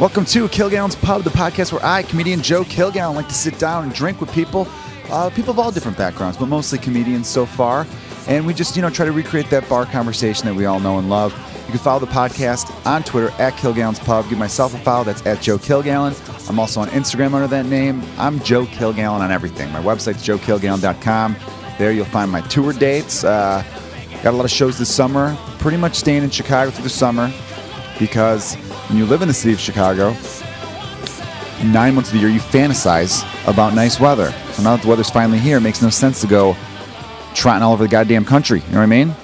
Welcome 0.00 0.24
to 0.24 0.48
Kilgallen's 0.48 0.96
Pub, 0.96 1.24
the 1.24 1.30
podcast 1.30 1.74
where 1.74 1.84
I, 1.84 2.02
comedian 2.02 2.40
Joe 2.40 2.64
Kilgallen, 2.64 3.14
like 3.14 3.28
to 3.28 3.34
sit 3.34 3.58
down 3.58 3.84
and 3.84 3.92
drink 3.92 4.18
with 4.18 4.32
people, 4.32 4.66
uh, 5.10 5.28
people 5.28 5.50
of 5.50 5.58
all 5.58 5.70
different 5.70 5.98
backgrounds, 5.98 6.38
but 6.38 6.46
mostly 6.46 6.78
comedians 6.78 7.28
so 7.28 7.44
far. 7.44 7.86
And 8.26 8.46
we 8.46 8.54
just, 8.54 8.76
you 8.76 8.80
know, 8.80 8.88
try 8.88 9.04
to 9.04 9.12
recreate 9.12 9.50
that 9.50 9.68
bar 9.68 9.84
conversation 9.84 10.46
that 10.46 10.54
we 10.54 10.64
all 10.64 10.80
know 10.80 10.98
and 10.98 11.10
love. 11.10 11.34
You 11.66 11.72
can 11.72 11.80
follow 11.80 11.98
the 11.98 12.06
podcast 12.06 12.74
on 12.86 13.02
Twitter 13.02 13.30
at 13.32 13.52
Kilgallen's 13.58 13.98
Pub. 13.98 14.26
Give 14.30 14.38
myself 14.38 14.72
a 14.72 14.78
follow. 14.78 15.04
That's 15.04 15.26
at 15.26 15.42
Joe 15.42 15.58
Kilgallen. 15.58 16.48
I'm 16.48 16.58
also 16.58 16.80
on 16.80 16.88
Instagram 16.88 17.34
under 17.34 17.48
that 17.48 17.66
name. 17.66 18.02
I'm 18.16 18.40
Joe 18.40 18.64
Kilgallen 18.64 19.20
on 19.20 19.30
everything. 19.30 19.70
My 19.70 19.82
website's 19.82 20.26
joekilgallen.com. 20.26 21.36
There 21.76 21.92
you'll 21.92 22.06
find 22.06 22.30
my 22.30 22.40
tour 22.40 22.72
dates. 22.72 23.22
Uh, 23.22 23.62
got 24.22 24.32
a 24.32 24.36
lot 24.38 24.46
of 24.46 24.50
shows 24.50 24.78
this 24.78 24.88
summer. 24.88 25.36
Pretty 25.58 25.76
much 25.76 25.96
staying 25.96 26.22
in 26.22 26.30
Chicago 26.30 26.70
through 26.70 26.84
the 26.84 26.88
summer 26.88 27.30
because 27.98 28.56
when 28.90 28.98
you 28.98 29.06
live 29.06 29.22
in 29.22 29.28
the 29.28 29.34
city 29.34 29.54
of 29.54 29.60
Chicago, 29.60 30.10
nine 31.62 31.94
months 31.94 32.10
of 32.10 32.14
the 32.14 32.18
year 32.18 32.28
you 32.28 32.40
fantasize 32.40 33.22
about 33.46 33.72
nice 33.72 34.00
weather. 34.00 34.32
So 34.52 34.64
now 34.64 34.74
that 34.74 34.82
the 34.82 34.88
weather's 34.88 35.08
finally 35.08 35.38
here, 35.38 35.58
it 35.58 35.60
makes 35.60 35.80
no 35.80 35.90
sense 35.90 36.20
to 36.22 36.26
go 36.26 36.56
trotting 37.32 37.62
all 37.62 37.72
over 37.72 37.84
the 37.84 37.88
goddamn 37.88 38.24
country. 38.24 38.58
You 38.58 38.72
know 38.72 38.78
what 38.78 38.82
I 38.82 38.86
mean? 38.86 39.14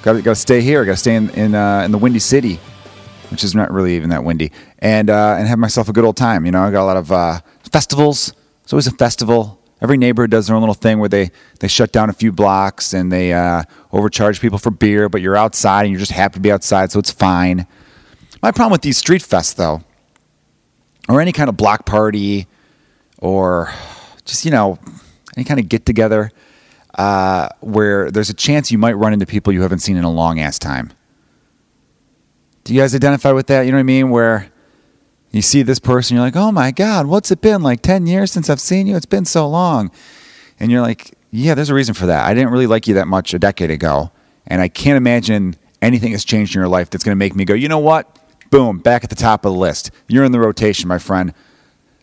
Got 0.00 0.24
to, 0.24 0.34
stay 0.34 0.62
here. 0.62 0.86
Got 0.86 0.92
to 0.92 0.96
stay 0.96 1.16
in 1.16 1.28
in, 1.30 1.54
uh, 1.54 1.82
in 1.82 1.92
the 1.92 1.98
windy 1.98 2.18
city, 2.18 2.58
which 3.30 3.44
is 3.44 3.54
not 3.54 3.70
really 3.70 3.94
even 3.94 4.08
that 4.08 4.24
windy, 4.24 4.52
and 4.78 5.10
uh, 5.10 5.36
and 5.38 5.46
have 5.46 5.58
myself 5.58 5.90
a 5.90 5.92
good 5.92 6.04
old 6.04 6.16
time. 6.16 6.46
You 6.46 6.52
know, 6.52 6.62
I 6.62 6.70
got 6.70 6.82
a 6.82 6.86
lot 6.86 6.96
of 6.96 7.12
uh, 7.12 7.40
festivals. 7.70 8.32
It's 8.62 8.72
always 8.72 8.86
a 8.86 8.92
festival. 8.92 9.60
Every 9.82 9.98
neighborhood 9.98 10.30
does 10.30 10.46
their 10.46 10.56
own 10.56 10.62
little 10.62 10.74
thing 10.74 10.98
where 10.98 11.08
they, 11.08 11.30
they 11.58 11.68
shut 11.68 11.90
down 11.90 12.10
a 12.10 12.12
few 12.12 12.32
blocks 12.32 12.92
and 12.92 13.10
they 13.10 13.32
uh, 13.32 13.62
overcharge 13.92 14.38
people 14.38 14.58
for 14.58 14.70
beer, 14.70 15.08
but 15.08 15.22
you're 15.22 15.38
outside 15.38 15.84
and 15.84 15.90
you're 15.90 15.98
just 15.98 16.12
happy 16.12 16.34
to 16.34 16.40
be 16.40 16.52
outside, 16.52 16.92
so 16.92 16.98
it's 16.98 17.10
fine. 17.10 17.66
My 18.42 18.52
problem 18.52 18.72
with 18.72 18.82
these 18.82 18.98
street 18.98 19.22
fests, 19.22 19.54
though, 19.54 19.82
or 21.08 21.20
any 21.20 21.32
kind 21.32 21.48
of 21.48 21.56
block 21.56 21.86
party, 21.86 22.46
or 23.18 23.72
just 24.24 24.44
you 24.44 24.50
know 24.50 24.78
any 25.36 25.44
kind 25.44 25.60
of 25.60 25.68
get 25.68 25.84
together, 25.84 26.30
uh, 26.94 27.48
where 27.60 28.10
there's 28.10 28.30
a 28.30 28.34
chance 28.34 28.70
you 28.70 28.78
might 28.78 28.94
run 28.94 29.12
into 29.12 29.26
people 29.26 29.52
you 29.52 29.62
haven't 29.62 29.80
seen 29.80 29.96
in 29.96 30.04
a 30.04 30.10
long 30.10 30.40
ass 30.40 30.58
time. 30.58 30.92
Do 32.64 32.74
you 32.74 32.80
guys 32.80 32.94
identify 32.94 33.32
with 33.32 33.46
that? 33.48 33.62
You 33.62 33.72
know 33.72 33.78
what 33.78 33.80
I 33.80 33.84
mean? 33.84 34.10
Where 34.10 34.50
you 35.30 35.42
see 35.42 35.62
this 35.62 35.78
person, 35.78 36.16
you're 36.16 36.24
like, 36.24 36.36
oh 36.36 36.52
my 36.52 36.70
God, 36.70 37.06
what's 37.06 37.30
it 37.30 37.40
been? 37.40 37.62
Like 37.62 37.82
10 37.82 38.06
years 38.06 38.32
since 38.32 38.50
I've 38.50 38.60
seen 38.60 38.86
you? 38.86 38.96
It's 38.96 39.06
been 39.06 39.24
so 39.24 39.48
long. 39.48 39.90
And 40.58 40.70
you're 40.70 40.80
like, 40.80 41.16
yeah, 41.30 41.54
there's 41.54 41.70
a 41.70 41.74
reason 41.74 41.94
for 41.94 42.06
that. 42.06 42.26
I 42.26 42.34
didn't 42.34 42.50
really 42.50 42.66
like 42.66 42.86
you 42.86 42.94
that 42.94 43.06
much 43.06 43.32
a 43.32 43.38
decade 43.38 43.70
ago. 43.70 44.10
And 44.46 44.60
I 44.60 44.68
can't 44.68 44.96
imagine 44.96 45.56
anything 45.80 46.12
has 46.12 46.24
changed 46.24 46.54
in 46.54 46.60
your 46.60 46.68
life 46.68 46.90
that's 46.90 47.04
going 47.04 47.12
to 47.12 47.18
make 47.18 47.36
me 47.36 47.44
go, 47.44 47.54
you 47.54 47.68
know 47.68 47.78
what? 47.78 48.18
Boom, 48.50 48.78
back 48.78 49.04
at 49.04 49.10
the 49.10 49.16
top 49.16 49.44
of 49.44 49.52
the 49.52 49.58
list. 49.58 49.90
You're 50.08 50.24
in 50.24 50.32
the 50.32 50.40
rotation, 50.40 50.88
my 50.88 50.98
friend. 50.98 51.32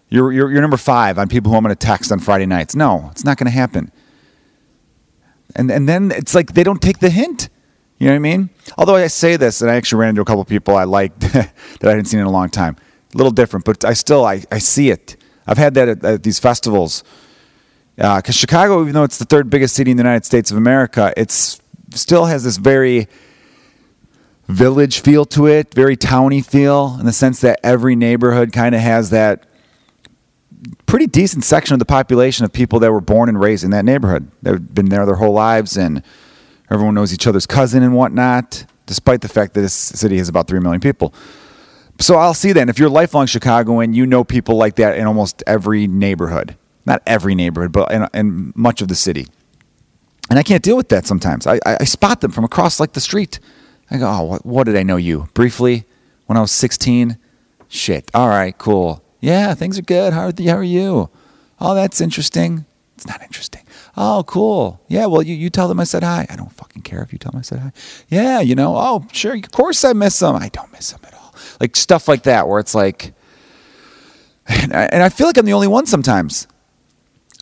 You're, 0.09 0.31
you're, 0.31 0.49
you're 0.49 0.61
number 0.61 0.77
five 0.77 1.19
on 1.19 1.27
people 1.27 1.51
who 1.51 1.57
I'm 1.57 1.63
going 1.63 1.75
to 1.75 1.85
text 1.85 2.11
on 2.11 2.19
Friday 2.19 2.45
nights. 2.45 2.75
No, 2.75 3.09
it's 3.11 3.25
not 3.25 3.37
going 3.37 3.45
to 3.45 3.51
happen. 3.51 3.91
And, 5.55 5.69
and 5.69 5.87
then 5.87 6.11
it's 6.11 6.33
like 6.33 6.53
they 6.53 6.63
don't 6.63 6.81
take 6.81 6.99
the 6.99 7.09
hint. 7.09 7.49
You 7.99 8.07
know 8.07 8.13
what 8.13 8.17
I 8.17 8.19
mean? 8.19 8.49
Although 8.77 8.95
I 8.95 9.07
say 9.07 9.37
this, 9.37 9.61
and 9.61 9.71
I 9.71 9.75
actually 9.75 9.99
ran 10.01 10.09
into 10.09 10.21
a 10.21 10.25
couple 10.25 10.45
people 10.45 10.75
I 10.75 10.83
liked 10.83 11.19
that 11.19 11.51
I 11.83 11.89
hadn't 11.89 12.05
seen 12.05 12.19
in 12.19 12.25
a 12.25 12.31
long 12.31 12.49
time. 12.49 12.77
A 13.13 13.17
little 13.17 13.31
different, 13.31 13.65
but 13.65 13.83
I 13.83 13.93
still 13.93 14.23
I, 14.23 14.43
I 14.51 14.59
see 14.59 14.89
it. 14.89 15.17
I've 15.47 15.57
had 15.57 15.73
that 15.73 15.87
at, 15.87 16.05
at 16.05 16.23
these 16.23 16.39
festivals. 16.39 17.03
Because 17.95 18.29
uh, 18.29 18.31
Chicago, 18.31 18.81
even 18.81 18.93
though 18.93 19.03
it's 19.03 19.17
the 19.17 19.25
third 19.25 19.49
biggest 19.49 19.75
city 19.75 19.89
in 19.91 19.97
the 19.97 20.01
United 20.01 20.23
States 20.23 20.51
of 20.51 20.57
America, 20.57 21.11
it's 21.17 21.59
still 21.91 22.25
has 22.25 22.43
this 22.43 22.57
very 22.57 23.07
village 24.47 25.01
feel 25.01 25.25
to 25.25 25.47
it, 25.47 25.73
very 25.73 25.95
towny 25.95 26.41
feel, 26.41 26.97
in 26.99 27.05
the 27.05 27.13
sense 27.13 27.41
that 27.41 27.59
every 27.63 27.95
neighborhood 27.95 28.53
kind 28.53 28.73
of 28.73 28.81
has 28.81 29.09
that 29.09 29.45
pretty 30.85 31.07
decent 31.07 31.43
section 31.43 31.73
of 31.73 31.79
the 31.79 31.85
population 31.85 32.45
of 32.45 32.53
people 32.53 32.79
that 32.79 32.91
were 32.91 33.01
born 33.01 33.29
and 33.29 33.39
raised 33.39 33.63
in 33.63 33.71
that 33.71 33.85
neighborhood. 33.85 34.31
They've 34.41 34.73
been 34.73 34.89
there 34.89 35.05
their 35.05 35.15
whole 35.15 35.33
lives, 35.33 35.77
and 35.77 36.01
everyone 36.71 36.95
knows 36.95 37.13
each 37.13 37.27
other's 37.27 37.45
cousin 37.45 37.83
and 37.83 37.93
whatnot, 37.93 38.65
despite 38.85 39.21
the 39.21 39.27
fact 39.27 39.53
that 39.53 39.61
this 39.61 39.73
city 39.73 40.17
has 40.17 40.29
about 40.29 40.47
3 40.47 40.59
million 40.59 40.79
people. 40.79 41.13
So 41.99 42.15
I'll 42.15 42.33
see 42.33 42.53
that. 42.53 42.61
And 42.61 42.69
if 42.69 42.79
you're 42.79 42.89
a 42.89 42.91
lifelong 42.91 43.25
Chicagoan, 43.25 43.93
you 43.93 44.05
know 44.05 44.23
people 44.23 44.55
like 44.55 44.75
that 44.75 44.97
in 44.97 45.05
almost 45.07 45.43
every 45.47 45.87
neighborhood. 45.87 46.55
Not 46.85 47.01
every 47.05 47.35
neighborhood, 47.35 47.71
but 47.71 47.91
in, 47.91 48.07
in 48.13 48.53
much 48.55 48.81
of 48.81 48.87
the 48.87 48.95
city. 48.95 49.27
And 50.29 50.37
I 50.37 50.43
can't 50.43 50.63
deal 50.63 50.77
with 50.77 50.89
that 50.89 51.05
sometimes. 51.05 51.47
I, 51.47 51.55
I, 51.65 51.77
I 51.81 51.83
spot 51.85 52.21
them 52.21 52.31
from 52.31 52.43
across 52.43 52.79
like 52.79 52.93
the 52.93 53.01
street. 53.01 53.39
I 53.89 53.97
go, 53.97 54.07
oh, 54.07 54.39
what, 54.43 54.65
did 54.65 54.75
I 54.75 54.83
know 54.83 54.97
you? 54.97 55.29
Briefly, 55.33 55.85
when 56.25 56.37
I 56.37 56.41
was 56.41 56.51
16? 56.51 57.17
Shit. 57.69 58.11
All 58.13 58.27
right, 58.27 58.57
cool. 58.57 59.03
Yeah, 59.19 59.53
things 59.53 59.79
are 59.79 59.83
good. 59.83 60.13
How 60.13 60.27
are, 60.27 60.31
the, 60.31 60.45
how 60.47 60.57
are 60.57 60.63
you? 60.63 61.09
Oh, 61.59 61.73
that's 61.73 62.01
interesting. 62.01 62.65
It's 62.95 63.07
not 63.07 63.21
interesting. 63.21 63.63
Oh, 63.95 64.23
cool. 64.27 64.81
Yeah, 64.87 65.05
well, 65.05 65.21
you, 65.21 65.35
you 65.35 65.49
tell 65.49 65.67
them 65.67 65.79
I 65.79 65.83
said 65.83 66.03
hi. 66.03 66.25
I 66.29 66.35
don't 66.35 66.51
fucking 66.51 66.81
care 66.81 67.01
if 67.01 67.13
you 67.13 67.19
tell 67.19 67.31
them 67.31 67.39
I 67.39 67.43
said 67.43 67.59
hi. 67.59 67.71
Yeah, 68.09 68.41
you 68.41 68.55
know, 68.55 68.75
oh, 68.75 69.05
sure, 69.11 69.35
of 69.35 69.51
course 69.51 69.83
I 69.83 69.93
miss 69.93 70.19
them. 70.19 70.35
I 70.35 70.49
don't 70.49 70.71
miss 70.71 70.91
them 70.91 71.01
at 71.03 71.13
all. 71.13 71.33
Like 71.59 71.75
stuff 71.75 72.07
like 72.07 72.23
that 72.23 72.47
where 72.47 72.59
it's 72.59 72.75
like, 72.75 73.13
and 74.47 74.73
I, 74.73 74.83
and 74.85 75.03
I 75.03 75.09
feel 75.09 75.27
like 75.27 75.37
I'm 75.37 75.45
the 75.45 75.53
only 75.53 75.67
one 75.67 75.85
sometimes. 75.85 76.47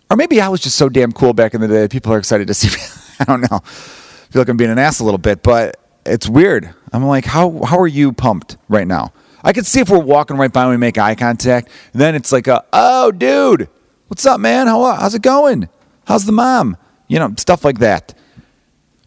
Or 0.09 0.17
maybe 0.17 0.39
I 0.39 0.49
was 0.49 0.61
just 0.61 0.77
so 0.77 0.89
damn 0.89 1.11
cool 1.11 1.33
back 1.33 1.53
in 1.53 1.61
the 1.61 1.67
day. 1.67 1.87
People 1.87 2.13
are 2.13 2.17
excited 2.17 2.47
to 2.47 2.53
see 2.53 2.67
me. 2.67 2.83
I 3.19 3.25
don't 3.25 3.41
know. 3.41 3.59
I 3.63 4.31
feel 4.31 4.41
like 4.41 4.49
I'm 4.49 4.57
being 4.57 4.71
an 4.71 4.79
ass 4.79 4.99
a 4.99 5.03
little 5.03 5.17
bit, 5.17 5.41
but 5.41 5.79
it's 6.05 6.29
weird. 6.29 6.73
I'm 6.93 7.05
like, 7.05 7.25
how 7.25 7.63
how 7.63 7.79
are 7.79 7.87
you 7.87 8.13
pumped 8.13 8.57
right 8.69 8.87
now? 8.87 9.11
I 9.43 9.53
could 9.53 9.65
see 9.65 9.79
if 9.79 9.89
we're 9.89 9.99
walking 9.99 10.37
right 10.37 10.51
by 10.51 10.63
and 10.63 10.71
we 10.71 10.77
make 10.77 10.97
eye 10.97 11.15
contact. 11.15 11.69
Then 11.93 12.15
it's 12.15 12.31
like, 12.31 12.47
a, 12.47 12.65
oh, 12.73 13.11
dude, 13.11 13.69
what's 14.07 14.25
up, 14.25 14.39
man? 14.39 14.67
How 14.67 14.83
how's 14.95 15.13
it 15.13 15.21
going? 15.21 15.69
How's 16.05 16.25
the 16.25 16.31
mom? 16.31 16.77
You 17.07 17.19
know, 17.19 17.33
stuff 17.37 17.63
like 17.63 17.79
that. 17.79 18.13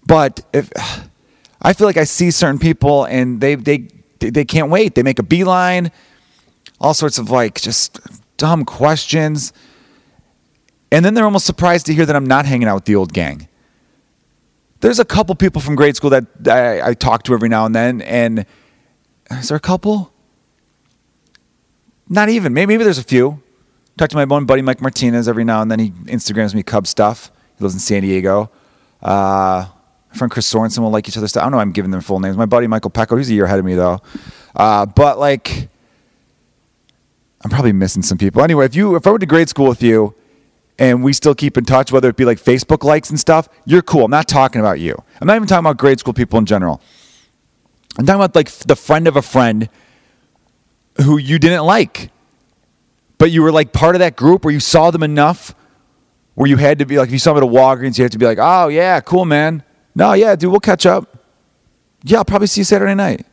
But 0.07 0.45
if 0.53 0.71
I 1.61 1.73
feel 1.73 1.87
like 1.87 1.97
I 1.97 2.05
see 2.05 2.31
certain 2.31 2.59
people 2.59 3.05
and 3.05 3.41
they 3.41 3.55
they 3.55 3.89
they 4.19 4.45
can't 4.45 4.71
wait. 4.71 4.95
They 4.95 5.03
make 5.03 5.19
a 5.19 5.23
beeline, 5.23 5.91
all 6.81 6.95
sorts 6.95 7.19
of 7.19 7.31
like 7.31 7.61
just 7.61 8.01
dumb 8.37 8.65
questions. 8.65 9.53
And 10.91 11.05
then 11.05 11.15
they're 11.15 11.25
almost 11.25 11.47
surprised 11.47 11.87
to 11.87 11.95
hear 11.95 12.07
that 12.07 12.17
I'm 12.17 12.27
not 12.27 12.47
hanging 12.47 12.69
out 12.69 12.77
with 12.77 12.85
the 12.87 12.97
old 12.97 13.13
gang 13.13 13.48
there's 14.81 14.99
a 14.99 15.05
couple 15.05 15.35
people 15.35 15.61
from 15.61 15.75
grade 15.75 15.97
school 15.97 16.11
that 16.11 16.25
I, 16.47 16.91
I, 16.91 16.95
talk 16.95 17.25
to 17.25 17.35
every 17.35 17.49
now 17.49 17.67
and 17.67 17.75
then, 17.75 18.01
and 18.03 18.47
is 19.31 19.49
there 19.49 19.57
a 19.57 19.61
couple? 19.61 20.13
Not 22.09 22.29
even. 22.29 22.55
Maybe, 22.55 22.75
maybe 22.75 22.85
there's 22.85 22.99
a 22.99 23.05
few. 23.05 23.43
Talk 23.97 24.11
to 24.11 24.17
my 24.17 24.25
one 24.25 24.47
buddy 24.47 24.63
Mike 24.63 24.81
Martinez 24.81 25.29
every 25.29 25.45
now 25.45 25.61
and 25.61 25.71
then. 25.71 25.79
He 25.81 25.91
Instagrams 25.91 26.55
me 26.55 26.63
Cub 26.63 26.87
stuff. 26.87 27.31
He 27.59 27.65
lives 27.65 27.75
in 27.75 27.81
San 27.81 28.03
Diego. 28.03 28.51
Uh, 29.03 29.67
my 30.11 30.17
friend 30.17 30.31
Chris 30.31 30.53
Sorensen 30.53 30.79
will 30.79 30.91
like 30.91 31.09
each 31.09 31.17
other's 31.17 31.31
stuff. 31.31 31.43
I 31.43 31.45
don't 31.47 31.53
know. 31.53 31.59
I'm 31.59 31.73
giving 31.73 31.91
them 31.91 32.01
full 32.01 32.21
names. 32.21 32.37
My 32.37 32.47
buddy 32.47 32.67
Michael 32.67 32.91
Pecco. 32.91 33.19
He's 33.19 33.31
a 33.31 33.35
year 33.35 33.45
ahead 33.45 33.59
of 33.59 33.65
me 33.65 33.75
though. 33.75 34.01
Uh, 34.55 34.87
but 34.87 35.19
like, 35.19 35.69
I'm 37.43 37.51
probably 37.51 37.73
missing 37.73 38.03
some 38.03 38.17
people. 38.17 38.43
Anyway, 38.43 38.65
if 38.65 38.75
you 38.75 38.95
if 38.95 39.07
I 39.07 39.11
went 39.11 39.21
to 39.21 39.27
grade 39.27 39.49
school 39.49 39.69
with 39.69 39.83
you 39.83 40.15
and 40.79 41.03
we 41.03 41.13
still 41.13 41.35
keep 41.35 41.57
in 41.57 41.65
touch, 41.65 41.91
whether 41.91 42.09
it 42.09 42.17
be 42.17 42.25
like 42.25 42.39
Facebook 42.39 42.85
likes 42.85 43.11
and 43.11 43.19
stuff, 43.19 43.49
you're 43.65 43.83
cool. 43.83 44.05
I'm 44.05 44.11
not 44.11 44.29
talking 44.29 44.61
about 44.61 44.81
you. 44.81 44.95
I'm 45.21 45.27
not 45.27 45.37
even 45.37 45.49
talking 45.49 45.67
about 45.67 45.77
grade 45.77 45.99
school 45.99 46.15
people 46.15 46.39
in 46.39 46.47
general. 46.47 46.81
I'm 47.99 48.07
talking 48.07 48.21
about 48.21 48.35
like 48.35 48.51
the 48.51 48.77
friend 48.77 49.09
of 49.09 49.17
a 49.17 49.23
friend 49.23 49.69
who 51.03 51.19
you 51.19 51.39
didn't 51.39 51.65
like, 51.65 52.11
but 53.19 53.31
you 53.31 53.43
were 53.43 53.51
like 53.51 53.73
part 53.73 53.97
of 53.97 53.99
that 54.01 54.17
group 54.17 54.45
where 54.45 54.55
you 54.55 54.61
saw 54.61 54.91
them 54.91 55.03
enough 55.03 55.55
where 56.39 56.49
you 56.49 56.57
had 56.57 56.79
to 56.79 56.87
be 56.87 56.99
like, 56.99 57.09
if 57.09 57.13
you 57.13 57.19
saw 57.19 57.35
them 57.35 57.43
at 57.43 57.49
a 57.49 57.53
Walgreens, 57.53 57.99
you 57.99 58.05
have 58.05 58.13
to 58.13 58.19
be 58.19 58.25
like, 58.25 58.39
oh, 58.41 58.69
yeah, 58.69 59.01
cool, 59.01 59.25
man. 59.25 59.65
No, 59.97 60.13
yeah, 60.13 60.37
dude, 60.37 60.53
we'll 60.53 60.61
catch 60.61 60.87
up. 60.87 61.19
Yeah, 62.05 62.19
I'll 62.19 62.25
probably 62.25 62.47
see 62.47 62.61
you 62.61 62.65
Saturday 62.65 62.95
night. 62.95 63.27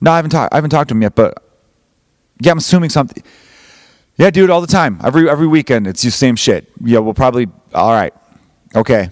No, 0.00 0.12
I 0.12 0.16
haven't 0.16 0.30
talked. 0.30 0.54
I 0.54 0.56
haven't 0.58 0.70
talked 0.70 0.88
to 0.90 0.94
him 0.94 1.02
yet, 1.02 1.16
but 1.16 1.42
yeah, 2.40 2.52
I'm 2.52 2.58
assuming 2.58 2.90
something. 2.90 3.24
Yeah, 4.18 4.30
dude, 4.30 4.50
all 4.50 4.60
the 4.60 4.66
time. 4.66 4.98
Every 5.04 5.28
every 5.28 5.46
weekend, 5.46 5.86
it's 5.86 6.02
the 6.02 6.10
same 6.10 6.36
shit. 6.36 6.70
Yeah, 6.82 7.00
we'll 7.00 7.14
probably. 7.14 7.48
All 7.74 7.92
right, 7.92 8.14
okay. 8.74 9.10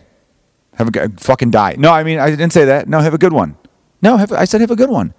Have 0.76 0.88
a 0.88 0.90
good 0.90 1.20
fucking 1.20 1.50
die. 1.50 1.76
No, 1.78 1.92
I 1.92 2.02
mean 2.02 2.18
I 2.18 2.30
didn't 2.30 2.52
say 2.52 2.64
that. 2.64 2.88
No, 2.88 3.00
have 3.00 3.14
a 3.14 3.18
good 3.18 3.32
one. 3.32 3.56
No, 4.02 4.16
have, 4.16 4.32
I 4.32 4.44
said 4.44 4.60
have 4.60 4.70
a 4.70 4.76
good 4.76 4.90
one. 4.90 5.14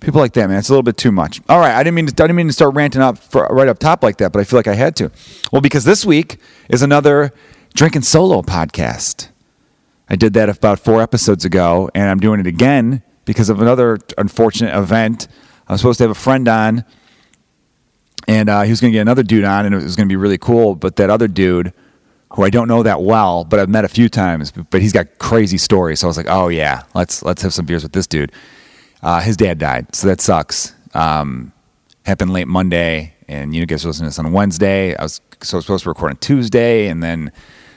People 0.00 0.20
like 0.20 0.32
that, 0.34 0.48
man. 0.48 0.58
It's 0.58 0.68
a 0.68 0.72
little 0.72 0.82
bit 0.82 0.96
too 0.96 1.12
much. 1.12 1.40
All 1.48 1.58
right, 1.58 1.74
I 1.74 1.82
didn't 1.82 1.94
mean 1.94 2.06
to. 2.06 2.22
I 2.22 2.26
didn't 2.26 2.36
mean 2.36 2.48
to 2.48 2.52
start 2.52 2.74
ranting 2.74 3.00
up 3.02 3.18
for, 3.18 3.46
right 3.50 3.68
up 3.68 3.78
top 3.78 4.02
like 4.02 4.16
that, 4.18 4.32
but 4.32 4.40
I 4.40 4.44
feel 4.44 4.58
like 4.58 4.66
I 4.66 4.74
had 4.74 4.96
to. 4.96 5.10
Well, 5.52 5.62
because 5.62 5.84
this 5.84 6.04
week 6.04 6.38
is 6.68 6.82
another 6.82 7.32
drinking 7.74 8.02
solo 8.02 8.42
podcast. 8.42 9.28
I 10.08 10.16
did 10.16 10.34
that 10.34 10.48
about 10.48 10.78
four 10.78 11.00
episodes 11.00 11.44
ago, 11.44 11.90
and 11.94 12.10
I'm 12.10 12.20
doing 12.20 12.40
it 12.40 12.46
again 12.46 13.02
because 13.24 13.48
of 13.48 13.62
another 13.62 13.98
unfortunate 14.18 14.76
event. 14.76 15.28
I 15.66 15.72
was 15.72 15.80
supposed 15.80 15.98
to 15.98 16.04
have 16.04 16.10
a 16.10 16.14
friend 16.14 16.46
on 16.48 16.84
and 18.26 18.48
uh, 18.48 18.62
he 18.62 18.70
was 18.70 18.80
going 18.80 18.92
to 18.92 18.96
get 18.96 19.02
another 19.02 19.22
dude 19.22 19.44
on, 19.44 19.66
and 19.66 19.74
it 19.74 19.82
was 19.82 19.96
going 19.96 20.08
to 20.08 20.12
be 20.12 20.16
really 20.16 20.38
cool. 20.38 20.74
But 20.74 20.96
that 20.96 21.10
other 21.10 21.28
dude, 21.28 21.72
who 22.32 22.42
I 22.42 22.50
don't 22.50 22.68
know 22.68 22.82
that 22.82 23.02
well, 23.02 23.44
but 23.44 23.60
I've 23.60 23.68
met 23.68 23.84
a 23.84 23.88
few 23.88 24.08
times, 24.08 24.52
but 24.52 24.80
he's 24.80 24.92
got 24.92 25.18
crazy 25.18 25.58
stories. 25.58 26.00
So 26.00 26.06
I 26.06 26.08
was 26.08 26.16
like, 26.16 26.26
oh 26.28 26.48
yeah, 26.48 26.82
let's 26.94 27.22
let's 27.22 27.42
have 27.42 27.54
some 27.54 27.66
beers 27.66 27.82
with 27.82 27.92
this 27.92 28.06
dude. 28.06 28.32
Uh, 29.02 29.20
his 29.20 29.36
dad 29.36 29.58
died, 29.58 29.94
so 29.94 30.08
that 30.08 30.20
sucks. 30.20 30.74
Um, 30.94 31.52
happened 32.06 32.32
late 32.32 32.48
Monday, 32.48 33.14
and 33.28 33.54
you 33.54 33.66
guys 33.66 33.84
were 33.84 33.90
listening 33.90 34.06
to 34.06 34.10
this 34.10 34.18
on 34.18 34.32
Wednesday. 34.32 34.96
I 34.96 35.02
was 35.02 35.20
so 35.42 35.60
supposed 35.60 35.84
to 35.84 35.90
record 35.90 36.10
on 36.10 36.16
Tuesday, 36.18 36.88
and 36.88 37.02
then 37.02 37.30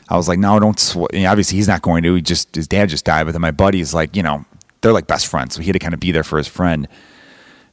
I 0.09 0.15
was 0.15 0.27
like, 0.27 0.39
no, 0.39 0.59
don't. 0.59 0.79
Sw-. 0.79 0.97
obviously, 1.13 1.57
he's 1.57 1.67
not 1.67 1.81
going 1.81 2.03
to. 2.03 2.15
He 2.15 2.21
just 2.21 2.55
his 2.55 2.67
dad 2.67 2.89
just 2.89 3.05
died, 3.05 3.25
but 3.25 3.33
then 3.33 3.41
my 3.41 3.51
buddy's 3.51 3.93
like, 3.93 4.15
you 4.15 4.23
know, 4.23 4.45
they're 4.81 4.93
like 4.93 5.07
best 5.07 5.27
friends, 5.27 5.55
so 5.55 5.61
he 5.61 5.67
had 5.67 5.73
to 5.73 5.79
kind 5.79 5.93
of 5.93 5.99
be 5.99 6.11
there 6.11 6.23
for 6.23 6.37
his 6.37 6.47
friend. 6.47 6.87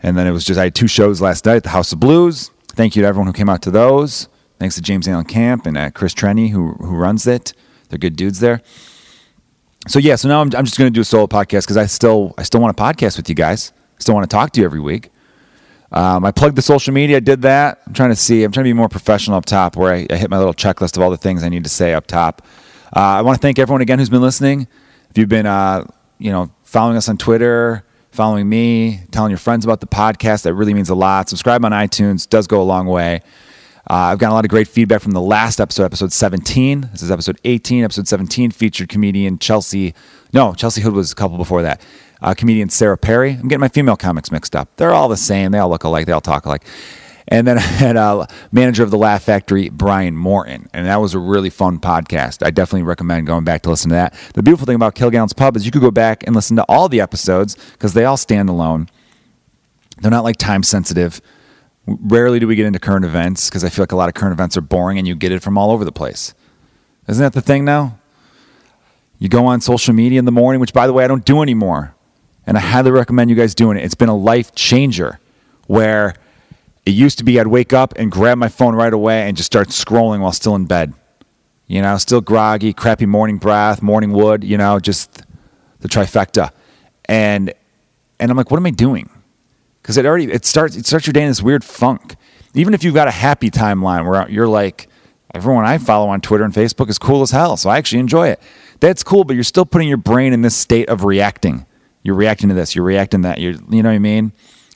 And 0.00 0.18
then 0.18 0.26
it 0.26 0.32
was 0.32 0.44
just 0.44 0.58
I 0.58 0.64
had 0.64 0.74
two 0.74 0.88
shows 0.88 1.20
last 1.20 1.46
night 1.46 1.56
at 1.56 1.62
the 1.62 1.70
House 1.70 1.92
of 1.92 2.00
Blues. 2.00 2.50
Thank 2.74 2.96
you 2.96 3.02
to 3.02 3.08
everyone 3.08 3.26
who 3.26 3.32
came 3.32 3.48
out 3.48 3.62
to 3.62 3.70
those. 3.70 4.28
Thanks 4.58 4.74
to 4.76 4.82
James 4.82 5.06
Allen 5.08 5.24
Camp 5.24 5.66
and 5.66 5.76
uh, 5.76 5.90
Chris 5.90 6.14
Trenny 6.14 6.50
who 6.50 6.72
who 6.74 6.96
runs 6.96 7.26
it. 7.26 7.52
They're 7.88 7.98
good 7.98 8.16
dudes 8.16 8.40
there. 8.40 8.62
So 9.86 9.98
yeah, 9.98 10.16
so 10.16 10.28
now 10.28 10.40
I'm, 10.40 10.50
I'm 10.56 10.64
just 10.64 10.78
going 10.78 10.90
to 10.90 10.94
do 10.94 11.02
a 11.02 11.04
solo 11.04 11.26
podcast 11.26 11.62
because 11.62 11.76
I 11.76 11.86
still 11.86 12.34
I 12.38 12.42
still 12.42 12.60
want 12.60 12.76
to 12.76 12.82
podcast 12.82 13.16
with 13.16 13.28
you 13.28 13.34
guys. 13.34 13.72
I 13.96 14.00
Still 14.00 14.14
want 14.14 14.28
to 14.28 14.34
talk 14.34 14.52
to 14.52 14.60
you 14.60 14.66
every 14.66 14.80
week. 14.80 15.10
Um, 15.92 16.24
I 16.24 16.32
plugged 16.32 16.56
the 16.56 16.62
social 16.62 16.92
media. 16.92 17.18
I 17.18 17.20
did 17.20 17.42
that. 17.42 17.80
I'm 17.86 17.92
trying 17.92 18.10
to 18.10 18.16
see. 18.16 18.42
I'm 18.42 18.50
trying 18.50 18.64
to 18.64 18.68
be 18.68 18.72
more 18.72 18.88
professional 18.88 19.36
up 19.36 19.44
top, 19.44 19.76
where 19.76 19.94
I, 19.94 20.06
I 20.10 20.16
hit 20.16 20.28
my 20.30 20.38
little 20.38 20.54
checklist 20.54 20.96
of 20.96 21.02
all 21.02 21.10
the 21.10 21.16
things 21.16 21.44
I 21.44 21.48
need 21.48 21.62
to 21.64 21.70
say 21.70 21.94
up 21.94 22.06
top. 22.06 22.42
Uh, 22.96 23.00
I 23.00 23.22
want 23.22 23.36
to 23.36 23.42
thank 23.42 23.58
everyone 23.58 23.82
again 23.82 23.98
who's 24.00 24.10
been 24.10 24.22
listening. 24.22 24.66
If 25.10 25.18
you've 25.18 25.28
been, 25.28 25.46
uh, 25.46 25.84
you 26.18 26.32
know, 26.32 26.50
following 26.64 26.96
us 26.96 27.08
on 27.08 27.16
Twitter, 27.16 27.84
following 28.14 28.48
me, 28.48 29.00
telling 29.10 29.30
your 29.30 29.38
friends 29.38 29.64
about 29.64 29.80
the 29.80 29.86
podcast, 29.86 30.42
that 30.44 30.54
really 30.54 30.72
means 30.72 30.88
a 30.88 30.94
lot. 30.94 31.28
Subscribe 31.28 31.64
on 31.64 31.72
iTunes 31.72 32.28
does 32.28 32.46
go 32.46 32.62
a 32.62 32.64
long 32.64 32.86
way. 32.86 33.20
Uh, 33.90 34.12
I've 34.12 34.18
gotten 34.18 34.32
a 34.32 34.34
lot 34.34 34.44
of 34.44 34.50
great 34.50 34.68
feedback 34.68 35.02
from 35.02 35.12
the 35.12 35.20
last 35.20 35.60
episode, 35.60 35.84
episode 35.84 36.12
17. 36.12 36.88
This 36.92 37.02
is 37.02 37.10
episode 37.10 37.38
18. 37.44 37.84
Episode 37.84 38.08
17 38.08 38.50
featured 38.50 38.88
comedian 38.88 39.38
Chelsea. 39.38 39.94
No, 40.32 40.54
Chelsea 40.54 40.80
Hood 40.80 40.94
was 40.94 41.12
a 41.12 41.14
couple 41.14 41.36
before 41.36 41.62
that 41.62 41.82
uh, 42.24 42.34
comedian 42.34 42.70
Sarah 42.70 42.96
Perry. 42.96 43.32
I'm 43.32 43.48
getting 43.48 43.60
my 43.60 43.68
female 43.68 43.96
comics 43.96 44.32
mixed 44.32 44.56
up. 44.56 44.68
They're 44.76 44.94
all 44.94 45.08
the 45.08 45.16
same. 45.16 45.52
They 45.52 45.58
all 45.58 45.68
look 45.68 45.84
alike. 45.84 46.06
They 46.06 46.12
all 46.12 46.20
talk 46.20 46.46
alike. 46.46 46.64
And 47.28 47.46
then 47.46 47.58
I 47.58 47.62
had 47.62 47.96
a 47.96 48.28
manager 48.52 48.82
of 48.82 48.90
the 48.90 48.98
Laugh 48.98 49.22
Factory, 49.22 49.68
Brian 49.70 50.16
Morton. 50.16 50.68
And 50.72 50.86
that 50.86 50.96
was 50.96 51.14
a 51.14 51.18
really 51.18 51.50
fun 51.50 51.78
podcast. 51.78 52.44
I 52.44 52.50
definitely 52.50 52.82
recommend 52.82 53.26
going 53.26 53.44
back 53.44 53.62
to 53.62 53.70
listen 53.70 53.90
to 53.90 53.94
that. 53.94 54.14
The 54.34 54.42
beautiful 54.42 54.66
thing 54.66 54.76
about 54.76 54.94
Kilgallen's 54.94 55.32
Pub 55.32 55.56
is 55.56 55.64
you 55.64 55.72
could 55.72 55.82
go 55.82 55.90
back 55.90 56.26
and 56.26 56.34
listen 56.34 56.56
to 56.56 56.64
all 56.68 56.88
the 56.88 57.00
episodes 57.00 57.56
because 57.72 57.94
they 57.94 58.04
all 58.04 58.16
stand 58.16 58.48
alone. 58.48 58.88
They're 60.00 60.10
not 60.10 60.24
like 60.24 60.36
time 60.36 60.62
sensitive. 60.62 61.20
Rarely 61.86 62.38
do 62.38 62.46
we 62.46 62.56
get 62.56 62.66
into 62.66 62.78
current 62.78 63.04
events 63.04 63.48
because 63.48 63.62
I 63.64 63.68
feel 63.68 63.82
like 63.82 63.92
a 63.92 63.96
lot 63.96 64.08
of 64.08 64.14
current 64.14 64.32
events 64.32 64.56
are 64.56 64.62
boring 64.62 64.98
and 64.98 65.06
you 65.06 65.14
get 65.14 65.32
it 65.32 65.42
from 65.42 65.58
all 65.58 65.70
over 65.70 65.84
the 65.84 65.92
place. 65.92 66.34
Isn't 67.08 67.22
that 67.22 67.34
the 67.34 67.42
thing 67.42 67.64
now? 67.64 67.98
You 69.18 69.28
go 69.28 69.46
on 69.46 69.60
social 69.60 69.94
media 69.94 70.18
in 70.18 70.24
the 70.24 70.32
morning, 70.32 70.60
which 70.60 70.72
by 70.72 70.86
the 70.86 70.92
way, 70.92 71.04
I 71.04 71.06
don't 71.06 71.24
do 71.24 71.42
anymore. 71.42 71.94
And 72.46 72.56
I 72.56 72.60
highly 72.60 72.90
recommend 72.90 73.30
you 73.30 73.36
guys 73.36 73.54
doing 73.54 73.76
it. 73.76 73.84
It's 73.84 73.94
been 73.94 74.08
a 74.08 74.16
life 74.16 74.54
changer 74.54 75.18
where 75.66 76.14
it 76.86 76.92
used 76.92 77.18
to 77.18 77.24
be 77.24 77.40
I'd 77.40 77.46
wake 77.46 77.72
up 77.72 77.94
and 77.96 78.10
grab 78.10 78.38
my 78.38 78.48
phone 78.48 78.74
right 78.74 78.92
away 78.92 79.22
and 79.22 79.36
just 79.36 79.46
start 79.46 79.68
scrolling 79.68 80.20
while 80.20 80.32
still 80.32 80.54
in 80.54 80.66
bed. 80.66 80.94
You 81.66 81.80
know, 81.80 81.96
still 81.96 82.20
groggy, 82.20 82.72
crappy 82.72 83.06
morning 83.06 83.38
breath, 83.38 83.82
morning 83.82 84.12
wood, 84.12 84.44
you 84.44 84.58
know, 84.58 84.78
just 84.78 85.22
the 85.80 85.88
trifecta. 85.88 86.50
And 87.06 87.52
and 88.20 88.30
I'm 88.30 88.36
like, 88.36 88.50
what 88.50 88.58
am 88.58 88.66
I 88.66 88.70
doing? 88.70 89.08
Because 89.82 89.96
it 89.96 90.06
already 90.06 90.30
it 90.30 90.44
starts 90.44 90.76
it 90.76 90.86
starts 90.86 91.06
your 91.06 91.12
day 91.12 91.22
in 91.22 91.28
this 91.28 91.42
weird 91.42 91.64
funk. 91.64 92.16
Even 92.54 92.74
if 92.74 92.84
you've 92.84 92.94
got 92.94 93.08
a 93.08 93.12
happy 93.12 93.50
timeline 93.50 94.08
where 94.08 94.28
you're 94.30 94.46
like, 94.46 94.88
everyone 95.34 95.64
I 95.64 95.78
follow 95.78 96.08
on 96.08 96.20
Twitter 96.20 96.44
and 96.44 96.52
Facebook 96.52 96.88
is 96.88 96.98
cool 96.98 97.22
as 97.22 97.32
hell, 97.32 97.56
so 97.56 97.70
I 97.70 97.78
actually 97.78 97.98
enjoy 97.98 98.28
it. 98.28 98.40
That's 98.80 99.02
cool, 99.02 99.24
but 99.24 99.34
you're 99.34 99.42
still 99.42 99.66
putting 99.66 99.88
your 99.88 99.96
brain 99.96 100.32
in 100.32 100.42
this 100.42 100.54
state 100.54 100.88
of 100.88 101.04
reacting 101.04 101.66
you're 102.04 102.14
reacting 102.14 102.50
to 102.50 102.54
this, 102.54 102.76
you're 102.76 102.84
reacting 102.84 103.22
to 103.22 103.28
that, 103.28 103.40
you're, 103.40 103.54
you 103.70 103.82
know 103.82 103.88
what 103.88 103.96
I 103.96 103.98
mean? 103.98 104.32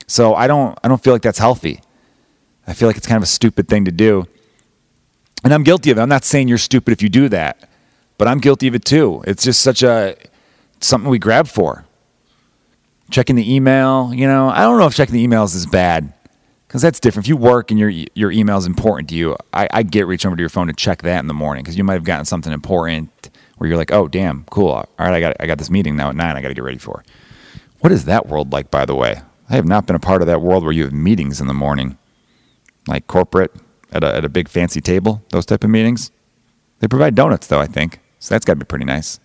So 0.07 0.33
I 0.33 0.47
don't, 0.47 0.77
I 0.83 0.89
don't 0.89 1.01
feel 1.01 1.13
like 1.13 1.21
that's 1.21 1.39
healthy. 1.39 1.79
I 2.69 2.73
feel 2.73 2.87
like 2.87 2.97
it's 2.97 3.07
kind 3.07 3.17
of 3.17 3.23
a 3.23 3.27
stupid 3.27 3.67
thing 3.67 3.85
to 3.85 3.91
do. 3.91 4.27
And 5.43 5.53
I'm 5.53 5.63
guilty 5.63 5.91
of 5.91 5.97
it. 5.97 6.01
I'm 6.01 6.09
not 6.09 6.23
saying 6.23 6.47
you're 6.47 6.57
stupid 6.57 6.91
if 6.91 7.01
you 7.01 7.09
do 7.09 7.29
that, 7.29 7.69
but 8.17 8.27
I'm 8.27 8.39
guilty 8.39 8.67
of 8.67 8.75
it 8.75 8.85
too. 8.85 9.23
It's 9.25 9.43
just 9.43 9.61
such 9.61 9.83
a, 9.83 10.15
something 10.79 11.09
we 11.09 11.19
grab 11.19 11.47
for. 11.47 11.85
Checking 13.09 13.35
the 13.35 13.55
email, 13.55 14.13
you 14.13 14.27
know, 14.27 14.49
I 14.49 14.61
don't 14.61 14.77
know 14.77 14.85
if 14.85 14.93
checking 14.93 15.13
the 15.13 15.25
emails 15.25 15.55
is 15.55 15.65
bad 15.65 16.13
because 16.67 16.83
that's 16.83 16.99
different. 16.99 17.25
If 17.25 17.29
you 17.29 17.37
work 17.37 17.71
and 17.71 17.79
your 17.79 17.89
your 17.89 18.31
email 18.31 18.57
is 18.57 18.67
important 18.67 19.09
to 19.09 19.15
you, 19.15 19.35
I, 19.51 19.67
I 19.73 19.81
get 19.81 20.05
reach 20.05 20.27
over 20.27 20.35
to 20.35 20.41
your 20.41 20.49
phone 20.49 20.67
to 20.67 20.73
check 20.73 21.01
that 21.01 21.17
in 21.19 21.25
the 21.25 21.33
morning 21.33 21.63
because 21.63 21.75
you 21.75 21.83
might 21.83 21.95
have 21.95 22.03
gotten 22.03 22.25
something 22.25 22.53
important 22.53 23.31
where 23.57 23.67
you're 23.67 23.77
like, 23.77 23.91
oh 23.91 24.07
damn, 24.07 24.43
cool. 24.51 24.69
All 24.69 24.87
right, 24.99 25.13
I 25.13 25.19
got 25.19 25.35
I 25.39 25.47
got 25.47 25.57
this 25.57 25.71
meeting 25.71 25.95
now 25.95 26.09
at 26.09 26.15
nine. 26.15 26.37
I 26.37 26.41
got 26.43 26.49
to 26.49 26.53
get 26.53 26.63
ready 26.63 26.77
for. 26.77 27.03
What 27.79 27.91
is 27.91 28.05
that 28.05 28.27
world 28.27 28.53
like, 28.53 28.69
by 28.69 28.85
the 28.85 28.93
way? 28.93 29.21
I 29.49 29.55
have 29.55 29.65
not 29.65 29.87
been 29.87 29.95
a 29.95 29.99
part 29.99 30.21
of 30.21 30.27
that 30.27 30.41
world 30.41 30.63
where 30.63 30.71
you 30.71 30.83
have 30.83 30.93
meetings 30.93 31.41
in 31.41 31.47
the 31.47 31.53
morning, 31.55 31.97
like 32.89 33.07
corporate 33.07 33.53
at 33.91 34.03
a, 34.03 34.15
at 34.15 34.25
a 34.25 34.29
big 34.29 34.47
fancy 34.47 34.81
table. 34.81 35.23
Those 35.29 35.45
type 35.45 35.63
of 35.63 35.69
meetings. 35.69 36.11
They 36.79 36.87
provide 36.87 37.15
donuts 37.15 37.47
though, 37.47 37.59
I 37.59 37.67
think. 37.67 37.99
So 38.19 38.35
that's 38.35 38.45
got 38.45 38.53
to 38.53 38.59
be 38.59 38.65
pretty 38.65 38.85
nice. 38.85 39.19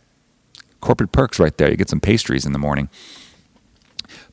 Corporate 0.81 1.13
perks 1.13 1.39
right 1.39 1.57
there. 1.57 1.71
You 1.71 1.77
get 1.77 1.89
some 1.89 2.01
pastries 2.01 2.47
in 2.47 2.53
the 2.53 2.59
morning. 2.59 2.89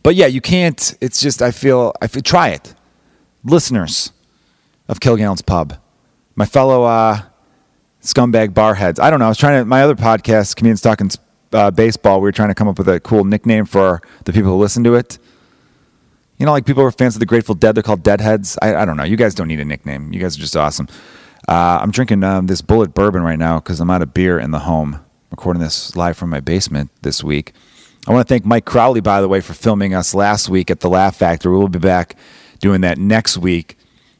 But 0.03 0.15
yeah, 0.15 0.25
you 0.25 0.41
can't. 0.41 0.95
It's 1.01 1.21
just 1.21 1.41
I 1.41 1.51
feel 1.51 1.93
I 2.01 2.07
feel, 2.07 2.21
try 2.21 2.49
it, 2.49 2.73
listeners 3.43 4.11
of 4.87 4.99
Kilgallen's 4.99 5.41
Pub, 5.41 5.75
my 6.35 6.45
fellow 6.45 6.83
uh, 6.83 7.21
scumbag 8.01 8.49
barheads. 8.49 8.99
I 8.99 9.09
don't 9.09 9.19
know. 9.19 9.25
I 9.25 9.29
was 9.29 9.37
trying 9.37 9.61
to 9.61 9.65
my 9.65 9.83
other 9.83 9.95
podcast, 9.95 10.55
comedians 10.55 10.81
talking 10.81 11.09
uh, 11.53 11.71
baseball. 11.71 12.19
We 12.19 12.25
were 12.25 12.31
trying 12.31 12.49
to 12.49 12.55
come 12.55 12.67
up 12.67 12.77
with 12.77 12.89
a 12.89 12.99
cool 12.99 13.23
nickname 13.23 13.65
for 13.65 14.01
the 14.25 14.33
people 14.33 14.51
who 14.51 14.57
listen 14.57 14.83
to 14.85 14.95
it. 14.95 15.17
You 16.41 16.47
know, 16.47 16.53
like 16.53 16.65
people 16.65 16.81
are 16.81 16.89
fans 16.89 17.15
of 17.15 17.19
the 17.19 17.27
Grateful 17.27 17.53
Dead. 17.53 17.75
They're 17.75 17.83
called 17.83 18.01
Deadheads. 18.01 18.57
I, 18.63 18.73
I 18.73 18.83
don't 18.83 18.97
know. 18.97 19.03
You 19.03 19.15
guys 19.15 19.35
don't 19.35 19.47
need 19.47 19.59
a 19.59 19.65
nickname. 19.65 20.11
You 20.11 20.19
guys 20.19 20.35
are 20.35 20.41
just 20.41 20.57
awesome. 20.57 20.87
Uh, 21.47 21.77
I'm 21.79 21.91
drinking 21.91 22.23
um, 22.23 22.47
this 22.47 22.63
Bulleit 22.63 22.95
bourbon 22.95 23.21
right 23.21 23.37
now 23.37 23.59
because 23.59 23.79
I'm 23.79 23.91
out 23.91 24.01
of 24.01 24.11
beer 24.15 24.39
in 24.39 24.49
the 24.49 24.57
home. 24.57 25.05
Recording 25.29 25.61
this 25.61 25.95
live 25.95 26.17
from 26.17 26.31
my 26.31 26.39
basement 26.39 26.89
this 27.03 27.23
week. 27.23 27.53
I 28.07 28.11
want 28.11 28.27
to 28.27 28.33
thank 28.33 28.43
Mike 28.43 28.65
Crowley, 28.65 29.01
by 29.01 29.21
the 29.21 29.27
way, 29.27 29.39
for 29.39 29.53
filming 29.53 29.93
us 29.93 30.15
last 30.15 30.49
week 30.49 30.71
at 30.71 30.79
the 30.79 30.89
Laugh 30.89 31.15
Factory. 31.15 31.55
We'll 31.55 31.67
be 31.67 31.77
back 31.77 32.15
doing 32.59 32.81
that 32.81 32.97
next 32.97 33.37
week. 33.37 33.77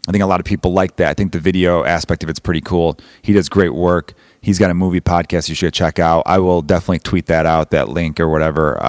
I 0.08 0.12
think 0.12 0.24
a 0.24 0.28
lot 0.28 0.40
of 0.40 0.46
people 0.46 0.74
like 0.74 0.98
that. 0.98 1.10
I 1.10 1.16
think 1.16 1.32
the 1.32 1.40
video 1.40 1.84
aspect 1.86 2.22
of 2.22 2.30
it's 2.30 2.38
pretty 2.38 2.62
cool. 2.62 3.00
He 3.24 3.34
does 3.34 3.50
great 3.50 3.74
work. 3.74 4.14
He's 4.42 4.60
got 4.60 4.70
a 4.70 4.76
movie 4.76 5.02
podcast 5.02 5.50
you 5.50 5.56
should 5.56 5.74
check 5.74 5.98
out. 5.98 6.22
I 6.28 6.38
will 6.38 6.62
definitely 6.62 7.00
tweet 7.00 7.26
that 7.26 7.48
out, 7.48 7.72
that 7.72 7.90
link 7.90 8.20
or 8.20 8.30
whatever, 8.30 8.80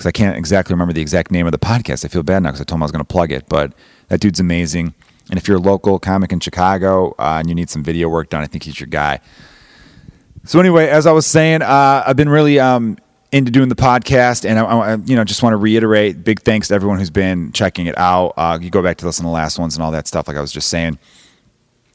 because 0.00 0.08
I 0.08 0.12
can't 0.12 0.34
exactly 0.34 0.72
remember 0.72 0.94
the 0.94 1.02
exact 1.02 1.30
name 1.30 1.44
of 1.44 1.52
the 1.52 1.58
podcast. 1.58 2.06
I 2.06 2.08
feel 2.08 2.22
bad 2.22 2.42
now 2.42 2.48
because 2.48 2.62
I 2.62 2.64
told 2.64 2.78
him 2.78 2.84
I 2.84 2.86
was 2.86 2.90
going 2.90 3.04
to 3.04 3.12
plug 3.12 3.30
it, 3.32 3.46
but 3.50 3.74
that 4.08 4.18
dude's 4.18 4.40
amazing. 4.40 4.94
And 5.28 5.38
if 5.38 5.46
you're 5.46 5.58
a 5.58 5.60
local 5.60 5.98
comic 5.98 6.32
in 6.32 6.40
Chicago 6.40 7.14
uh, 7.18 7.36
and 7.38 7.50
you 7.50 7.54
need 7.54 7.68
some 7.68 7.84
video 7.84 8.08
work 8.08 8.30
done, 8.30 8.42
I 8.42 8.46
think 8.46 8.64
he's 8.64 8.80
your 8.80 8.86
guy. 8.86 9.20
So 10.44 10.58
anyway, 10.58 10.88
as 10.88 11.06
I 11.06 11.12
was 11.12 11.26
saying, 11.26 11.60
uh, 11.60 12.02
I've 12.06 12.16
been 12.16 12.30
really 12.30 12.58
um, 12.58 12.96
into 13.30 13.50
doing 13.50 13.68
the 13.68 13.74
podcast, 13.74 14.48
and 14.48 14.58
I, 14.58 14.64
I, 14.64 14.94
you 14.94 15.16
know 15.16 15.22
just 15.22 15.42
want 15.42 15.52
to 15.52 15.58
reiterate 15.58 16.24
big 16.24 16.40
thanks 16.40 16.68
to 16.68 16.74
everyone 16.74 16.98
who's 16.98 17.10
been 17.10 17.52
checking 17.52 17.84
it 17.84 17.98
out. 17.98 18.32
Uh, 18.38 18.58
you 18.58 18.70
go 18.70 18.82
back 18.82 18.96
to 18.98 19.04
listen 19.04 19.24
to 19.24 19.28
the 19.28 19.34
last 19.34 19.58
ones 19.58 19.76
and 19.76 19.84
all 19.84 19.90
that 19.90 20.08
stuff, 20.08 20.28
like 20.28 20.36
I 20.38 20.40
was 20.40 20.50
just 20.50 20.70
saying. 20.70 20.98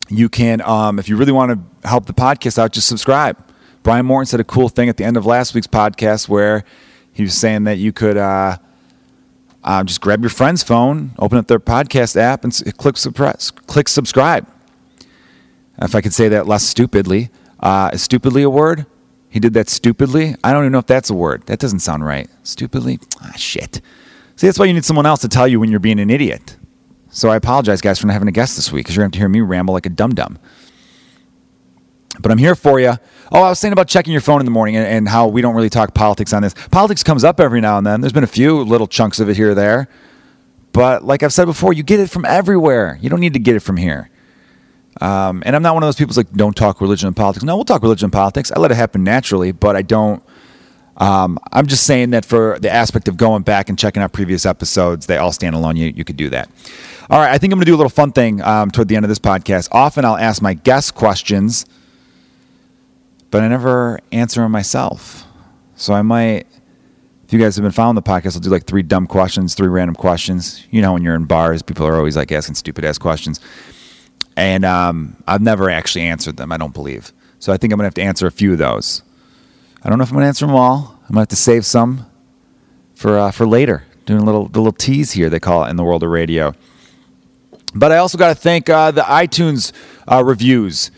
You 0.10 0.30
can, 0.30 0.62
um, 0.62 1.00
if 1.00 1.10
you 1.10 1.18
really 1.18 1.32
want 1.32 1.54
to 1.54 1.90
help 1.90 2.06
the 2.06 2.14
podcast 2.14 2.60
out, 2.60 2.72
just 2.72 2.88
subscribe. 2.88 3.36
Brian 3.82 4.06
Morton 4.06 4.28
said 4.28 4.40
a 4.40 4.44
cool 4.44 4.70
thing 4.70 4.90
at 4.90 4.98
the 4.98 5.04
end 5.04 5.18
of 5.18 5.26
last 5.26 5.56
week's 5.56 5.66
podcast 5.66 6.30
where 6.30 6.64
he 7.16 7.24
was 7.24 7.34
saying 7.34 7.64
that 7.64 7.78
you 7.78 7.94
could 7.94 8.18
uh, 8.18 8.58
uh, 9.64 9.84
just 9.86 10.02
grab 10.02 10.20
your 10.20 10.30
friend's 10.30 10.64
phone, 10.64 11.12
open 11.18 11.38
up 11.38 11.48
their 11.48 11.62
podcast 11.62 12.18
app, 12.18 12.44
and 12.44 12.54
click 12.78 12.98
suppress, 12.98 13.52
click 13.52 13.88
subscribe. 13.88 14.46
If 15.82 15.96
I 15.96 16.02
could 16.02 16.14
say 16.14 16.28
that 16.28 16.46
less 16.46 16.66
stupidly, 16.66 17.30
uh, 17.62 17.92
is 17.94 18.04
stupidly 18.04 18.44
a 18.44 18.50
word? 18.50 18.86
He 19.30 19.40
did 19.40 19.54
that 19.54 19.70
stupidly. 19.70 20.36
I 20.44 20.52
don't 20.52 20.64
even 20.64 20.74
know 20.74 20.80
if 20.80 20.88
that's 20.88 21.10
a 21.10 21.14
word. 21.14 21.44
That 21.46 21.60
doesn't 21.60 21.80
sound 21.80 22.06
right. 22.06 22.30
Stupidly? 22.44 23.00
Ah, 23.22 23.32
shit. 23.38 23.80
See, 24.36 24.48
that's 24.48 24.60
why 24.60 24.66
you 24.66 24.74
need 24.74 24.84
someone 24.84 25.06
else 25.06 25.22
to 25.22 25.30
tell 25.30 25.48
you 25.48 25.62
when 25.62 25.72
you're 25.72 25.80
being 25.80 26.02
an 26.02 26.10
idiot. 26.10 26.58
So 27.12 27.30
I 27.30 27.38
apologize, 27.38 27.80
guys, 27.80 27.98
for 27.98 28.08
not 28.08 28.14
having 28.14 28.28
a 28.28 28.34
guest 28.34 28.58
this 28.58 28.74
week 28.74 28.86
because 28.86 28.98
you're 28.98 29.04
going 29.04 29.12
to 29.12 29.20
hear 29.20 29.30
me 29.30 29.40
ramble 29.40 29.74
like 29.74 29.86
a 29.86 29.90
dum 29.90 30.16
dum. 30.16 30.38
But 32.20 32.32
I'm 32.32 32.38
here 32.38 32.56
for 32.56 32.80
you. 32.80 32.94
Oh, 33.32 33.42
I 33.42 33.50
was 33.50 33.60
saying 33.60 33.74
about 33.74 33.88
checking 33.88 34.12
your 34.12 34.22
phone 34.22 34.40
in 34.40 34.46
the 34.46 34.52
morning 34.52 34.76
and, 34.76 34.86
and, 34.86 35.10
how 35.10 35.28
we 35.28 35.42
don't 35.42 35.56
really 35.56 35.70
talk 35.70 35.94
politics 35.94 36.32
on 36.32 36.42
this. 36.42 36.54
Politics 36.72 37.04
comes 37.04 37.24
up 37.24 37.40
every 37.40 37.60
now 37.60 37.78
and 37.78 37.86
then. 37.86 38.02
There's 38.02 38.14
been 38.14 38.24
a 38.24 38.28
few 38.28 38.62
little 38.62 38.88
chunks 38.88 39.20
of 39.20 39.30
it 39.30 39.36
here 39.36 39.52
or 39.52 39.56
there. 39.56 39.88
But 40.72 41.04
like 41.04 41.24
I've 41.24 41.34
said 41.34 41.46
before, 41.46 41.74
you 41.74 41.84
get 41.84 42.00
it 42.00 42.10
from 42.10 42.26
everywhere. 42.26 42.98
You 43.02 43.10
don't 43.10 43.20
need 43.20 43.34
to 43.34 43.40
get 43.40 43.56
it 43.56 43.62
from 43.62 43.78
here. 43.78 44.10
Um, 45.02 45.44
and 45.46 45.56
I'm 45.56 45.62
not 45.62 45.74
one 45.74 45.84
of 45.84 45.88
those 45.88 45.96
people 45.96 46.14
like, 46.16 46.32
don't 46.32 46.56
talk 46.56 46.82
religion 46.82 47.08
and 47.08 47.16
politics. 47.16 47.44
No, 47.44 47.56
we'll 47.56 47.66
talk 47.66 47.82
religion 47.82 48.06
and 48.06 48.14
politics. 48.14 48.52
I 48.52 48.60
let 48.60 48.72
it 48.72 48.76
happen 48.76 49.04
naturally, 49.04 49.52
but 49.52 49.76
I 49.76 49.82
don't. 49.82 50.24
Um, 50.98 51.38
I'm 51.52 51.68
just 51.68 51.86
saying 51.86 52.12
that 52.12 52.24
for 52.24 52.58
the 52.60 52.72
aspect 52.72 53.10
of 53.10 53.18
going 53.18 53.44
back 53.44 53.68
and 53.68 53.78
checking 53.78 54.02
out 54.02 54.14
previous 54.14 54.46
episodes, 54.46 55.08
they 55.08 55.18
all 55.18 55.34
stand 55.34 55.56
alone. 55.56 55.76
You, 55.76 55.92
you 55.94 56.06
could 56.06 56.16
do 56.16 56.30
that. 56.30 56.50
All 57.10 57.20
right, 57.20 57.32
I 57.32 57.38
think 57.38 57.52
I'm 57.52 57.60
going 57.60 57.66
to 57.66 57.72
do 57.72 57.76
a 57.76 57.78
little 57.78 57.90
fun 57.90 58.14
thing 58.14 58.42
um, 58.42 58.72
toward 58.72 58.88
the 58.88 58.96
end 58.96 59.04
of 59.04 59.10
this 59.10 59.20
podcast. 59.20 59.68
Often 59.72 60.06
I'll 60.06 60.18
ask 60.18 60.42
my 60.42 60.54
guests 60.54 60.92
questions, 60.92 61.66
but 63.36 63.44
I 63.44 63.50
never 63.50 64.00
answer 64.14 64.40
them 64.40 64.54
myself. 64.54 65.26
So 65.76 65.94
I 65.94 66.04
might, 66.04 66.48
if 67.26 67.34
you 67.34 67.38
guys 67.38 67.58
have 67.58 67.64
been 67.64 67.74
following 67.74 67.96
the 67.96 68.02
podcast, 68.02 68.36
I'll 68.36 68.40
do 68.40 68.50
like 68.50 68.66
three 68.66 68.82
dumb 68.82 69.08
questions, 69.08 69.56
three 69.56 69.68
random 69.68 69.94
questions. 69.94 70.66
You 70.72 70.82
know, 70.82 70.94
when 70.94 71.04
you're 71.04 71.16
in 71.16 71.26
bars, 71.26 71.62
people 71.62 71.86
are 71.86 71.98
always 71.98 72.16
like 72.16 72.32
asking 72.32 72.56
stupid 72.56 72.86
ass 72.86 72.98
questions. 72.98 73.42
And 74.38 74.64
um, 74.64 75.22
I've 75.28 75.42
never 75.42 75.70
actually 75.70 76.04
answered 76.04 76.38
them, 76.38 76.54
I 76.54 76.56
don't 76.56 76.74
believe. 76.74 77.12
So 77.40 77.52
I 77.52 77.58
think 77.58 77.74
I'm 77.74 77.78
going 77.78 77.84
to 77.84 77.88
have 77.88 77.94
to 77.96 78.04
answer 78.04 78.26
a 78.26 78.32
few 78.32 78.54
of 78.54 78.58
those. 78.58 79.04
I 79.84 79.90
don't 79.90 79.98
know 79.98 80.04
if 80.04 80.12
I'm 80.12 80.16
going 80.16 80.24
to 80.24 80.30
answer 80.30 80.46
them 80.46 80.56
all. 80.56 80.98
I'm 81.02 81.08
going 81.08 81.16
to 81.16 81.20
have 81.20 81.28
to 81.28 81.36
save 81.36 81.66
some 81.66 82.10
for, 82.94 83.20
uh, 83.20 83.32
for 83.32 83.46
later. 83.46 83.84
Doing 84.06 84.22
a 84.22 84.24
little, 84.24 84.46
little 84.46 84.72
tease 84.72 85.12
here, 85.12 85.30
they 85.30 85.42
call 85.42 85.66
it 85.66 85.72
in 85.72 85.76
the 85.76 85.84
world 85.84 86.04
of 86.04 86.10
radio. 86.10 86.54
But 87.74 87.92
I 87.92 87.98
also 87.98 88.18
got 88.18 88.30
to 88.30 88.36
thank 88.36 88.70
uh, 88.70 88.92
the 88.92 89.02
iTunes 89.02 89.74
uh, 90.10 90.24
reviews. 90.24 90.90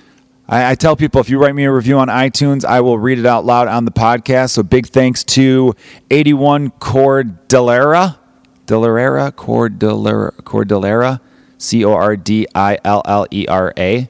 I, 0.49 0.71
I, 0.71 0.75
tell 0.75 0.95
people 0.95 1.19
if 1.19 1.29
you 1.29 1.39
write 1.39 1.55
me 1.55 1.65
a 1.65 1.71
review 1.71 1.99
on 1.99 2.07
iTunes, 2.07 2.63
I 2.63 2.79
will 2.81 2.97
read 2.97 3.19
it 3.19 3.25
out 3.25 3.45
loud 3.45 3.67
on 3.67 3.85
the 3.85 3.91
podcast. 3.91 4.51
So 4.51 4.63
big 4.63 4.87
thanks 4.87 5.23
to 5.25 5.75
81 6.09 6.71
Cordillera, 6.79 8.17
Cordillera, 8.65 9.31
Cordillera, 9.33 10.31
Cordillera, 10.43 11.21
C 11.57 11.83
O 11.83 11.93
R 11.93 12.15
D 12.15 12.47
I 12.55 12.77
L 12.83 13.01
L 13.05 13.27
E 13.31 13.45
R 13.47 13.73
A. 13.77 14.09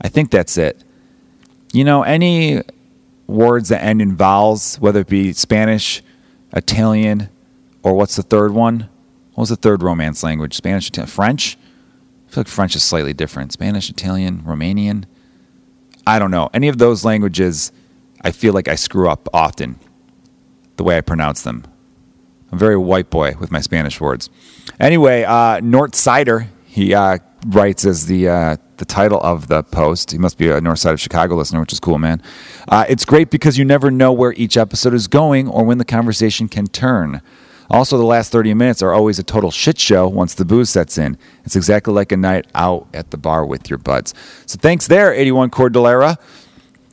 I 0.00 0.08
think 0.08 0.30
that's 0.30 0.58
it. 0.58 0.82
You 1.72 1.84
know, 1.84 2.02
any 2.02 2.62
words 3.26 3.68
that 3.68 3.82
end 3.82 4.02
in 4.02 4.16
vowels, 4.16 4.76
whether 4.76 5.00
it 5.00 5.08
be 5.08 5.32
Spanish, 5.32 6.02
Italian, 6.52 7.28
or 7.82 7.94
what's 7.94 8.16
the 8.16 8.22
third 8.22 8.52
one? 8.52 8.88
What 9.34 9.42
was 9.42 9.48
the 9.50 9.56
third 9.56 9.82
Romance 9.82 10.22
language? 10.22 10.54
Spanish, 10.54 10.88
Italian, 10.88 11.08
French? 11.08 11.56
I 12.26 12.30
feel 12.30 12.40
like 12.40 12.48
French 12.48 12.74
is 12.74 12.82
slightly 12.82 13.12
different. 13.12 13.52
Spanish, 13.52 13.88
Italian, 13.88 14.40
Romanian. 14.40 15.04
I 16.08 16.18
don't 16.18 16.30
know. 16.30 16.48
Any 16.54 16.68
of 16.68 16.78
those 16.78 17.04
languages, 17.04 17.70
I 18.22 18.30
feel 18.30 18.54
like 18.54 18.66
I 18.66 18.76
screw 18.76 19.10
up 19.10 19.28
often 19.34 19.78
the 20.76 20.82
way 20.82 20.96
I 20.96 21.02
pronounce 21.02 21.42
them. 21.42 21.64
I'm 22.50 22.58
very 22.58 22.78
white 22.78 23.10
boy 23.10 23.34
with 23.38 23.50
my 23.50 23.60
Spanish 23.60 24.00
words. 24.00 24.30
Anyway, 24.80 25.24
uh, 25.24 25.60
North 25.60 25.94
Sider, 25.94 26.48
he 26.64 26.94
uh, 26.94 27.18
writes 27.48 27.84
as 27.84 28.06
the 28.06 28.26
uh, 28.26 28.56
the 28.78 28.86
title 28.86 29.20
of 29.20 29.48
the 29.48 29.62
post. 29.64 30.10
He 30.10 30.16
must 30.16 30.38
be 30.38 30.48
a 30.48 30.62
North 30.62 30.78
Side 30.78 30.94
of 30.94 31.00
Chicago 31.00 31.36
listener, 31.36 31.60
which 31.60 31.74
is 31.74 31.80
cool, 31.80 31.98
man. 31.98 32.22
Uh, 32.68 32.86
it's 32.88 33.04
great 33.04 33.28
because 33.28 33.58
you 33.58 33.66
never 33.66 33.90
know 33.90 34.10
where 34.10 34.32
each 34.32 34.56
episode 34.56 34.94
is 34.94 35.08
going 35.08 35.46
or 35.46 35.62
when 35.62 35.76
the 35.76 35.84
conversation 35.84 36.48
can 36.48 36.68
turn. 36.68 37.20
Also, 37.70 37.98
the 37.98 38.04
last 38.04 38.32
30 38.32 38.54
minutes 38.54 38.82
are 38.82 38.92
always 38.92 39.18
a 39.18 39.22
total 39.22 39.50
shit 39.50 39.78
show 39.78 40.08
once 40.08 40.34
the 40.34 40.44
booze 40.44 40.70
sets 40.70 40.96
in. 40.96 41.18
It's 41.44 41.56
exactly 41.56 41.92
like 41.92 42.12
a 42.12 42.16
night 42.16 42.46
out 42.54 42.88
at 42.94 43.10
the 43.10 43.18
bar 43.18 43.44
with 43.44 43.68
your 43.68 43.78
buds. 43.78 44.14
So 44.46 44.58
thanks 44.58 44.86
there, 44.86 45.12
81 45.12 45.50
Cordillera. 45.50 46.18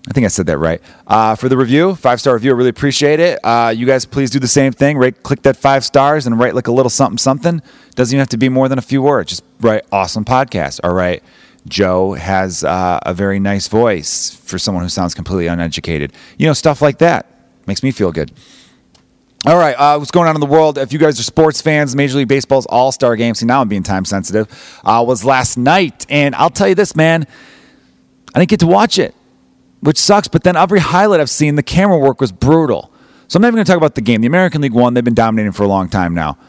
I 0.07 0.13
think 0.13 0.25
I 0.25 0.27
said 0.27 0.45
that 0.47 0.59
right. 0.59 0.81
Uh, 1.07 1.35
for 1.35 1.49
the 1.49 1.57
review, 1.57 1.95
five 1.95 2.19
star 2.19 2.35
review, 2.35 2.51
I 2.51 2.55
really 2.55 2.69
appreciate 2.69 3.19
it. 3.19 3.39
Uh, 3.43 3.73
you 3.75 3.87
guys, 3.87 4.05
please 4.05 4.29
do 4.29 4.37
the 4.37 4.47
same 4.47 4.71
thing. 4.71 4.97
Right, 4.97 5.21
click 5.23 5.41
that 5.43 5.57
five 5.57 5.83
stars 5.83 6.27
and 6.27 6.37
write 6.37 6.53
like 6.53 6.67
a 6.67 6.71
little 6.71 6.91
something 6.91 7.17
something. 7.17 7.61
Doesn't 7.95 8.13
even 8.13 8.19
have 8.19 8.29
to 8.29 8.37
be 8.37 8.49
more 8.49 8.69
than 8.69 8.77
a 8.77 8.83
few 8.83 9.01
words. 9.01 9.29
Just 9.29 9.43
write 9.61 9.83
awesome 9.91 10.23
podcast. 10.23 10.79
All 10.83 10.93
right, 10.93 11.23
Joe 11.67 12.13
has 12.13 12.63
uh, 12.63 12.99
a 13.03 13.15
very 13.15 13.39
nice 13.39 13.67
voice 13.67 14.29
for 14.29 14.59
someone 14.59 14.83
who 14.83 14.89
sounds 14.89 15.15
completely 15.15 15.47
uneducated. 15.47 16.13
You 16.37 16.45
know, 16.45 16.53
stuff 16.53 16.83
like 16.83 16.99
that 16.99 17.25
makes 17.65 17.81
me 17.81 17.89
feel 17.89 18.11
good. 18.11 18.31
All 19.47 19.57
right, 19.57 19.73
uh, 19.73 19.95
what's 19.97 20.09
going 20.09 20.27
on 20.27 20.35
in 20.35 20.39
the 20.39 20.47
world? 20.47 20.79
If 20.79 20.91
you 20.91 20.97
guys 20.97 21.19
are 21.19 21.23
sports 21.23 21.61
fans, 21.61 21.95
Major 21.95 22.17
League 22.17 22.27
Baseball's 22.27 22.65
All 22.65 22.91
Star 22.91 23.15
Game, 23.15 23.35
see 23.35 23.45
now 23.45 23.61
I'm 23.61 23.67
being 23.67 23.83
time 23.83 24.03
sensitive, 24.03 24.47
uh, 24.83 25.03
was 25.05 25.23
last 25.23 25.55
night. 25.55 26.03
And 26.09 26.33
I'll 26.33 26.49
tell 26.49 26.67
you 26.67 26.73
this, 26.73 26.95
man, 26.95 27.27
I 28.33 28.39
didn't 28.39 28.49
get 28.49 28.61
to 28.61 28.67
watch 28.67 28.97
it, 28.97 29.13
which 29.81 29.99
sucks. 29.99 30.27
But 30.27 30.41
then 30.43 30.55
every 30.55 30.79
highlight 30.79 31.19
I've 31.19 31.29
seen, 31.29 31.57
the 31.57 31.63
camera 31.63 31.99
work 31.99 32.19
was 32.19 32.31
brutal. 32.31 32.91
So 33.27 33.37
I'm 33.37 33.41
not 33.41 33.49
even 33.49 33.57
going 33.57 33.65
to 33.65 33.71
talk 33.71 33.77
about 33.77 33.93
the 33.93 34.01
game. 34.01 34.21
The 34.21 34.27
American 34.27 34.61
League 34.61 34.73
won, 34.73 34.95
they've 34.95 35.03
been 35.03 35.13
dominating 35.13 35.51
for 35.51 35.61
a 35.61 35.67
long 35.67 35.89
time 35.89 36.15
now. 36.15 36.39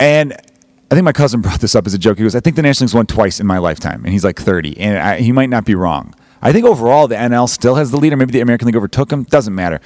And 0.00 0.32
I 0.32 0.94
think 0.94 1.04
my 1.04 1.12
cousin 1.12 1.40
brought 1.42 1.60
this 1.60 1.74
up 1.74 1.86
as 1.86 1.92
a 1.92 1.98
joke. 1.98 2.16
He 2.16 2.22
goes, 2.22 2.34
I 2.34 2.40
think 2.40 2.56
the 2.56 2.62
National 2.62 2.86
League's 2.86 2.94
won 2.94 3.06
twice 3.06 3.40
in 3.40 3.46
my 3.46 3.58
lifetime. 3.58 4.02
And 4.04 4.12
he's 4.14 4.24
like 4.24 4.40
30. 4.40 4.78
And 4.78 4.96
I, 4.96 5.20
he 5.20 5.32
might 5.32 5.50
not 5.50 5.66
be 5.66 5.74
wrong. 5.74 6.14
I 6.44 6.52
think 6.52 6.66
overall 6.66 7.08
the 7.08 7.14
NL 7.16 7.48
still 7.48 7.76
has 7.76 7.90
the 7.90 7.96
lead, 7.96 8.12
or 8.12 8.16
maybe 8.18 8.32
the 8.32 8.40
American 8.40 8.66
League 8.66 8.76
overtook 8.76 9.10
him. 9.10 9.22
Doesn't 9.24 9.54
matter. 9.54 9.80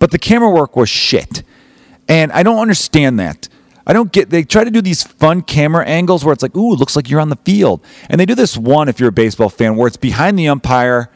But 0.00 0.10
the 0.10 0.18
camera 0.18 0.50
work 0.50 0.74
was 0.74 0.88
shit. 0.88 1.44
And 2.08 2.32
I 2.32 2.42
don't 2.42 2.58
understand 2.58 3.20
that. 3.20 3.48
I 3.86 3.92
don't 3.92 4.10
get 4.10 4.28
they 4.28 4.42
try 4.42 4.64
to 4.64 4.70
do 4.72 4.82
these 4.82 5.04
fun 5.04 5.42
camera 5.42 5.86
angles 5.86 6.24
where 6.24 6.32
it's 6.32 6.42
like, 6.42 6.56
ooh, 6.56 6.74
it 6.74 6.80
looks 6.80 6.96
like 6.96 7.08
you're 7.08 7.20
on 7.20 7.28
the 7.28 7.36
field. 7.36 7.82
And 8.08 8.20
they 8.20 8.26
do 8.26 8.34
this 8.34 8.56
one 8.56 8.88
if 8.88 8.98
you're 8.98 9.08
a 9.08 9.12
baseball 9.12 9.48
fan 9.48 9.76
where 9.76 9.86
it's 9.86 9.96
behind 9.96 10.36
the 10.36 10.48
umpire, 10.48 11.10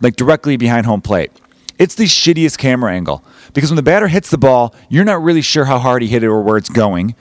like 0.00 0.16
directly 0.16 0.56
behind 0.56 0.86
home 0.86 1.02
plate. 1.02 1.30
It's 1.78 1.94
the 1.94 2.04
shittiest 2.04 2.56
camera 2.56 2.92
angle 2.92 3.22
because 3.52 3.70
when 3.70 3.76
the 3.76 3.82
batter 3.82 4.08
hits 4.08 4.30
the 4.30 4.38
ball, 4.38 4.74
you're 4.88 5.04
not 5.04 5.22
really 5.22 5.42
sure 5.42 5.66
how 5.66 5.78
hard 5.78 6.00
he 6.02 6.08
hit 6.08 6.22
it 6.22 6.26
or 6.26 6.42
where 6.42 6.56
it's 6.56 6.70
going. 6.70 7.14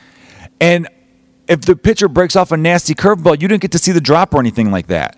And 0.62 0.88
if 1.48 1.62
the 1.62 1.76
pitcher 1.76 2.08
breaks 2.08 2.38
off 2.38 2.52
a 2.52 2.58
nasty 2.58 2.96
curveball, 2.96 3.42
you 3.42 3.50
didn't 3.50 3.62
get 3.62 3.74
to 3.74 3.80
see 3.80 3.92
the 3.92 4.02
drop 4.02 4.34
or 4.34 4.40
anything 4.40 4.72
like 4.72 4.88
that 4.88 5.18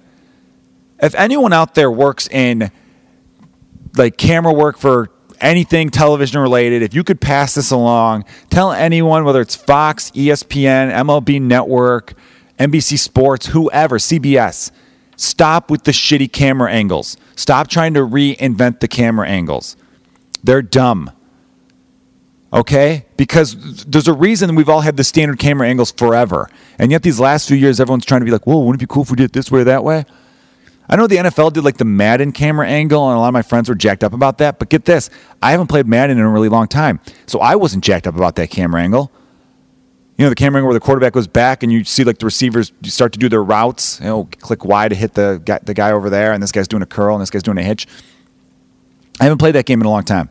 if 1.02 1.16
anyone 1.16 1.54
out 1.54 1.76
there 1.76 1.92
works 1.92 2.28
in 2.28 2.72
like 3.96 4.18
camera 4.18 4.54
work 4.54 4.78
for 4.78 5.10
anything 5.42 5.90
television 5.90 6.42
related, 6.42 6.82
if 6.82 6.94
you 6.94 7.04
could 7.04 7.22
pass 7.22 7.56
this 7.56 7.72
along, 7.72 8.26
tell 8.50 8.72
anyone, 8.72 9.24
whether 9.24 9.42
it's 9.42 9.56
Fox, 9.56 10.12
ESPN, 10.12 10.92
MLB 10.92 11.42
Network, 11.42 12.14
NBC 12.58 13.00
Sports, 13.00 13.48
whoever, 13.48 13.98
CBS, 13.98 14.72
stop 15.16 15.72
with 15.72 15.84
the 15.84 15.92
shitty 15.92 16.32
camera 16.32 16.72
angles. 16.72 17.18
Stop 17.36 17.70
trying 17.70 17.94
to 17.94 18.02
reinvent 18.02 18.82
the 18.82 18.88
camera 18.88 19.28
angles. 19.28 19.78
They're 20.44 20.62
dumb. 20.62 21.12
Okay? 22.52 23.06
Because 23.16 23.86
there's 23.86 24.08
a 24.08 24.14
reason 24.14 24.56
we've 24.56 24.70
all 24.70 24.82
had 24.82 24.98
the 24.98 25.04
standard 25.04 25.40
camera 25.40 25.68
angles 25.68 25.92
forever. 25.92 26.50
And 26.78 26.92
yet, 26.92 27.04
these 27.04 27.20
last 27.20 27.48
few 27.48 27.58
years, 27.58 27.80
everyone's 27.80 28.06
trying 28.06 28.22
to 28.22 28.26
be 28.26 28.32
like, 28.32 28.48
whoa, 28.48 28.60
wouldn't 28.60 28.82
it 28.82 28.88
be 28.88 28.94
cool 28.94 29.04
if 29.04 29.12
we 29.12 29.18
did 29.18 29.26
it 29.26 29.34
this 29.34 29.52
way 29.52 29.62
or 29.62 29.66
that 29.66 29.84
way? 29.84 30.06
I 30.90 30.96
know 30.96 31.06
the 31.06 31.18
NFL 31.18 31.54
did 31.54 31.64
like 31.64 31.78
the 31.78 31.86
Madden 31.86 32.32
camera 32.32 32.68
angle, 32.68 33.08
and 33.10 33.16
a 33.16 33.20
lot 33.20 33.28
of 33.28 33.34
my 33.34 33.44
friends 33.44 33.70
were 33.70 33.76
jacked 33.76 34.04
up 34.04 34.12
about 34.12 34.40
that. 34.40 34.58
But 34.58 34.70
get 34.70 34.86
this, 34.86 35.12
I 35.42 35.52
haven't 35.52 35.68
played 35.68 35.86
Madden 35.86 36.18
in 36.18 36.24
a 36.24 36.30
really 36.30 36.50
long 36.50 36.68
time, 36.68 37.00
so 37.28 37.40
I 37.40 37.56
wasn't 37.56 37.84
jacked 37.84 38.08
up 38.08 38.16
about 38.16 38.36
that 38.38 38.50
camera 38.50 38.82
angle. 38.82 39.12
You 40.18 40.26
know, 40.26 40.30
the 40.30 40.36
camera 40.36 40.60
angle 40.60 40.70
where 40.70 40.74
the 40.74 40.84
quarterback 40.84 41.14
goes 41.14 41.28
back, 41.28 41.62
and 41.62 41.72
you 41.72 41.84
see 41.84 42.04
like 42.04 42.18
the 42.18 42.26
receivers 42.26 42.74
start 42.84 43.14
to 43.14 43.20
do 43.20 43.30
their 43.30 43.44
routes. 43.44 44.00
You 44.00 44.08
know, 44.08 44.30
click 44.40 44.66
Y 44.66 44.90
to 44.90 44.96
hit 44.96 45.14
the 45.14 45.42
guy, 45.46 45.60
the 45.62 45.76
guy 45.76 45.92
over 45.92 46.10
there, 46.10 46.34
and 46.34 46.42
this 46.42 46.52
guy's 46.52 46.68
doing 46.68 46.82
a 46.82 46.88
curl, 46.88 47.14
and 47.14 47.22
this 47.22 47.30
guy's 47.30 47.44
doing 47.44 47.60
a 47.60 47.64
hitch. 47.64 47.88
I 49.20 49.26
haven't 49.26 49.38
played 49.38 49.54
that 49.56 49.66
game 49.68 49.82
in 49.82 49.86
a 49.86 49.92
long 49.92 50.04
time. 50.04 50.30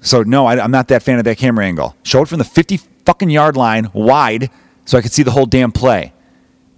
So 0.00 0.22
no, 0.22 0.46
I, 0.46 0.62
I'm 0.62 0.72
not 0.72 0.88
that 0.88 1.02
fan 1.02 1.18
of 1.18 1.24
that 1.24 1.38
camera 1.38 1.64
angle. 1.64 1.96
Show 2.02 2.22
it 2.22 2.28
from 2.28 2.38
the 2.38 2.44
50 2.44 2.78
fucking 3.06 3.30
yard 3.30 3.56
line 3.56 3.90
wide, 3.94 4.50
so 4.84 4.98
I 4.98 5.02
could 5.02 5.12
see 5.12 5.22
the 5.22 5.30
whole 5.30 5.46
damn 5.46 5.70
play. 5.72 6.12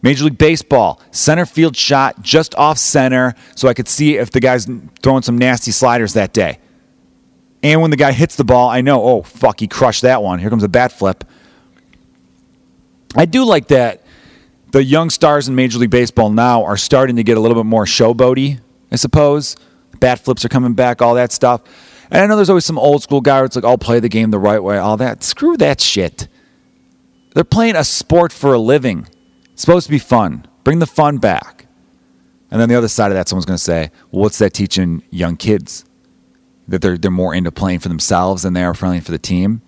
Major 0.06 0.26
League 0.26 0.38
Baseball, 0.38 1.00
center 1.10 1.44
field 1.44 1.76
shot 1.76 2.22
just 2.22 2.54
off 2.54 2.78
center 2.78 3.34
so 3.56 3.66
I 3.66 3.74
could 3.74 3.88
see 3.88 4.16
if 4.16 4.30
the 4.30 4.38
guy's 4.38 4.68
throwing 5.02 5.22
some 5.22 5.36
nasty 5.36 5.72
sliders 5.72 6.12
that 6.12 6.32
day. 6.32 6.60
And 7.64 7.82
when 7.82 7.90
the 7.90 7.96
guy 7.96 8.12
hits 8.12 8.36
the 8.36 8.44
ball, 8.44 8.68
I 8.68 8.82
know, 8.82 9.02
oh, 9.02 9.22
fuck, 9.22 9.58
he 9.58 9.66
crushed 9.66 10.02
that 10.02 10.22
one. 10.22 10.38
Here 10.38 10.48
comes 10.48 10.62
a 10.62 10.68
bat 10.68 10.92
flip. 10.92 11.24
I 13.16 13.24
do 13.24 13.44
like 13.44 13.66
that 13.66 14.04
the 14.70 14.84
young 14.84 15.10
stars 15.10 15.48
in 15.48 15.56
Major 15.56 15.80
League 15.80 15.90
Baseball 15.90 16.30
now 16.30 16.62
are 16.62 16.76
starting 16.76 17.16
to 17.16 17.24
get 17.24 17.36
a 17.36 17.40
little 17.40 17.56
bit 17.56 17.66
more 17.66 17.84
showboaty, 17.84 18.60
I 18.92 18.94
suppose. 18.94 19.56
Bat 19.98 20.20
flips 20.20 20.44
are 20.44 20.48
coming 20.48 20.74
back, 20.74 21.02
all 21.02 21.16
that 21.16 21.32
stuff. 21.32 21.62
And 22.12 22.22
I 22.22 22.26
know 22.28 22.36
there's 22.36 22.50
always 22.50 22.64
some 22.64 22.78
old 22.78 23.02
school 23.02 23.20
guy 23.20 23.42
it's 23.42 23.56
like, 23.56 23.64
I'll 23.64 23.76
play 23.76 23.98
the 23.98 24.08
game 24.08 24.30
the 24.30 24.38
right 24.38 24.62
way, 24.62 24.78
all 24.78 24.96
that. 24.98 25.24
Screw 25.24 25.56
that 25.56 25.80
shit. 25.80 26.28
They're 27.34 27.42
playing 27.42 27.74
a 27.74 27.82
sport 27.82 28.32
for 28.32 28.54
a 28.54 28.58
living. 28.60 29.08
It's 29.56 29.62
supposed 29.62 29.86
to 29.86 29.90
be 29.90 29.98
fun. 29.98 30.44
Bring 30.64 30.80
the 30.80 30.86
fun 30.86 31.16
back. 31.16 31.66
And 32.50 32.60
then 32.60 32.68
the 32.68 32.74
other 32.74 32.88
side 32.88 33.10
of 33.10 33.14
that, 33.14 33.26
someone's 33.26 33.46
going 33.46 33.56
to 33.56 33.62
say, 33.62 33.90
well, 34.10 34.20
what's 34.20 34.36
that 34.36 34.52
teaching 34.52 35.02
young 35.08 35.38
kids? 35.38 35.86
That 36.68 36.82
they're, 36.82 36.98
they're 36.98 37.10
more 37.10 37.34
into 37.34 37.50
playing 37.50 37.78
for 37.78 37.88
themselves 37.88 38.42
than 38.42 38.52
they 38.52 38.64
are 38.64 38.74
playing 38.74 39.00
for 39.00 39.12
the 39.12 39.18
team? 39.18 39.62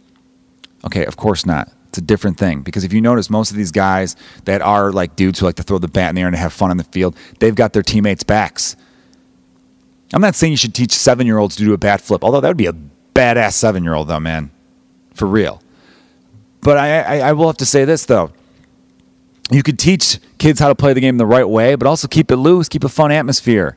Okay, 0.84 1.06
of 1.06 1.16
course 1.16 1.46
not. 1.46 1.72
It's 1.86 1.96
a 1.96 2.02
different 2.02 2.36
thing 2.36 2.60
because 2.60 2.84
if 2.84 2.92
you 2.92 3.00
notice, 3.00 3.30
most 3.30 3.50
of 3.50 3.56
these 3.56 3.72
guys 3.72 4.14
that 4.44 4.60
are 4.60 4.92
like 4.92 5.16
dudes 5.16 5.38
who 5.38 5.46
like 5.46 5.54
to 5.54 5.62
throw 5.62 5.78
the 5.78 5.88
bat 5.88 6.10
in 6.10 6.16
the 6.16 6.20
air 6.20 6.26
and 6.26 6.36
have 6.36 6.52
fun 6.52 6.70
on 6.70 6.76
the 6.76 6.84
field, 6.84 7.16
they've 7.38 7.54
got 7.54 7.72
their 7.72 7.82
teammates' 7.82 8.24
backs. 8.24 8.76
I'm 10.12 10.20
not 10.20 10.34
saying 10.34 10.52
you 10.52 10.58
should 10.58 10.74
teach 10.74 10.92
seven 10.92 11.26
year 11.26 11.38
olds 11.38 11.56
to 11.56 11.64
do 11.64 11.72
a 11.72 11.78
bat 11.78 12.02
flip, 12.02 12.22
although 12.22 12.42
that 12.42 12.48
would 12.48 12.58
be 12.58 12.66
a 12.66 12.74
badass 13.14 13.54
seven 13.54 13.84
year 13.84 13.94
old, 13.94 14.08
though, 14.08 14.20
man. 14.20 14.50
For 15.14 15.26
real. 15.26 15.62
But 16.60 16.76
I, 16.76 17.00
I, 17.00 17.18
I 17.30 17.32
will 17.32 17.46
have 17.46 17.56
to 17.56 17.66
say 17.66 17.86
this, 17.86 18.04
though 18.04 18.32
you 19.50 19.62
could 19.62 19.78
teach 19.78 20.18
kids 20.38 20.60
how 20.60 20.68
to 20.68 20.74
play 20.74 20.92
the 20.92 21.00
game 21.00 21.16
the 21.16 21.26
right 21.26 21.48
way, 21.48 21.74
but 21.74 21.86
also 21.86 22.06
keep 22.08 22.30
it 22.30 22.36
loose, 22.36 22.68
keep 22.68 22.84
a 22.84 22.88
fun 22.88 23.10
atmosphere. 23.10 23.76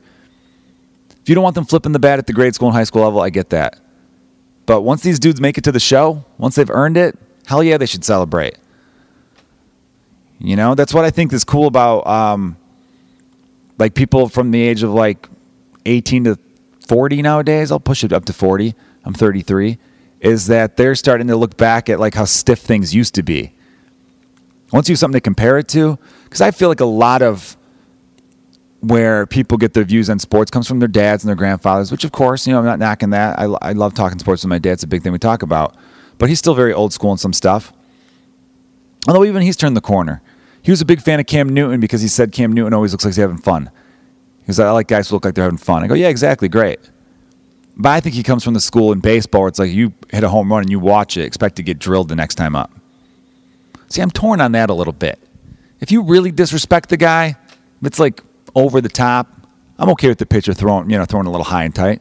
If 1.22 1.28
you 1.28 1.34
don't 1.34 1.44
want 1.44 1.54
them 1.54 1.64
flipping 1.64 1.92
the 1.92 1.98
bat 1.98 2.18
at 2.18 2.26
the 2.26 2.32
grade 2.32 2.54
school 2.54 2.68
and 2.68 2.76
high 2.76 2.84
school 2.84 3.02
level, 3.02 3.20
I 3.20 3.30
get 3.30 3.50
that. 3.50 3.78
But 4.66 4.82
once 4.82 5.02
these 5.02 5.18
dudes 5.18 5.40
make 5.40 5.58
it 5.58 5.64
to 5.64 5.72
the 5.72 5.80
show, 5.80 6.24
once 6.38 6.56
they've 6.56 6.70
earned 6.70 6.96
it, 6.96 7.18
hell 7.46 7.62
yeah, 7.62 7.78
they 7.78 7.86
should 7.86 8.04
celebrate. 8.04 8.56
You 10.38 10.56
know, 10.56 10.74
that's 10.74 10.92
what 10.92 11.04
I 11.04 11.10
think 11.10 11.32
is 11.32 11.44
cool 11.44 11.66
about 11.66 12.06
um, 12.06 12.56
like 13.78 13.94
people 13.94 14.28
from 14.28 14.50
the 14.50 14.60
age 14.60 14.82
of 14.82 14.90
like 14.92 15.28
18 15.86 16.24
to 16.24 16.38
40 16.88 17.22
nowadays. 17.22 17.70
I'll 17.70 17.80
push 17.80 18.02
it 18.04 18.12
up 18.12 18.24
to 18.26 18.32
40. 18.32 18.74
I'm 19.04 19.14
33 19.14 19.78
is 20.22 20.46
that 20.46 20.76
they're 20.76 20.94
starting 20.94 21.26
to 21.26 21.36
look 21.36 21.56
back 21.56 21.90
at 21.90 21.98
like 21.98 22.14
how 22.14 22.24
stiff 22.24 22.60
things 22.60 22.94
used 22.94 23.14
to 23.16 23.22
be. 23.22 23.52
Once 24.72 24.88
you 24.88 24.96
something 24.96 25.16
to 25.16 25.20
compare 25.20 25.58
it 25.58 25.68
to, 25.68 25.98
because 26.24 26.40
I 26.40 26.50
feel 26.50 26.68
like 26.68 26.80
a 26.80 26.84
lot 26.84 27.22
of 27.22 27.56
where 28.80 29.26
people 29.26 29.58
get 29.58 29.74
their 29.74 29.84
views 29.84 30.10
on 30.10 30.18
sports 30.18 30.50
comes 30.50 30.66
from 30.66 30.80
their 30.80 30.88
dads 30.88 31.22
and 31.22 31.28
their 31.28 31.36
grandfathers, 31.36 31.92
which 31.92 32.04
of 32.04 32.10
course, 32.10 32.46
you 32.46 32.52
know, 32.52 32.58
I'm 32.58 32.64
not 32.64 32.78
knocking 32.78 33.10
that. 33.10 33.38
I, 33.38 33.44
I 33.62 33.72
love 33.72 33.94
talking 33.94 34.18
sports 34.18 34.42
with 34.42 34.50
my 34.50 34.58
dad. 34.58 34.72
It's 34.72 34.82
a 34.82 34.88
big 34.88 35.02
thing 35.02 35.12
we 35.12 35.18
talk 35.18 35.42
about. 35.42 35.76
But 36.18 36.28
he's 36.28 36.38
still 36.38 36.54
very 36.54 36.72
old 36.72 36.92
school 36.92 37.12
in 37.12 37.18
some 37.18 37.32
stuff. 37.32 37.72
Although 39.06 39.24
even 39.24 39.42
he's 39.42 39.56
turned 39.56 39.76
the 39.76 39.80
corner. 39.80 40.20
He 40.62 40.70
was 40.70 40.80
a 40.80 40.84
big 40.84 41.00
fan 41.00 41.20
of 41.20 41.26
Cam 41.26 41.48
Newton 41.48 41.80
because 41.80 42.02
he 42.02 42.08
said 42.08 42.32
Cam 42.32 42.52
Newton 42.52 42.72
always 42.72 42.92
looks 42.92 43.04
like 43.04 43.10
he's 43.10 43.16
having 43.16 43.38
fun. 43.38 43.70
He 44.38 44.44
was 44.46 44.58
like, 44.58 44.68
I 44.68 44.70
like 44.72 44.88
guys 44.88 45.08
who 45.08 45.16
look 45.16 45.24
like 45.24 45.34
they're 45.34 45.44
having 45.44 45.58
fun. 45.58 45.84
I 45.84 45.86
go, 45.86 45.94
yeah, 45.94 46.08
exactly, 46.08 46.48
great. 46.48 46.80
But 47.76 47.90
I 47.90 48.00
think 48.00 48.14
he 48.14 48.22
comes 48.22 48.42
from 48.44 48.54
the 48.54 48.60
school 48.60 48.92
in 48.92 49.00
baseball 49.00 49.42
where 49.42 49.48
it's 49.48 49.58
like 49.58 49.70
you 49.70 49.92
hit 50.10 50.24
a 50.24 50.28
home 50.28 50.52
run 50.52 50.62
and 50.62 50.70
you 50.70 50.80
watch 50.80 51.16
it, 51.16 51.24
expect 51.24 51.56
to 51.56 51.62
get 51.62 51.78
drilled 51.78 52.08
the 52.08 52.16
next 52.16 52.34
time 52.34 52.56
up. 52.56 52.72
See, 53.92 54.00
I'm 54.00 54.10
torn 54.10 54.40
on 54.40 54.52
that 54.52 54.70
a 54.70 54.74
little 54.74 54.94
bit. 54.94 55.18
If 55.78 55.92
you 55.92 56.02
really 56.02 56.30
disrespect 56.30 56.88
the 56.88 56.96
guy, 56.96 57.36
it's 57.82 57.98
like 57.98 58.22
over 58.54 58.80
the 58.80 58.88
top. 58.88 59.30
I'm 59.78 59.90
okay 59.90 60.08
with 60.08 60.16
the 60.16 60.24
pitcher 60.24 60.54
throwing, 60.54 60.88
you 60.88 60.96
know, 60.96 61.04
throwing 61.04 61.26
a 61.26 61.30
little 61.30 61.44
high 61.44 61.64
and 61.64 61.74
tight. 61.74 62.00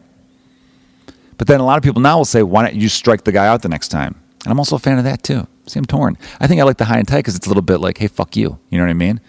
But 1.37 1.47
then 1.47 1.59
a 1.59 1.65
lot 1.65 1.77
of 1.77 1.83
people 1.83 2.01
now 2.01 2.17
will 2.17 2.23
say, 2.23 2.43
why 2.43 2.63
don't 2.63 2.75
you 2.75 2.87
strike 2.87 3.25
the 3.25 3.33
guy 3.33 3.45
out 3.45 3.61
the 3.61 3.67
next 3.67 3.89
time? 3.89 4.15
And 4.45 4.53
I'm 4.53 4.57
also 4.57 4.77
a 4.77 4.79
fan 4.79 4.99
of 4.99 5.03
that 5.03 5.21
too. 5.21 5.47
See, 5.65 5.79
I'm 5.79 5.85
torn. 5.85 6.17
I 6.39 6.47
think 6.47 6.61
I 6.61 6.63
like 6.63 6.77
the 6.77 6.85
high 6.85 6.97
and 6.97 7.05
tight 7.05 7.17
because 7.19 7.35
it's 7.35 7.45
a 7.45 7.49
little 7.49 7.61
bit 7.61 7.81
like, 7.81 7.97
hey, 7.97 8.07
fuck 8.07 8.37
you. 8.37 8.57
You 8.69 8.77
know 8.77 8.85
what 8.85 8.91
I 8.91 8.93
mean? 8.93 9.19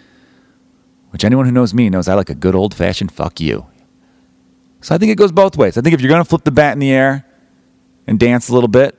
Which 1.09 1.25
anyone 1.25 1.45
who 1.45 1.51
knows 1.51 1.73
me 1.73 1.89
knows 1.89 2.07
I 2.07 2.13
like 2.13 2.29
a 2.29 2.35
good 2.35 2.55
old 2.55 2.73
fashioned 2.73 3.11
fuck 3.11 3.41
you. 3.41 3.65
So 4.79 4.95
I 4.95 4.97
think 4.97 5.11
it 5.11 5.17
goes 5.17 5.33
both 5.33 5.57
ways. 5.57 5.77
I 5.77 5.81
think 5.81 5.95
if 5.95 5.99
you're 5.99 6.09
going 6.09 6.23
to 6.23 6.29
flip 6.29 6.45
the 6.45 6.51
bat 6.51 6.71
in 6.71 6.79
the 6.79 6.91
air 6.91 7.25
and 8.07 8.17
dance 8.17 8.47
a 8.47 8.53
little 8.53 8.69
bit, 8.69 8.97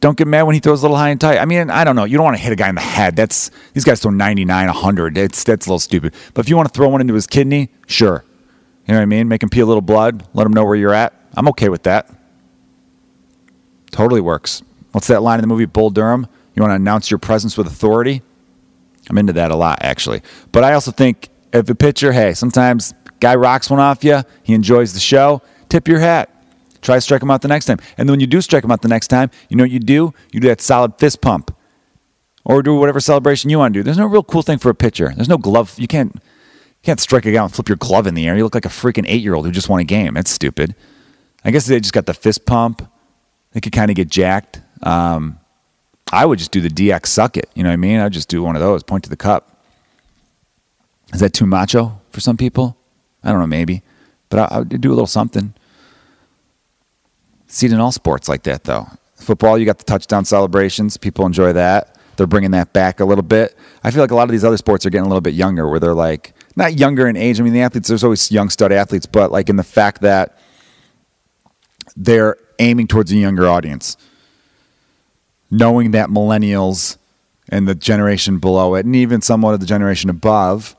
don't 0.00 0.16
get 0.16 0.26
mad 0.26 0.42
when 0.42 0.54
he 0.54 0.60
throws 0.60 0.82
a 0.82 0.84
little 0.84 0.96
high 0.96 1.08
and 1.08 1.20
tight. 1.20 1.38
I 1.38 1.44
mean, 1.46 1.70
I 1.70 1.84
don't 1.84 1.96
know. 1.96 2.04
You 2.04 2.16
don't 2.16 2.24
want 2.24 2.36
to 2.36 2.42
hit 2.42 2.52
a 2.52 2.56
guy 2.56 2.68
in 2.68 2.74
the 2.74 2.80
head. 2.80 3.16
That's 3.16 3.50
these 3.72 3.84
guys 3.84 4.00
throw 4.00 4.10
99, 4.10 4.66
100. 4.66 5.18
It's 5.18 5.42
that's 5.44 5.66
a 5.66 5.68
little 5.70 5.78
stupid. 5.78 6.14
But 6.34 6.44
if 6.44 6.48
you 6.48 6.56
want 6.56 6.68
to 6.68 6.74
throw 6.74 6.88
one 6.88 7.00
into 7.00 7.14
his 7.14 7.26
kidney, 7.26 7.70
sure. 7.86 8.24
You 8.86 8.92
know 8.92 8.98
what 8.98 9.02
I 9.02 9.06
mean? 9.06 9.28
Make 9.28 9.42
him 9.42 9.48
pee 9.48 9.60
a 9.60 9.66
little 9.66 9.80
blood. 9.80 10.26
Let 10.34 10.46
him 10.46 10.52
know 10.52 10.64
where 10.64 10.76
you're 10.76 10.94
at. 10.94 11.12
I'm 11.34 11.48
okay 11.48 11.68
with 11.68 11.84
that. 11.84 12.10
Totally 13.90 14.20
works. 14.20 14.62
What's 14.92 15.08
that 15.08 15.22
line 15.22 15.38
in 15.38 15.42
the 15.42 15.48
movie 15.48 15.64
Bull 15.64 15.90
Durham? 15.90 16.26
You 16.54 16.62
want 16.62 16.70
to 16.70 16.76
announce 16.76 17.10
your 17.10 17.18
presence 17.18 17.56
with 17.56 17.66
authority? 17.66 18.22
I'm 19.08 19.18
into 19.18 19.32
that 19.34 19.50
a 19.50 19.56
lot, 19.56 19.78
actually. 19.82 20.22
But 20.52 20.64
I 20.64 20.74
also 20.74 20.90
think 20.90 21.28
if 21.52 21.68
a 21.68 21.74
pitcher, 21.74 22.12
hey, 22.12 22.34
sometimes 22.34 22.94
guy 23.20 23.34
rocks 23.34 23.70
one 23.70 23.80
off 23.80 24.04
you, 24.04 24.22
he 24.42 24.54
enjoys 24.54 24.92
the 24.92 25.00
show, 25.00 25.42
tip 25.68 25.88
your 25.88 25.98
hat. 25.98 26.30
Try 26.86 26.94
to 26.94 27.00
strike 27.00 27.20
him 27.20 27.32
out 27.32 27.42
the 27.42 27.48
next 27.48 27.64
time. 27.64 27.78
And 27.98 28.08
then 28.08 28.12
when 28.12 28.20
you 28.20 28.28
do 28.28 28.40
strike 28.40 28.62
him 28.62 28.70
out 28.70 28.80
the 28.80 28.86
next 28.86 29.08
time, 29.08 29.28
you 29.48 29.56
know 29.56 29.64
what 29.64 29.72
you 29.72 29.80
do? 29.80 30.14
You 30.30 30.38
do 30.38 30.46
that 30.46 30.60
solid 30.60 30.96
fist 30.98 31.20
pump. 31.20 31.52
Or 32.44 32.62
do 32.62 32.76
whatever 32.76 33.00
celebration 33.00 33.50
you 33.50 33.58
want 33.58 33.74
to 33.74 33.80
do. 33.80 33.82
There's 33.82 33.98
no 33.98 34.06
real 34.06 34.22
cool 34.22 34.42
thing 34.42 34.58
for 34.58 34.70
a 34.70 34.74
pitcher. 34.74 35.12
There's 35.16 35.28
no 35.28 35.36
glove. 35.36 35.74
You 35.80 35.88
can't 35.88 36.14
you 36.14 36.84
can't 36.84 37.00
strike 37.00 37.26
a 37.26 37.32
guy 37.32 37.42
and 37.42 37.52
flip 37.52 37.68
your 37.68 37.76
glove 37.76 38.06
in 38.06 38.14
the 38.14 38.28
air. 38.28 38.36
You 38.36 38.44
look 38.44 38.54
like 38.54 38.66
a 38.66 38.68
freaking 38.68 39.04
eight 39.08 39.20
year 39.20 39.34
old 39.34 39.46
who 39.46 39.50
just 39.50 39.68
won 39.68 39.80
a 39.80 39.84
game. 39.84 40.14
That's 40.14 40.30
stupid. 40.30 40.76
I 41.44 41.50
guess 41.50 41.66
they 41.66 41.80
just 41.80 41.92
got 41.92 42.06
the 42.06 42.14
fist 42.14 42.46
pump. 42.46 42.88
They 43.50 43.60
could 43.60 43.72
kind 43.72 43.90
of 43.90 43.96
get 43.96 44.08
jacked. 44.08 44.60
Um, 44.84 45.40
I 46.12 46.24
would 46.24 46.38
just 46.38 46.52
do 46.52 46.60
the 46.60 46.68
DX 46.68 47.06
suck 47.06 47.36
it. 47.36 47.50
You 47.56 47.64
know 47.64 47.70
what 47.70 47.72
I 47.74 47.78
mean? 47.78 47.98
I'd 47.98 48.12
just 48.12 48.28
do 48.28 48.44
one 48.44 48.54
of 48.54 48.62
those, 48.62 48.84
point 48.84 49.02
to 49.04 49.10
the 49.10 49.16
cup. 49.16 49.60
Is 51.12 51.18
that 51.18 51.32
too 51.32 51.46
macho 51.46 52.00
for 52.10 52.20
some 52.20 52.36
people? 52.36 52.76
I 53.24 53.32
don't 53.32 53.40
know, 53.40 53.46
maybe. 53.48 53.82
But 54.28 54.52
I, 54.52 54.56
I 54.56 54.58
would 54.60 54.80
do 54.80 54.90
a 54.90 54.94
little 54.94 55.08
something. 55.08 55.52
See 57.48 57.66
it 57.66 57.72
in 57.72 57.80
all 57.80 57.92
sports 57.92 58.28
like 58.28 58.42
that, 58.44 58.64
though. 58.64 58.86
Football, 59.16 59.58
you 59.58 59.64
got 59.64 59.78
the 59.78 59.84
touchdown 59.84 60.24
celebrations. 60.24 60.96
People 60.96 61.26
enjoy 61.26 61.52
that. 61.52 61.96
They're 62.16 62.26
bringing 62.26 62.52
that 62.52 62.72
back 62.72 63.00
a 63.00 63.04
little 63.04 63.22
bit. 63.22 63.56
I 63.84 63.90
feel 63.90 64.02
like 64.02 64.10
a 64.10 64.14
lot 64.14 64.24
of 64.24 64.30
these 64.30 64.44
other 64.44 64.56
sports 64.56 64.86
are 64.86 64.90
getting 64.90 65.04
a 65.04 65.08
little 65.08 65.20
bit 65.20 65.34
younger, 65.34 65.68
where 65.68 65.78
they're 65.78 65.94
like 65.94 66.32
not 66.56 66.78
younger 66.78 67.08
in 67.08 67.16
age. 67.16 67.38
I 67.38 67.42
mean, 67.42 67.52
the 67.52 67.60
athletes, 67.60 67.88
there's 67.88 68.04
always 68.04 68.30
young 68.30 68.48
stud 68.48 68.72
athletes, 68.72 69.06
but 69.06 69.30
like 69.30 69.48
in 69.48 69.56
the 69.56 69.64
fact 69.64 70.00
that 70.00 70.38
they're 71.96 72.36
aiming 72.58 72.86
towards 72.88 73.12
a 73.12 73.16
younger 73.16 73.46
audience, 73.48 73.96
knowing 75.50 75.90
that 75.92 76.08
millennials 76.08 76.96
and 77.48 77.68
the 77.68 77.74
generation 77.74 78.38
below 78.38 78.74
it, 78.74 78.84
and 78.84 78.96
even 78.96 79.20
somewhat 79.20 79.54
of 79.54 79.60
the 79.60 79.66
generation 79.66 80.10
above, 80.10 80.74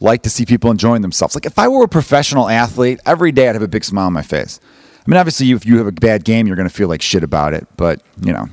like 0.00 0.22
to 0.22 0.30
see 0.30 0.44
people 0.44 0.70
enjoying 0.70 1.02
themselves. 1.02 1.34
Like 1.34 1.46
if 1.46 1.58
I 1.58 1.68
were 1.68 1.84
a 1.84 1.88
professional 1.88 2.48
athlete, 2.48 3.00
every 3.06 3.32
day 3.32 3.48
I'd 3.48 3.54
have 3.54 3.62
a 3.62 3.68
big 3.68 3.84
smile 3.84 4.06
on 4.06 4.12
my 4.12 4.22
face. 4.22 4.60
I 5.06 5.10
mean, 5.10 5.18
obviously, 5.18 5.50
if 5.50 5.66
you 5.66 5.78
have 5.78 5.86
a 5.86 5.92
bad 5.92 6.24
game, 6.24 6.46
you're 6.46 6.56
going 6.56 6.68
to 6.68 6.74
feel 6.74 6.88
like 6.88 7.02
shit 7.02 7.22
about 7.22 7.52
it. 7.52 7.66
But 7.76 8.02
you 8.22 8.32
know. 8.32 8.48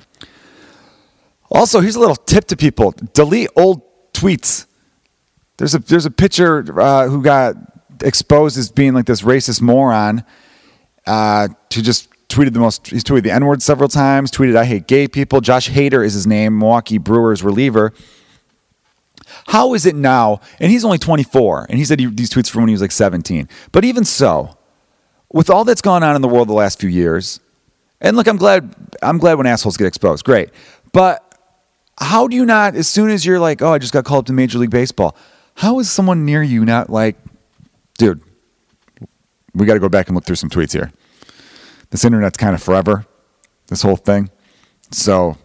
Also, 1.49 1.81
here's 1.81 1.95
a 1.95 1.99
little 1.99 2.15
tip 2.15 2.45
to 2.45 2.57
people: 2.57 2.93
delete 3.13 3.49
old 3.55 3.81
tweets. 4.13 4.65
There's 5.57 5.75
a 5.75 5.79
there's 5.79 6.05
a 6.05 6.11
pitcher 6.11 6.65
uh, 6.79 7.07
who 7.07 7.21
got 7.21 7.55
exposed 8.01 8.57
as 8.57 8.71
being 8.71 8.93
like 8.93 9.05
this 9.05 9.21
racist 9.21 9.61
moron. 9.61 10.23
Uh, 11.05 11.47
to 11.69 11.81
just 11.81 12.09
tweeted 12.27 12.53
the 12.53 12.59
most. 12.59 12.87
He's 12.87 13.03
tweeted 13.03 13.23
the 13.23 13.31
N 13.31 13.45
word 13.45 13.61
several 13.61 13.89
times. 13.89 14.31
Tweeted, 14.31 14.55
"I 14.55 14.65
hate 14.65 14.87
gay 14.87 15.07
people." 15.07 15.41
Josh 15.41 15.69
Hader 15.69 16.05
is 16.05 16.13
his 16.13 16.27
name. 16.27 16.59
Milwaukee 16.59 16.97
Brewers 16.97 17.43
reliever. 17.43 17.93
How 19.47 19.73
is 19.73 19.85
it 19.85 19.95
now? 19.95 20.41
And 20.59 20.71
he's 20.71 20.83
only 20.83 20.97
24, 20.97 21.67
and 21.69 21.77
he 21.77 21.85
said 21.85 21.99
he, 21.99 22.05
these 22.07 22.29
tweets 22.29 22.49
from 22.49 22.63
when 22.63 22.69
he 22.69 22.73
was 22.73 22.81
like 22.81 22.91
17. 22.91 23.47
But 23.71 23.85
even 23.85 24.03
so, 24.03 24.57
with 25.33 25.49
all 25.49 25.63
that's 25.63 25.81
gone 25.81 26.03
on 26.03 26.15
in 26.15 26.21
the 26.21 26.27
world 26.27 26.47
the 26.47 26.53
last 26.53 26.79
few 26.79 26.89
years, 26.89 27.39
and 27.99 28.17
look, 28.17 28.27
I'm 28.27 28.37
glad 28.37 28.75
I'm 29.01 29.17
glad 29.17 29.35
when 29.35 29.47
assholes 29.47 29.77
get 29.77 29.87
exposed. 29.87 30.25
Great. 30.25 30.49
But 30.93 31.27
how 31.99 32.27
do 32.27 32.35
you 32.35 32.45
not, 32.45 32.75
as 32.75 32.87
soon 32.87 33.09
as 33.09 33.25
you're 33.25 33.39
like, 33.39 33.61
oh, 33.61 33.73
I 33.73 33.77
just 33.77 33.93
got 33.93 34.05
called 34.05 34.23
up 34.23 34.25
to 34.27 34.33
Major 34.33 34.57
League 34.57 34.71
Baseball, 34.71 35.15
how 35.55 35.79
is 35.79 35.89
someone 35.89 36.25
near 36.25 36.41
you 36.41 36.65
not 36.65 36.89
like, 36.89 37.15
dude, 37.97 38.21
we 39.53 39.65
got 39.65 39.75
to 39.75 39.79
go 39.79 39.89
back 39.89 40.07
and 40.07 40.15
look 40.15 40.25
through 40.25 40.37
some 40.37 40.49
tweets 40.49 40.73
here. 40.73 40.91
This 41.91 42.03
internet's 42.03 42.37
kind 42.37 42.55
of 42.55 42.63
forever, 42.63 43.05
this 43.67 43.81
whole 43.81 43.97
thing. 43.97 44.29
So 44.91 45.37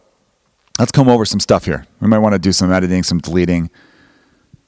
let's 0.79 0.93
come 0.93 1.09
over 1.09 1.25
some 1.25 1.41
stuff 1.41 1.65
here. 1.65 1.87
We 2.01 2.09
might 2.09 2.19
want 2.19 2.33
to 2.35 2.39
do 2.39 2.53
some 2.53 2.73
editing, 2.73 3.03
some 3.03 3.19
deleting. 3.19 3.71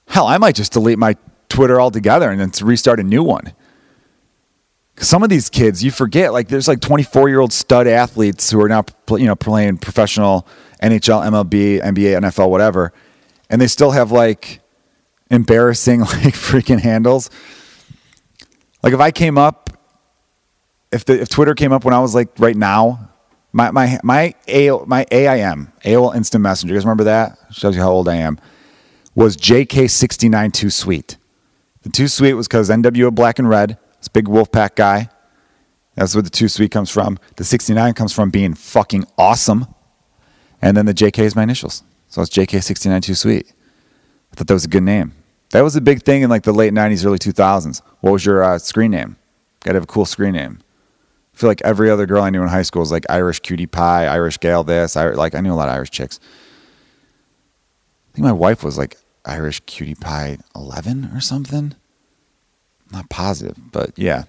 Hell, 0.09 0.27
I 0.27 0.39
might 0.39 0.57
just 0.57 0.73
delete 0.73 0.99
my 0.99 1.17
Twitter 1.49 1.81
altogether 1.81 2.31
and 2.31 2.41
then 2.41 2.53
restart 2.67 3.01
a 3.01 3.05
new 3.05 3.23
one 3.23 3.55
some 5.01 5.23
of 5.23 5.29
these 5.29 5.49
kids 5.49 5.83
you 5.83 5.91
forget 5.91 6.33
like 6.33 6.49
there's 6.49 6.69
like 6.69 6.81
24 6.81 7.29
year 7.29 7.41
old 7.41 7.53
stud 7.53 7.87
athletes 7.87 8.51
who 8.51 8.61
are 8.61 8.69
now 8.69 8.85
you 9.11 9.27
know 9.27 9.37
playing 9.37 9.79
professional 9.79 10.47
NHL, 10.83 11.27
MLB, 11.27 11.83
NBA, 11.83 12.21
NFL, 12.21 12.51
whatever, 12.51 12.93
and 13.51 13.61
they 13.61 13.67
still 13.67 13.91
have 13.91 14.13
like 14.13 14.61
embarrassing 15.31 16.01
like 16.03 16.35
freaking 16.35 16.81
handles. 16.81 17.31
Like 18.83 18.93
if 18.93 19.01
I 19.01 19.11
came 19.11 19.39
up, 19.39 19.71
if 20.93 21.05
the 21.05 21.21
if 21.21 21.29
Twitter 21.29 21.55
came 21.55 21.73
up 21.73 21.85
when 21.85 21.95
I 21.95 22.01
was 22.01 22.15
like 22.15 22.29
right 22.39 22.57
now, 22.57 23.11
my 23.53 23.71
my 23.71 23.99
my 24.05 24.35
A 24.47 24.71
my 24.87 25.05
AIM 25.11 25.73
AOL 25.85 26.15
Instant 26.15 26.43
Messenger. 26.43 26.75
You 26.75 26.79
guys 26.79 26.85
remember 26.85 27.05
that? 27.05 27.39
Shows 27.51 27.75
you 27.75 27.83
how 27.83 27.91
old 27.91 28.09
I 28.09 28.17
am. 28.17 28.39
Was 29.15 29.37
JK69 29.37 30.53
too 30.53 30.71
sweet? 30.71 31.17
The 31.83 31.91
too 31.91 32.07
sweet 32.07 32.35
was 32.35 32.47
because 32.47 32.71
NWO 32.71 33.13
Black 33.13 33.39
and 33.39 33.49
Red 33.49 33.79
this 34.09 34.23
big 34.23 34.31
Wolfpac 34.31 34.75
guy. 34.75 35.09
That's 35.95 36.15
where 36.15 36.23
the 36.23 36.31
too 36.31 36.49
sweet 36.49 36.71
comes 36.71 36.91
from. 36.91 37.19
The 37.37 37.45
69 37.45 37.95
comes 37.95 38.13
from 38.13 38.31
being 38.31 38.55
fucking 38.55 39.05
awesome. 39.17 39.67
And 40.63 40.77
then 40.77 40.87
the 40.87 40.95
JK 40.95 41.19
is 41.21 41.37
my 41.37 41.43
initials. 41.43 41.83
So 42.09 42.23
it's 42.23 42.31
JK69 42.31 43.03
Too 43.03 43.15
Sweet. 43.15 43.53
I 44.33 44.37
thought 44.37 44.47
that 44.47 44.55
was 44.55 44.65
a 44.65 44.69
good 44.69 44.83
name. 44.83 45.13
That 45.51 45.63
was 45.63 45.77
a 45.77 45.81
big 45.81 46.03
thing 46.03 46.23
in 46.23 46.31
like 46.31 46.43
the 46.43 46.53
late 46.53 46.73
90s, 46.73 47.05
early 47.05 47.19
2000s. 47.19 47.83
What 48.01 48.13
was 48.13 48.25
your 48.25 48.43
uh, 48.45 48.59
screen 48.59 48.91
name? 48.91 49.17
Got 49.61 49.73
to 49.73 49.77
have 49.77 49.85
a 49.85 49.87
cool 49.87 50.05
screen 50.05 50.33
name. 50.33 50.61
I 51.35 51.37
feel 51.37 51.49
like 51.49 51.63
every 51.63 51.91
other 51.91 52.07
girl 52.07 52.23
I 52.23 52.31
knew 52.31 52.43
in 52.43 52.49
high 52.49 52.63
school 52.63 52.81
was 52.81 52.93
like 52.93 53.05
Irish 53.09 53.41
cutie 53.41 53.67
pie, 53.67 54.07
Irish 54.07 54.39
gal 54.39 54.65
this. 54.65 54.97
I, 54.97 55.11
like 55.11 55.35
I 55.35 55.41
knew 55.41 55.53
a 55.53 55.55
lot 55.55 55.69
of 55.69 55.75
Irish 55.75 55.91
chicks. 55.91 56.21
I 58.13 58.17
think 58.17 58.25
my 58.25 58.33
wife 58.33 58.65
was 58.65 58.77
like 58.77 58.97
Irish 59.25 59.61
cutie 59.61 59.95
pie 59.95 60.39
11 60.55 61.11
or 61.15 61.21
something 61.21 61.75
not 62.93 63.09
positive, 63.11 63.57
but 63.73 63.93
yeah, 63.97 64.25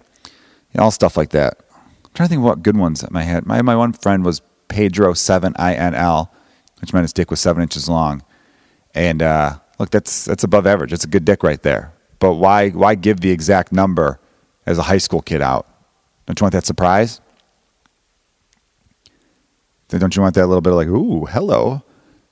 you 0.74 0.82
all 0.82 0.92
stuff 0.92 1.18
like 1.18 1.30
that. 1.32 1.60
I'm 1.76 2.12
trying 2.14 2.28
to 2.28 2.30
think 2.30 2.40
of 2.40 2.46
what 2.46 2.64
good 2.64 2.78
ones 2.78 3.04
my 3.12 3.24
head. 3.24 3.46
My 3.46 3.62
my 3.62 3.76
one 3.76 3.94
friend 3.94 4.26
was 4.26 4.42
Pedro 4.68 5.14
Seven 5.14 5.54
I 5.58 5.74
N 5.76 5.96
L, 5.96 6.34
which 6.82 6.94
meant 6.94 7.04
his 7.04 7.14
dick 7.14 7.32
was 7.32 7.40
seven 7.40 7.62
inches 7.62 7.88
long, 7.88 8.24
and 8.94 9.22
uh, 9.22 9.60
look, 9.78 9.92
that's 9.92 10.26
that's 10.26 10.44
above 10.44 10.68
average. 10.68 10.92
That's 10.92 11.06
a 11.06 11.08
good 11.08 11.26
dick 11.26 11.44
right 11.44 11.62
there. 11.62 11.94
But 12.20 12.34
why 12.34 12.70
why 12.70 12.96
give 12.96 13.22
the 13.22 13.32
exact 13.32 13.72
number 13.72 14.20
as 14.66 14.78
a 14.78 14.84
high 14.84 14.98
school 14.98 15.22
kid 15.22 15.42
out? 15.42 15.68
Don't 16.26 16.40
you 16.40 16.44
want 16.44 16.54
that 16.54 16.66
surprise? 16.66 17.22
Don't 19.88 20.16
you 20.16 20.22
want 20.22 20.36
that 20.36 20.46
little 20.46 20.62
bit 20.62 20.72
of 20.72 20.78
like, 20.78 20.88
ooh, 20.88 21.26
hello? 21.26 21.82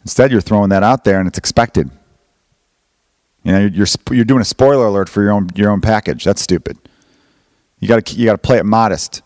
Instead, 0.02 0.32
you're 0.32 0.42
throwing 0.42 0.70
that 0.70 0.84
out 0.84 1.04
there 1.04 1.20
and 1.20 1.28
it's 1.28 1.40
expected. 1.40 1.90
You 3.48 3.54
know, 3.54 3.60
you're 3.60 3.88
you're 4.12 4.26
doing 4.26 4.42
a 4.42 4.46
spoiler 4.46 4.88
alert 4.88 5.08
for 5.08 5.24
your 5.24 5.32
own 5.32 5.48
your 5.56 5.72
own 5.72 5.80
package. 5.80 6.26
That's 6.26 6.42
stupid. 6.42 6.78
You 7.80 7.88
got 7.88 8.14
you 8.14 8.26
to 8.26 8.38
play 8.38 8.58
it 8.58 8.66
modest, 8.66 9.22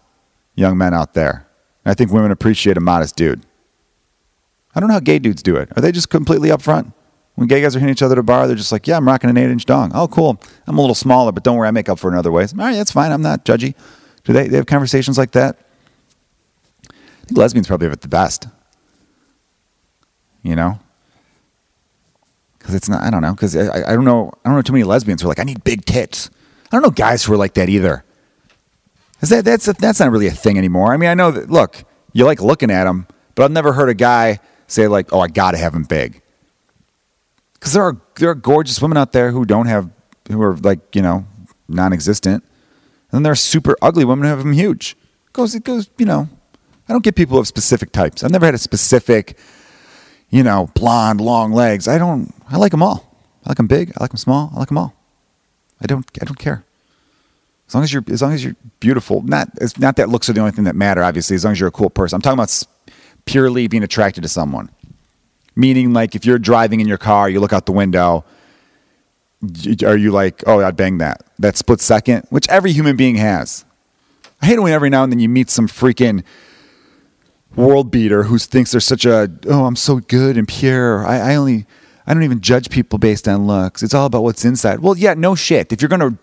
young 0.53 0.77
men 0.77 0.93
out 0.93 1.15
there. 1.15 1.47
And 1.83 1.91
I 1.91 1.95
think 1.95 2.11
women 2.11 2.29
appreciate 2.29 2.77
a 2.77 2.81
modest 2.81 3.15
dude. 3.15 3.41
I 4.75 4.79
don't 4.79 4.89
know 4.89 4.93
how 4.93 4.99
gay 4.99 5.17
dudes 5.17 5.41
do 5.41 5.55
it. 5.55 5.69
Are 5.75 5.81
they 5.81 5.91
just 5.91 6.11
completely 6.11 6.49
upfront? 6.49 6.93
When 7.33 7.47
gay 7.47 7.63
guys 7.63 7.75
are 7.75 7.79
hitting 7.79 7.91
each 7.91 8.03
other 8.03 8.13
at 8.13 8.19
a 8.19 8.23
bar, 8.23 8.45
they're 8.45 8.55
just 8.55 8.71
like, 8.71 8.85
yeah, 8.85 8.97
I'm 8.97 9.07
rocking 9.07 9.31
an 9.31 9.37
eight 9.37 9.49
inch 9.49 9.65
dong. 9.65 9.91
Oh, 9.95 10.07
cool. 10.07 10.39
I'm 10.67 10.77
a 10.77 10.81
little 10.81 10.93
smaller, 10.93 11.31
but 11.31 11.41
don't 11.41 11.57
worry, 11.57 11.67
I 11.67 11.71
make 11.71 11.89
up 11.89 11.97
for 11.97 12.11
it 12.11 12.13
in 12.13 12.19
other 12.19 12.31
ways. 12.31 12.53
All 12.53 12.59
right, 12.59 12.75
that's 12.75 12.91
fine. 12.91 13.11
I'm 13.11 13.23
not 13.23 13.43
judgy. 13.43 13.73
Do 14.23 14.33
they, 14.33 14.47
they 14.47 14.57
have 14.57 14.67
conversations 14.67 15.17
like 15.17 15.31
that? 15.31 15.57
I 16.91 17.25
think 17.25 17.39
lesbians 17.39 17.65
probably 17.65 17.85
have 17.85 17.93
it 17.93 18.01
the 18.01 18.07
best. 18.07 18.47
You 20.43 20.55
know? 20.55 20.79
Because 22.61 22.75
it's 22.75 22.87
not, 22.87 23.01
I 23.01 23.09
don't 23.09 23.21
know. 23.21 23.33
Because 23.33 23.55
I, 23.55 23.91
I 23.91 23.95
don't 23.95 24.05
know, 24.05 24.31
I 24.45 24.49
don't 24.49 24.55
know 24.55 24.61
too 24.61 24.73
many 24.73 24.83
lesbians 24.83 25.21
who 25.21 25.27
are 25.27 25.31
like, 25.31 25.39
I 25.39 25.43
need 25.43 25.63
big 25.63 25.83
tits. 25.85 26.29
I 26.65 26.75
don't 26.75 26.83
know 26.83 26.91
guys 26.91 27.23
who 27.23 27.33
are 27.33 27.37
like 27.37 27.55
that 27.55 27.69
either. 27.69 28.03
Is 29.21 29.29
that, 29.29 29.45
that's, 29.45 29.65
that's 29.65 29.99
not 29.99 30.11
really 30.11 30.27
a 30.27 30.31
thing 30.31 30.57
anymore. 30.57 30.93
I 30.93 30.97
mean, 30.97 31.09
I 31.09 31.15
know 31.15 31.31
that, 31.31 31.49
look, 31.49 31.83
you 32.13 32.25
like 32.25 32.41
looking 32.41 32.71
at 32.71 32.85
them, 32.85 33.07
but 33.35 33.43
I've 33.43 33.51
never 33.51 33.73
heard 33.73 33.89
a 33.89 33.93
guy 33.93 34.39
say, 34.67 34.87
like, 34.87 35.11
oh, 35.11 35.19
I 35.19 35.27
got 35.27 35.51
to 35.51 35.57
have 35.57 35.73
them 35.73 35.83
big. 35.83 36.21
Because 37.53 37.73
there 37.73 37.83
are, 37.83 37.97
there 38.15 38.29
are 38.29 38.35
gorgeous 38.35 38.81
women 38.81 38.97
out 38.97 39.11
there 39.11 39.31
who 39.31 39.45
don't 39.45 39.67
have, 39.67 39.89
who 40.29 40.41
are 40.41 40.55
like, 40.57 40.95
you 40.95 41.01
know, 41.01 41.25
non 41.67 41.93
existent. 41.93 42.43
And 42.43 43.17
then 43.17 43.23
there 43.23 43.31
are 43.31 43.35
super 43.35 43.75
ugly 43.81 44.05
women 44.05 44.23
who 44.23 44.29
have 44.29 44.39
them 44.39 44.53
huge. 44.53 44.95
It 45.27 45.33
goes, 45.33 45.53
it 45.55 45.63
goes, 45.63 45.89
you 45.97 46.05
know, 46.05 46.29
I 46.89 46.93
don't 46.93 47.03
get 47.03 47.15
people 47.15 47.37
of 47.37 47.47
specific 47.47 47.91
types. 47.91 48.23
I've 48.23 48.31
never 48.31 48.45
had 48.45 48.55
a 48.55 48.59
specific, 48.59 49.37
you 50.31 50.43
know, 50.43 50.69
blonde, 50.73 51.21
long 51.21 51.51
legs. 51.51 51.87
I 51.87 51.97
don't, 51.97 52.33
I 52.49 52.57
like 52.57 52.71
them 52.71 52.81
all. 52.81 53.07
I 53.45 53.49
like 53.49 53.57
them 53.57 53.67
big. 53.67 53.91
I 53.97 54.03
like 54.03 54.11
them 54.11 54.17
small. 54.17 54.51
I 54.55 54.59
like 54.59 54.69
them 54.69 54.77
all. 54.77 54.95
I 55.81 55.85
don't, 55.85 56.05
I 56.21 56.25
don't 56.25 56.39
care. 56.39 56.63
As 57.67 57.75
long 57.75 57.83
as 57.83 57.93
you're, 57.93 58.03
as 58.09 58.21
long 58.21 58.33
as 58.33 58.43
you're 58.43 58.55
beautiful, 58.79 59.21
not, 59.21 59.49
it's 59.59 59.77
not 59.77 59.97
that 59.97 60.09
looks 60.09 60.29
are 60.29 60.33
the 60.33 60.39
only 60.39 60.51
thing 60.51 60.65
that 60.65 60.75
matter. 60.75 61.03
Obviously, 61.03 61.35
as 61.35 61.43
long 61.43 61.53
as 61.53 61.59
you're 61.59 61.69
a 61.69 61.71
cool 61.71 61.89
person. 61.89 62.15
I'm 62.15 62.21
talking 62.21 62.39
about 62.39 62.63
purely 63.25 63.67
being 63.67 63.83
attracted 63.83 64.21
to 64.23 64.27
someone. 64.29 64.69
Meaning, 65.55 65.93
like 65.93 66.15
if 66.15 66.25
you're 66.25 66.39
driving 66.39 66.79
in 66.79 66.87
your 66.87 66.97
car, 66.97 67.29
you 67.29 67.39
look 67.39 67.53
out 67.53 67.65
the 67.65 67.71
window. 67.71 68.23
Are 69.85 69.97
you 69.97 70.11
like, 70.11 70.43
oh, 70.47 70.61
I'd 70.61 70.77
bang 70.77 70.99
that? 70.99 71.23
That 71.39 71.57
split 71.57 71.81
second, 71.81 72.25
which 72.29 72.47
every 72.49 72.71
human 72.71 72.95
being 72.95 73.15
has. 73.15 73.65
I 74.41 74.47
hate 74.47 74.57
it 74.57 74.61
when 74.61 74.71
every 74.71 74.89
now 74.89 75.03
and 75.03 75.11
then 75.11 75.19
you 75.19 75.29
meet 75.29 75.49
some 75.49 75.67
freaking 75.67 76.23
world 77.55 77.91
beater 77.91 78.23
who 78.23 78.37
thinks 78.37 78.71
they're 78.71 78.81
such 78.81 79.05
a, 79.05 79.29
oh, 79.47 79.65
I'm 79.65 79.75
so 79.75 79.99
good 79.99 80.37
and 80.37 80.47
pure. 80.47 81.05
I, 81.05 81.33
I 81.33 81.35
only, 81.35 81.65
I 82.07 82.13
don't 82.13 82.23
even 82.23 82.41
judge 82.41 82.69
people 82.69 82.99
based 82.99 83.27
on 83.27 83.47
looks. 83.47 83.83
It's 83.83 83.93
all 83.93 84.05
about 84.05 84.23
what's 84.23 84.45
inside. 84.45 84.79
Well, 84.79 84.97
yeah, 84.97 85.13
no 85.13 85.35
shit. 85.35 85.71
If 85.71 85.81
you're 85.81 85.89
to 85.89 86.17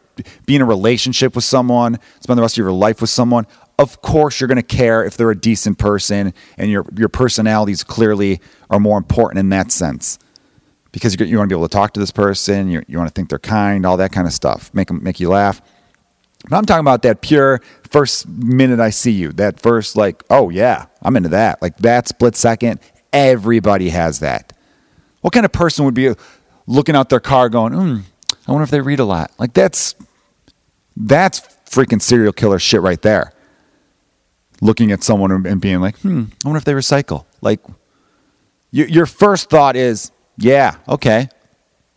be 0.46 0.56
in 0.56 0.62
a 0.62 0.66
relationship 0.66 1.34
with 1.34 1.44
someone, 1.44 1.98
spend 2.20 2.38
the 2.38 2.42
rest 2.42 2.54
of 2.54 2.62
your 2.62 2.72
life 2.72 3.00
with 3.00 3.10
someone, 3.10 3.46
of 3.78 4.02
course 4.02 4.40
you're 4.40 4.48
going 4.48 4.56
to 4.56 4.62
care 4.62 5.04
if 5.04 5.16
they're 5.16 5.30
a 5.30 5.38
decent 5.38 5.78
person 5.78 6.34
and 6.56 6.70
your 6.70 6.84
your 6.96 7.08
personalities 7.08 7.84
clearly 7.84 8.40
are 8.70 8.80
more 8.80 8.98
important 8.98 9.38
in 9.38 9.48
that 9.50 9.70
sense 9.70 10.18
because 10.92 11.18
you, 11.18 11.26
you 11.26 11.38
want 11.38 11.48
to 11.48 11.54
be 11.54 11.58
able 11.58 11.68
to 11.68 11.72
talk 11.72 11.92
to 11.94 12.00
this 12.00 12.10
person 12.10 12.68
you, 12.68 12.82
you 12.88 12.98
want 12.98 13.08
to 13.08 13.14
think 13.14 13.28
they're 13.28 13.38
kind 13.38 13.86
all 13.86 13.96
that 13.96 14.12
kind 14.12 14.26
of 14.26 14.32
stuff 14.32 14.70
make 14.74 14.88
them 14.88 15.02
make 15.02 15.20
you 15.20 15.28
laugh 15.28 15.62
i'm 16.52 16.64
talking 16.64 16.80
about 16.80 17.02
that 17.02 17.20
pure 17.20 17.60
first 17.90 18.28
minute 18.28 18.80
i 18.80 18.90
see 18.90 19.10
you 19.10 19.32
that 19.32 19.60
first 19.60 19.96
like 19.96 20.22
oh 20.30 20.50
yeah 20.50 20.86
i'm 21.02 21.16
into 21.16 21.28
that 21.28 21.60
like 21.62 21.76
that 21.78 22.08
split 22.08 22.36
second 22.36 22.80
everybody 23.12 23.90
has 23.90 24.20
that 24.20 24.52
what 25.20 25.32
kind 25.32 25.46
of 25.46 25.52
person 25.52 25.84
would 25.84 25.94
be 25.94 26.12
looking 26.66 26.94
out 26.94 27.08
their 27.08 27.20
car 27.20 27.48
going 27.48 27.72
hmm, 27.72 27.98
i 28.46 28.52
wonder 28.52 28.64
if 28.64 28.70
they 28.70 28.80
read 28.80 29.00
a 29.00 29.04
lot 29.04 29.30
like 29.38 29.52
that's 29.52 29.94
that's 30.96 31.40
freaking 31.68 32.00
serial 32.00 32.32
killer 32.32 32.58
shit 32.58 32.80
right 32.80 33.02
there 33.02 33.32
looking 34.60 34.92
at 34.92 35.02
someone 35.02 35.46
and 35.46 35.60
being 35.60 35.80
like, 35.80 35.98
hmm, 35.98 36.24
I 36.44 36.48
wonder 36.48 36.58
if 36.58 36.64
they 36.64 36.72
recycle. 36.72 37.24
Like, 37.40 37.60
your 38.70 39.06
first 39.06 39.50
thought 39.50 39.76
is, 39.76 40.12
yeah, 40.36 40.76
okay, 40.88 41.28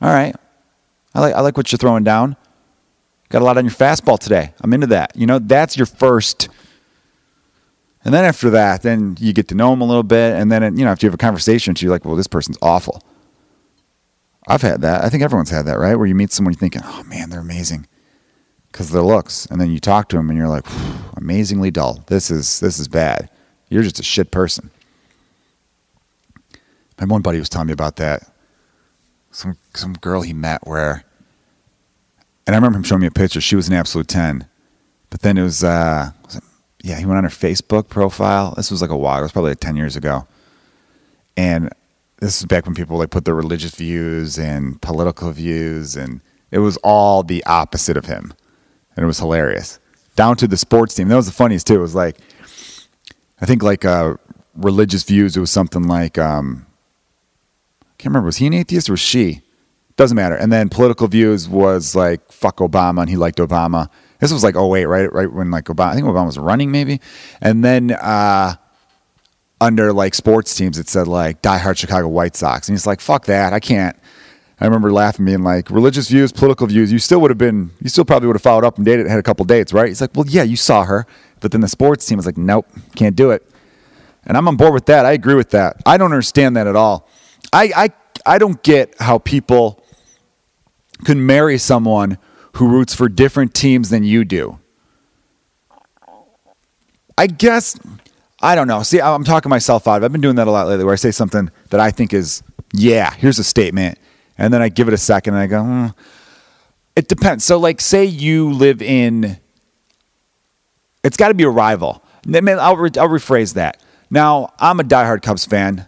all 0.01 0.13
right. 0.13 0.35
I 1.13 1.19
like, 1.19 1.35
I 1.35 1.41
like 1.41 1.57
what 1.57 1.71
you're 1.71 1.77
throwing 1.77 2.03
down. 2.03 2.37
Got 3.32 3.41
a 3.41 3.46
lot 3.46 3.58
on 3.58 3.65
your 3.65 3.74
fastball 3.74 4.20
today. 4.20 4.54
I'm 4.62 4.74
into 4.74 4.88
that. 4.88 5.15
You 5.15 5.26
know, 5.26 5.39
that's 5.39 5.78
your 5.78 5.88
first. 5.88 6.50
And 8.04 8.13
then 8.13 8.26
after 8.26 8.52
that, 8.52 8.84
then 8.84 9.17
you 9.20 9.34
get 9.34 9.48
to 9.48 9.56
know 9.56 9.72
them 9.72 9.82
a 9.82 9.86
little 9.86 10.04
bit. 10.04 10.36
And 10.36 10.52
then, 10.52 10.78
you 10.78 10.86
know, 10.86 10.91
after 10.91 11.06
you 11.06 11.10
have 11.10 11.15
a 11.15 11.17
conversation, 11.17 11.74
you're 11.80 11.91
like, 11.91 12.06
well, 12.06 12.15
this 12.15 12.28
person's 12.28 12.58
awful. 12.62 13.02
I've 14.48 14.62
had 14.62 14.82
that. 14.82 15.04
I 15.04 15.10
think 15.10 15.24
everyone's 15.24 15.50
had 15.50 15.65
that, 15.67 15.80
right? 15.80 15.96
Where 15.96 16.08
you 16.08 16.15
meet 16.15 16.32
someone, 16.32 16.54
you're 16.54 16.60
thinking, 16.60 16.82
oh 16.84 17.04
man, 17.04 17.30
they're 17.30 17.39
amazing 17.39 17.88
because 18.72 18.88
of 18.88 18.94
their 18.94 19.04
looks, 19.04 19.46
and 19.48 19.60
then 19.60 19.70
you 19.70 19.80
talk 19.80 20.08
to 20.10 20.15
them 20.15 20.30
and 20.30 20.38
you're 20.38 20.48
like, 20.48 20.65
amazingly 21.17 21.72
dull. 21.72 22.04
This 22.08 22.32
is 22.32 22.60
this 22.60 22.80
is 22.80 22.88
bad. 22.88 23.30
You're 23.70 23.84
just 23.84 24.00
a 24.00 24.04
shit 24.04 24.32
person. 24.32 24.72
My 27.00 27.06
one 27.06 27.22
buddy 27.22 27.39
was 27.39 27.50
telling 27.50 27.67
me 27.67 27.74
about 27.74 27.98
that. 27.98 28.32
Some 29.32 29.58
some 29.74 29.94
girl 29.94 30.22
he 30.22 30.34
met 30.34 30.65
where, 30.65 31.04
and 32.45 32.56
I 32.56 32.58
remember 32.58 32.77
him 32.77 32.84
showing 32.84 33.01
me 33.01 33.08
a 33.08 33.12
picture. 33.12 33.41
She 33.41 33.56
was 33.56 33.67
an 33.67 33.73
absolute 33.73 34.08
ten, 34.08 34.47
but 35.10 35.21
then 35.21 35.38
it 35.38 35.43
was, 35.43 35.63
uh, 35.63 36.12
was 36.25 36.36
it, 36.38 36.43
yeah, 36.84 36.97
he 36.97 37.06
went 37.06 37.17
on 37.17 37.23
her 37.23 37.30
Facebook 37.30 37.89
profile. 37.89 38.54
This 38.56 38.71
was 38.71 38.82
like 38.82 38.91
a 38.91 38.97
while. 38.97 39.19
It 39.19 39.23
was 39.23 39.32
probably 39.32 39.51
like 39.51 39.60
ten 39.60 39.75
years 39.75 39.95
ago, 39.95 40.27
and 41.38 41.69
this 42.19 42.39
is 42.39 42.45
back 42.45 42.65
when 42.65 42.75
people 42.75 42.97
like 42.97 43.10
put 43.10 43.25
their 43.25 43.36
religious 43.36 43.75
views 43.75 44.38
and 44.38 44.82
political 44.82 45.32
views, 45.32 45.95
and 45.95 46.21
it 46.51 46.60
was 46.60 46.77
all 46.77 47.23
the 47.23 47.43
opposite 47.45 47.97
of 47.97 48.06
him 48.06 48.34
and 48.95 49.04
it 49.04 49.08
was 49.08 49.19
hilarious. 49.19 49.80
Down 50.15 50.36
to 50.38 50.47
the 50.47 50.58
sports 50.58 50.95
team. 50.95 51.08
That 51.08 51.15
was 51.15 51.25
the 51.25 51.32
funniest 51.32 51.67
too. 51.67 51.75
It 51.75 51.80
was 51.80 51.95
like, 51.95 52.17
I 53.41 53.45
think 53.45 53.63
like 53.63 53.86
uh, 53.86 54.15
religious 54.56 55.04
views. 55.04 55.38
It 55.38 55.39
was 55.39 55.51
something 55.51 55.88
like, 55.88 56.17
um, 56.17 56.65
I 57.82 57.93
can't 57.97 58.12
remember. 58.12 58.27
Was 58.27 58.38
he 58.38 58.47
an 58.47 58.54
atheist 58.54 58.89
or 58.89 58.93
was 58.93 58.99
she? 58.99 59.41
Doesn't 59.97 60.15
matter. 60.15 60.36
And 60.36 60.51
then 60.51 60.69
political 60.69 61.08
views 61.08 61.47
was 61.47 61.95
like 61.95 62.32
fuck 62.32 62.58
Obama, 62.58 63.01
and 63.01 63.10
he 63.10 63.17
liked 63.17 63.39
Obama. 63.39 63.89
This 64.19 64.32
was 64.32 64.43
like 64.43 64.56
oh 64.56 64.67
wait, 64.67 64.86
right, 64.86 65.12
right 65.12 65.32
when 65.32 65.51
like 65.51 65.65
Obama. 65.65 65.89
I 65.89 65.95
think 65.95 66.06
Obama 66.08 66.25
was 66.27 66.39
running 66.39 66.71
maybe, 66.71 66.99
and 67.41 67.63
then. 67.63 67.91
uh 67.91 68.56
under 69.63 69.93
like 69.93 70.15
sports 70.15 70.56
teams, 70.56 70.80
it 70.80 70.89
said 70.89 71.08
like 71.08 71.43
diehard 71.43 71.77
Chicago 71.77 72.08
White 72.08 72.36
Sox, 72.36 72.67
and 72.67 72.75
he's 72.75 72.88
like, 72.88 72.99
"Fuck 72.99 73.25
that! 73.25 73.54
I 73.54 73.60
can't. 73.60 73.95
I 74.62 74.65
remember 74.65 74.93
laughing, 74.93 75.25
being 75.25 75.41
like, 75.41 75.71
religious 75.71 76.08
views, 76.08 76.32
political 76.32 76.67
views, 76.67 76.91
you 76.91 76.99
still 76.99 77.19
would 77.21 77.32
have 77.32 77.38
been, 77.39 77.71
you 77.82 77.89
still 77.89 78.06
probably 78.06 78.27
would 78.27 78.36
have 78.36 78.43
followed 78.43 78.63
up 78.63 78.77
and 78.77 78.86
dated, 78.86 79.08
had 79.08 79.17
a 79.17 79.23
couple 79.23 79.43
dates, 79.43 79.73
right? 79.73 79.88
He's 79.88 80.01
like, 80.01 80.12
well, 80.13 80.27
yeah, 80.27 80.43
you 80.43 80.56
saw 80.56 80.84
her. 80.84 81.08
But 81.39 81.51
then 81.51 81.62
the 81.62 81.67
sports 81.67 82.06
team 82.06 82.17
was 82.17 82.27
like, 82.27 82.38
nope, 82.38 82.67
can't 82.95 83.15
do 83.15 83.32
it. 83.32 83.43
And 84.23 84.38
I'm 84.38 84.47
on 84.47 84.58
board 84.58 84.75
with 84.75 84.86
that. 84.86 85.04
I 85.04 85.13
agree 85.13 85.34
with 85.34 85.49
that. 85.49 85.77
I 85.84 85.97
don't 85.97 86.12
understand 86.12 86.56
that 86.58 86.67
at 86.67 86.75
all. 86.75 87.10
I, 87.51 87.71
I, 87.75 87.89
I 88.36 88.38
don't 88.38 88.62
get 88.62 88.93
how 88.99 89.17
people 89.17 89.81
can 91.01 91.25
marry 91.25 91.57
someone 91.57 92.17
who 92.53 92.67
roots 92.67 92.93
for 92.93 93.09
different 93.09 93.53
teams 93.53 93.89
than 93.89 94.03
you 94.03 94.25
do. 94.25 94.59
I 97.17 97.27
guess, 97.27 97.79
I 98.41 98.55
don't 98.55 98.67
know. 98.67 98.83
See, 98.83 98.99
I'm 98.99 99.23
talking 99.23 99.49
myself 99.49 99.87
out. 99.87 100.03
I've 100.03 100.11
been 100.11 100.21
doing 100.21 100.35
that 100.35 100.47
a 100.47 100.51
lot 100.51 100.67
lately 100.67 100.83
where 100.83 100.93
I 100.93 100.97
say 100.97 101.11
something 101.11 101.49
that 101.69 101.79
I 101.79 101.91
think 101.91 102.13
is, 102.13 102.43
yeah, 102.73 103.13
here's 103.13 103.39
a 103.39 103.43
statement 103.43 103.97
and 104.41 104.51
then 104.51 104.61
I 104.61 104.69
give 104.69 104.87
it 104.87 104.93
a 104.93 104.97
second 104.97 105.35
and 105.35 105.43
I 105.43 105.47
go, 105.47 105.63
hmm. 105.63 105.87
it 106.95 107.07
depends. 107.07 107.45
So, 107.45 107.59
like, 107.59 107.79
say 107.79 108.05
you 108.05 108.51
live 108.51 108.81
in, 108.81 109.37
it's 111.03 111.15
got 111.15 111.27
to 111.27 111.35
be 111.35 111.43
a 111.43 111.49
rival. 111.49 112.03
I'll, 112.25 112.75
re- 112.75 112.89
I'll 112.97 113.07
rephrase 113.07 113.53
that. 113.53 113.81
Now, 114.09 114.51
I'm 114.59 114.79
a 114.79 114.83
diehard 114.83 115.21
Cubs 115.21 115.45
fan. 115.45 115.87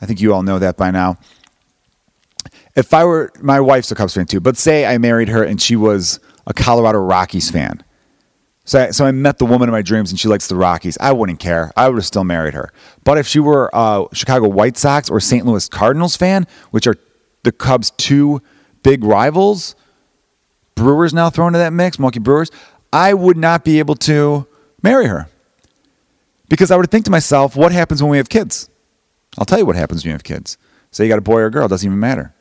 I 0.00 0.06
think 0.06 0.20
you 0.20 0.34
all 0.34 0.42
know 0.42 0.58
that 0.58 0.76
by 0.76 0.90
now. 0.90 1.18
If 2.76 2.92
I 2.92 3.04
were, 3.04 3.32
my 3.40 3.60
wife's 3.60 3.90
a 3.92 3.94
Cubs 3.94 4.14
fan 4.14 4.26
too, 4.26 4.40
but 4.40 4.56
say 4.56 4.84
I 4.84 4.98
married 4.98 5.28
her 5.28 5.44
and 5.44 5.60
she 5.60 5.76
was 5.76 6.18
a 6.46 6.54
Colorado 6.54 6.98
Rockies 6.98 7.50
fan. 7.50 7.84
So 8.64 8.80
I, 8.80 8.90
so 8.90 9.04
I 9.04 9.12
met 9.12 9.38
the 9.38 9.46
woman 9.46 9.68
of 9.68 9.72
my 9.72 9.82
dreams 9.82 10.10
and 10.10 10.18
she 10.18 10.26
likes 10.26 10.48
the 10.48 10.56
Rockies. 10.56 10.96
I 11.00 11.12
wouldn't 11.12 11.38
care. 11.38 11.70
I 11.76 11.88
would 11.88 11.96
have 11.96 12.06
still 12.06 12.24
married 12.24 12.54
her. 12.54 12.72
But 13.04 13.18
if 13.18 13.26
she 13.26 13.38
were 13.38 13.70
a 13.72 14.06
Chicago 14.12 14.48
White 14.48 14.76
Sox 14.76 15.10
or 15.10 15.20
St. 15.20 15.44
Louis 15.44 15.68
Cardinals 15.68 16.16
fan, 16.16 16.46
which 16.70 16.86
are 16.86 16.96
the 17.42 17.52
Cubs' 17.52 17.90
two 17.92 18.40
big 18.82 19.04
rivals, 19.04 19.76
Brewers 20.74 21.14
now 21.14 21.30
thrown 21.30 21.48
into 21.48 21.58
that 21.58 21.72
mix, 21.72 21.98
Milwaukee 21.98 22.18
Brewers, 22.18 22.50
I 22.92 23.14
would 23.14 23.36
not 23.36 23.64
be 23.64 23.78
able 23.78 23.96
to 23.96 24.46
marry 24.82 25.06
her. 25.06 25.28
Because 26.48 26.70
I 26.70 26.76
would 26.76 26.90
think 26.90 27.04
to 27.04 27.10
myself, 27.10 27.56
what 27.56 27.70
happens 27.70 28.02
when 28.02 28.10
we 28.10 28.16
have 28.16 28.28
kids? 28.28 28.68
I'll 29.38 29.44
tell 29.44 29.58
you 29.58 29.66
what 29.66 29.76
happens 29.76 30.02
when 30.02 30.10
you 30.10 30.14
have 30.14 30.24
kids. 30.24 30.56
Say 30.90 31.04
you 31.04 31.10
got 31.10 31.18
a 31.18 31.22
boy 31.22 31.40
or 31.40 31.46
a 31.46 31.50
girl, 31.50 31.68
doesn't 31.68 31.86
even 31.86 31.98
matter. 31.98 32.34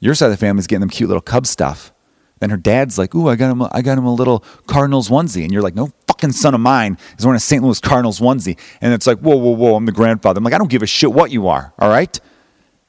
Your 0.00 0.14
side 0.14 0.26
of 0.26 0.32
the 0.32 0.36
family 0.36 0.60
is 0.60 0.66
getting 0.66 0.80
them 0.80 0.90
cute 0.90 1.08
little 1.08 1.20
Cub 1.20 1.46
stuff. 1.46 1.92
Then 2.40 2.50
her 2.50 2.56
dad's 2.56 2.98
like, 2.98 3.14
"Ooh, 3.14 3.28
I 3.28 3.36
got 3.36 3.50
him, 3.50 3.60
a, 3.60 3.70
I 3.72 3.82
got 3.82 3.98
him 3.98 4.06
a 4.06 4.14
little 4.14 4.42
Cardinals 4.66 5.08
onesie," 5.10 5.42
and 5.42 5.52
you're 5.52 5.62
like, 5.62 5.74
"No 5.74 5.92
fucking 6.06 6.32
son 6.32 6.54
of 6.54 6.60
mine 6.60 6.96
is 7.18 7.24
wearing 7.24 7.36
a 7.36 7.40
St. 7.40 7.62
Louis 7.62 7.78
Cardinals 7.80 8.18
onesie," 8.18 8.58
and 8.80 8.94
it's 8.94 9.06
like, 9.06 9.18
"Whoa, 9.18 9.36
whoa, 9.36 9.50
whoa! 9.50 9.76
I'm 9.76 9.84
the 9.86 9.92
grandfather." 9.92 10.38
I'm 10.38 10.44
like, 10.44 10.54
"I 10.54 10.58
don't 10.58 10.70
give 10.70 10.82
a 10.82 10.86
shit 10.86 11.12
what 11.12 11.30
you 11.30 11.48
are, 11.48 11.72
all 11.78 11.90
right." 11.90 12.18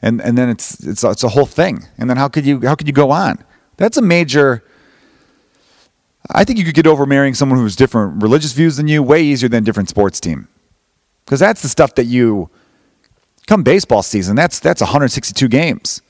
and 0.02 0.22
and 0.22 0.38
then 0.38 0.50
it's 0.50 0.80
it's 0.86 1.04
it's 1.04 1.24
a 1.24 1.30
whole 1.30 1.46
thing. 1.46 1.86
And 1.98 2.10
then 2.10 2.18
how 2.18 2.28
could 2.28 2.46
you 2.46 2.62
how 2.62 2.76
could 2.76 2.88
you 2.88 2.94
go 2.94 3.12
on? 3.12 3.44
That's 3.78 3.98
a 3.98 4.02
major. 4.02 4.64
I 6.32 6.44
think 6.44 6.60
you 6.60 6.66
could 6.66 6.76
get 6.76 6.88
over 6.88 7.06
marrying 7.06 7.34
someone 7.34 7.60
who's 7.60 7.76
different 7.76 8.22
religious 8.22 8.54
views 8.54 8.78
than 8.78 8.88
you 8.88 9.04
way 9.04 9.22
easier 9.22 9.50
than 9.50 9.64
different 9.64 9.90
sports 9.90 10.20
team. 10.20 10.48
because 11.26 11.40
that's 11.40 11.62
the 11.62 11.70
stuff 11.70 11.96
that 11.96 12.06
you 12.06 12.50
come 13.48 13.64
baseball 13.64 14.02
season. 14.04 14.36
That's 14.36 14.60
that's 14.60 14.82
162 14.82 15.48
games. 15.48 16.02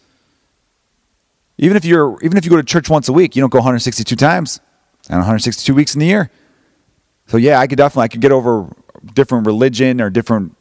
Even 1.62 1.78
if 1.78 1.86
you're 1.86 2.17
even 2.21 2.38
if 2.38 2.43
you 2.43 2.50
go 2.52 2.58
to 2.58 2.63
church 2.63 2.89
once 2.89 3.08
a 3.08 3.13
week, 3.13 3.36
you 3.36 3.41
don't 3.41 3.52
go 3.52 3.60
162 3.60 4.15
times 4.17 4.60
and 5.08 5.19
162 5.19 5.74
weeks 5.74 5.93
in 5.93 6.00
the 6.00 6.08
year. 6.08 6.30
So 7.28 7.38
yeah, 7.38 7.60
I 7.60 7.67
could 7.67 7.78
definitely 7.78 8.06
I 8.06 8.08
could 8.10 8.21
get 8.21 8.34
over 8.34 8.67
different 9.13 9.45
religion 9.45 10.02
or 10.02 10.10
different 10.10 10.58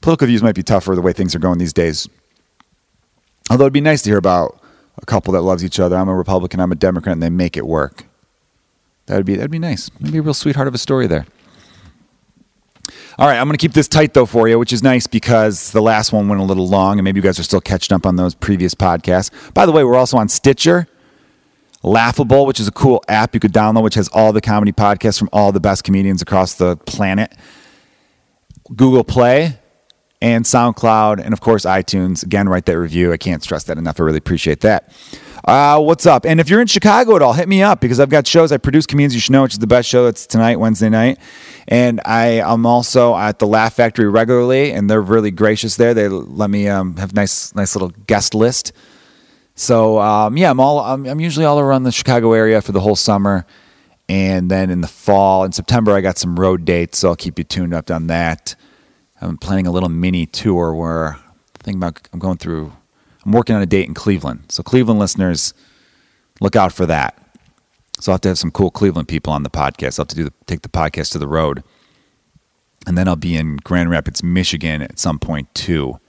political 0.00 0.26
views 0.26 0.42
might 0.42 0.54
be 0.54 0.62
tougher 0.62 0.94
the 0.94 1.02
way 1.02 1.12
things 1.12 1.34
are 1.34 1.40
going 1.40 1.58
these 1.58 1.72
days. 1.72 2.08
Although 3.50 3.64
it'd 3.64 3.72
be 3.72 3.80
nice 3.80 4.02
to 4.02 4.10
hear 4.10 4.18
about 4.18 4.60
a 5.00 5.06
couple 5.06 5.32
that 5.32 5.42
loves 5.42 5.64
each 5.64 5.80
other. 5.80 5.96
I'm 5.96 6.08
a 6.08 6.14
Republican, 6.14 6.60
I'm 6.60 6.72
a 6.72 6.76
Democrat, 6.76 7.14
and 7.14 7.22
they 7.22 7.30
make 7.30 7.56
it 7.56 7.66
work. 7.66 8.04
That 9.06 9.16
would 9.16 9.26
be 9.26 9.34
that'd 9.34 9.50
be 9.50 9.58
nice. 9.58 9.90
Maybe 9.98 10.18
a 10.18 10.22
real 10.22 10.34
sweetheart 10.34 10.68
of 10.68 10.74
a 10.74 10.78
story 10.78 11.06
there. 11.06 11.26
All 13.20 13.26
right, 13.26 13.36
I'm 13.36 13.48
going 13.48 13.58
to 13.58 13.60
keep 13.60 13.72
this 13.72 13.88
tight 13.88 14.14
though 14.14 14.26
for 14.26 14.46
you, 14.46 14.60
which 14.60 14.72
is 14.72 14.80
nice 14.80 15.08
because 15.08 15.72
the 15.72 15.82
last 15.82 16.12
one 16.12 16.28
went 16.28 16.40
a 16.40 16.44
little 16.44 16.68
long, 16.68 17.00
and 17.00 17.04
maybe 17.04 17.18
you 17.18 17.22
guys 17.22 17.40
are 17.40 17.42
still 17.42 17.60
catching 17.60 17.92
up 17.92 18.06
on 18.06 18.14
those 18.14 18.32
previous 18.32 18.76
podcasts. 18.76 19.32
By 19.54 19.66
the 19.66 19.72
way, 19.72 19.82
we're 19.82 19.96
also 19.96 20.18
on 20.18 20.28
Stitcher, 20.28 20.86
Laughable, 21.82 22.46
which 22.46 22.60
is 22.60 22.68
a 22.68 22.70
cool 22.70 23.02
app 23.08 23.34
you 23.34 23.40
could 23.40 23.52
download, 23.52 23.82
which 23.82 23.96
has 23.96 24.06
all 24.10 24.32
the 24.32 24.40
comedy 24.40 24.70
podcasts 24.70 25.18
from 25.18 25.28
all 25.32 25.50
the 25.50 25.58
best 25.58 25.82
comedians 25.82 26.22
across 26.22 26.54
the 26.54 26.76
planet. 26.76 27.32
Google 28.76 29.02
Play 29.02 29.58
and 30.20 30.44
SoundCloud, 30.44 31.20
and 31.22 31.32
of 31.32 31.40
course 31.40 31.64
iTunes. 31.64 32.22
Again, 32.22 32.48
write 32.48 32.66
that 32.66 32.78
review. 32.78 33.12
I 33.12 33.16
can't 33.16 33.42
stress 33.42 33.64
that 33.64 33.78
enough. 33.78 34.00
I 34.00 34.02
really 34.02 34.18
appreciate 34.18 34.60
that. 34.60 34.92
Uh, 35.44 35.80
what's 35.80 36.04
up? 36.04 36.26
And 36.26 36.40
if 36.40 36.50
you're 36.50 36.60
in 36.60 36.66
Chicago 36.66 37.16
at 37.16 37.22
all, 37.22 37.32
hit 37.32 37.48
me 37.48 37.62
up 37.62 37.80
because 37.80 38.00
I've 38.00 38.10
got 38.10 38.26
shows. 38.26 38.52
I 38.52 38.58
produce 38.58 38.86
Comedians 38.86 39.14
You 39.14 39.20
Should 39.20 39.32
Know, 39.32 39.42
which 39.42 39.54
is 39.54 39.58
the 39.58 39.66
best 39.66 39.88
show. 39.88 40.06
It's 40.06 40.26
tonight, 40.26 40.56
Wednesday 40.56 40.90
night. 40.90 41.18
And 41.68 42.00
I 42.04 42.40
am 42.40 42.66
also 42.66 43.16
at 43.16 43.38
the 43.38 43.46
Laugh 43.46 43.74
Factory 43.74 44.08
regularly, 44.08 44.72
and 44.72 44.90
they're 44.90 45.00
really 45.00 45.30
gracious 45.30 45.76
there. 45.76 45.94
They 45.94 46.08
let 46.08 46.50
me 46.50 46.68
um, 46.68 46.96
have 46.96 47.14
nice, 47.14 47.54
nice 47.54 47.74
little 47.74 47.90
guest 48.06 48.34
list. 48.34 48.72
So 49.54 49.98
um, 49.98 50.36
yeah, 50.36 50.50
I'm 50.50 50.60
all 50.60 50.78
I'm, 50.78 51.04
I'm 51.06 51.18
usually 51.18 51.44
all 51.44 51.58
around 51.58 51.82
the 51.82 51.92
Chicago 51.92 52.32
area 52.32 52.62
for 52.62 52.70
the 52.70 52.80
whole 52.80 52.94
summer, 52.94 53.44
and 54.08 54.48
then 54.48 54.70
in 54.70 54.82
the 54.82 54.86
fall 54.86 55.44
in 55.44 55.50
September 55.50 55.92
I 55.92 56.00
got 56.00 56.16
some 56.16 56.38
road 56.38 56.64
dates, 56.64 56.98
so 56.98 57.08
I'll 57.08 57.16
keep 57.16 57.38
you 57.38 57.44
tuned 57.44 57.74
up 57.74 57.90
on 57.90 58.06
that. 58.06 58.54
I'm 59.20 59.36
planning 59.36 59.66
a 59.66 59.70
little 59.70 59.88
mini 59.88 60.26
tour 60.26 60.74
where 60.74 61.18
thinking 61.60 61.80
about 61.80 62.08
I'm 62.12 62.18
going 62.18 62.38
through 62.38 62.72
I'm 63.24 63.32
working 63.32 63.54
on 63.54 63.62
a 63.62 63.66
date 63.66 63.86
in 63.86 63.94
Cleveland. 63.94 64.44
So, 64.48 64.62
Cleveland 64.62 64.98
listeners, 64.98 65.52
look 66.40 66.56
out 66.56 66.72
for 66.72 66.86
that. 66.86 67.14
So, 68.00 68.10
I'll 68.10 68.14
have 68.14 68.20
to 68.22 68.28
have 68.28 68.38
some 68.38 68.50
cool 68.50 68.70
Cleveland 68.70 69.08
people 69.08 69.32
on 69.32 69.42
the 69.42 69.50
podcast. 69.50 69.98
I'll 69.98 70.04
have 70.04 70.08
to 70.08 70.16
do 70.16 70.24
the, 70.24 70.32
take 70.46 70.62
the 70.62 70.68
podcast 70.68 71.12
to 71.12 71.18
the 71.18 71.28
road. 71.28 71.62
And 72.86 72.96
then 72.96 73.06
I'll 73.06 73.16
be 73.16 73.36
in 73.36 73.56
Grand 73.56 73.90
Rapids, 73.90 74.22
Michigan 74.22 74.80
at 74.80 74.98
some 74.98 75.18
point 75.18 75.54
too, 75.54 76.00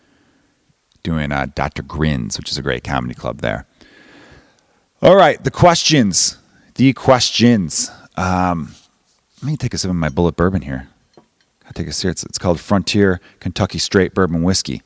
doing 1.03 1.31
uh, 1.31 1.47
Dr. 1.55 1.83
Grins, 1.83 2.37
which 2.37 2.51
is 2.51 2.57
a 2.57 2.61
great 2.61 2.85
comedy 2.85 3.15
club 3.15 3.41
there. 3.41 3.65
All 5.01 5.15
right, 5.15 5.43
the 5.43 5.51
questions. 5.51 6.37
The 6.75 6.93
questions. 6.93 7.91
Um, 8.15 8.75
let 9.41 9.51
me 9.51 9.57
take 9.57 9.73
a 9.73 9.77
sip 9.77 9.89
of 9.89 9.95
my 9.95 10.09
Bulleit 10.09 10.37
bourbon 10.37 10.61
here. 10.61 10.87
I 11.69 11.71
take 11.73 11.87
a 11.87 11.93
sip. 11.93 12.11
It's, 12.11 12.37
called 12.39 12.59
Frontier 12.59 13.21
Kentucky 13.39 13.77
Straight 13.77 14.13
Bourbon 14.13 14.43
Whiskey. 14.43 14.81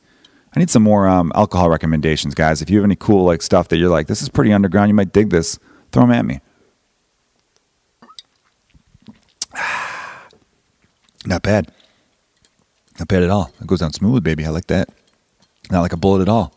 I 0.54 0.60
need 0.60 0.70
some 0.70 0.82
more 0.82 1.08
um, 1.08 1.32
alcohol 1.34 1.70
recommendations, 1.70 2.34
guys. 2.34 2.62
If 2.62 2.70
you 2.70 2.76
have 2.76 2.84
any 2.84 2.94
cool 2.94 3.24
like 3.24 3.42
stuff 3.42 3.68
that 3.68 3.78
you're 3.78 3.88
like, 3.90 4.06
this 4.06 4.22
is 4.22 4.28
pretty 4.28 4.52
underground, 4.52 4.88
you 4.88 4.94
might 4.94 5.12
dig 5.12 5.30
this. 5.30 5.58
Throw 5.90 6.02
them 6.02 6.12
at 6.12 6.24
me. 6.24 6.40
Not 11.26 11.42
bad. 11.42 11.72
Not 12.98 13.08
bad 13.08 13.22
at 13.22 13.30
all. 13.30 13.50
It 13.60 13.66
goes 13.66 13.80
down 13.80 13.92
smooth, 13.92 14.22
baby. 14.22 14.44
I 14.44 14.50
like 14.50 14.66
that. 14.66 14.90
Not 15.70 15.80
like 15.80 15.92
a 15.92 15.96
bullet 15.96 16.20
at 16.22 16.28
all. 16.28 16.54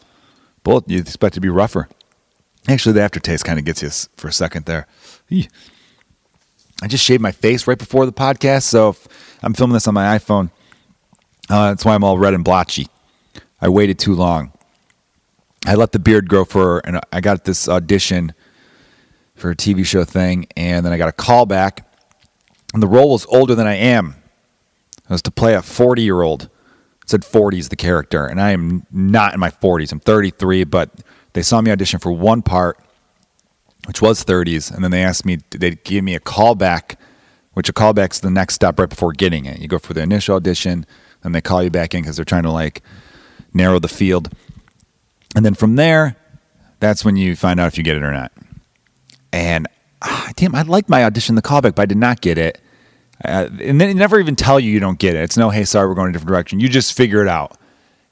Bullet, 0.63 0.89
you 0.89 0.99
expect 0.99 1.33
to 1.35 1.41
be 1.41 1.49
rougher. 1.49 1.87
Actually, 2.67 2.93
the 2.93 3.01
aftertaste 3.01 3.45
kind 3.45 3.57
of 3.57 3.65
gets 3.65 3.81
you 3.81 3.89
for 4.17 4.27
a 4.27 4.33
second 4.33 4.65
there. 4.65 4.87
I 6.81 6.87
just 6.87 7.03
shaved 7.03 7.21
my 7.21 7.31
face 7.31 7.67
right 7.67 7.77
before 7.77 8.05
the 8.05 8.11
podcast, 8.11 8.63
so 8.63 8.95
I'm 9.41 9.53
filming 9.53 9.73
this 9.73 9.87
on 9.87 9.93
my 9.93 10.17
iPhone. 10.17 10.51
Uh, 11.49 11.69
that's 11.69 11.85
why 11.85 11.95
I'm 11.95 12.03
all 12.03 12.17
red 12.17 12.33
and 12.33 12.43
blotchy. 12.43 12.87
I 13.59 13.69
waited 13.69 13.97
too 13.97 14.13
long. 14.13 14.51
I 15.65 15.75
let 15.75 15.91
the 15.91 15.99
beard 15.99 16.29
grow 16.29 16.45
for, 16.45 16.79
and 16.85 16.99
I 17.11 17.21
got 17.21 17.45
this 17.45 17.67
audition 17.67 18.33
for 19.35 19.51
a 19.51 19.55
TV 19.55 19.85
show 19.85 20.03
thing, 20.03 20.47
and 20.55 20.85
then 20.85 20.93
I 20.93 20.97
got 20.97 21.09
a 21.09 21.13
call 21.13 21.45
back, 21.45 21.89
and 22.73 22.83
the 22.83 22.87
role 22.87 23.11
was 23.11 23.25
older 23.27 23.55
than 23.55 23.67
I 23.67 23.75
am. 23.75 24.15
It 24.97 25.09
was 25.09 25.21
to 25.23 25.31
play 25.31 25.55
a 25.55 25.61
40 25.61 26.01
year 26.01 26.21
old. 26.21 26.43
It 26.43 27.09
said 27.09 27.25
40 27.25 27.59
is 27.59 27.69
the 27.69 27.75
character, 27.75 28.25
and 28.25 28.41
I 28.41 28.51
am 28.51 28.85
not 28.91 29.33
in 29.33 29.39
my 29.39 29.49
40s. 29.49 29.91
I'm 29.91 29.99
33, 29.99 30.65
but 30.65 30.91
they 31.33 31.41
saw 31.41 31.61
me 31.61 31.71
audition 31.71 31.99
for 31.99 32.11
one 32.11 32.41
part, 32.41 32.77
which 33.85 34.01
was 34.01 34.23
30s, 34.23 34.73
and 34.73 34.83
then 34.83 34.91
they 34.91 35.03
asked 35.03 35.25
me, 35.25 35.37
they 35.51 35.71
gave 35.71 36.03
me 36.03 36.15
a 36.15 36.19
callback, 36.19 36.95
which 37.53 37.69
a 37.69 37.73
callback's 37.73 38.19
the 38.19 38.31
next 38.31 38.55
step 38.55 38.79
right 38.79 38.89
before 38.89 39.13
getting 39.13 39.45
it. 39.45 39.59
You 39.59 39.67
go 39.67 39.79
for 39.79 39.93
the 39.93 40.01
initial 40.01 40.35
audition, 40.35 40.85
and 41.23 41.33
they 41.33 41.41
call 41.41 41.63
you 41.63 41.69
back 41.69 41.93
in 41.93 42.01
because 42.01 42.15
they're 42.15 42.25
trying 42.25 42.43
to 42.43 42.51
like 42.51 42.81
narrow 43.53 43.79
the 43.79 43.87
field. 43.87 44.33
And 45.35 45.45
then 45.45 45.53
from 45.53 45.75
there, 45.75 46.15
that's 46.79 47.03
when 47.03 47.15
you 47.15 47.35
find 47.35 47.59
out 47.59 47.67
if 47.67 47.77
you 47.77 47.83
get 47.83 47.97
it 47.97 48.03
or 48.03 48.11
not. 48.11 48.31
And 49.31 49.67
ah, 50.01 50.31
damn, 50.35 50.55
I 50.55 50.61
liked 50.63 50.89
my 50.89 51.03
audition, 51.03 51.35
the 51.35 51.41
callback, 51.41 51.75
but 51.75 51.79
I 51.79 51.85
did 51.85 51.97
not 51.97 52.21
get 52.21 52.37
it. 52.37 52.61
Uh, 53.23 53.49
and 53.61 53.81
they 53.81 53.93
never 53.93 54.19
even 54.19 54.35
tell 54.35 54.59
you 54.59 54.71
you 54.71 54.79
don't 54.79 54.99
get 54.99 55.15
it. 55.15 55.23
It's 55.23 55.37
no, 55.37 55.49
hey, 55.49 55.65
sorry, 55.65 55.87
we're 55.87 55.95
going 55.95 56.09
a 56.09 56.13
different 56.13 56.29
direction. 56.29 56.59
You 56.59 56.69
just 56.69 56.93
figure 56.93 57.21
it 57.21 57.27
out. 57.27 57.57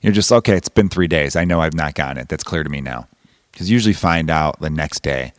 You're 0.01 0.13
just, 0.13 0.31
okay, 0.31 0.55
it's 0.55 0.69
been 0.69 0.89
three 0.89 1.07
days. 1.07 1.35
I 1.35 1.45
know 1.45 1.61
I've 1.61 1.73
not 1.73 1.95
gotten 1.95 2.17
it. 2.17 2.29
That's 2.29 2.43
clear 2.43 2.63
to 2.63 2.69
me 2.69 2.81
now. 2.81 3.07
Because 3.51 3.69
you 3.69 3.73
usually 3.73 3.93
find 3.93 4.29
out 4.29 4.59
the 4.59 4.69
next 4.69 5.01
day, 5.03 5.31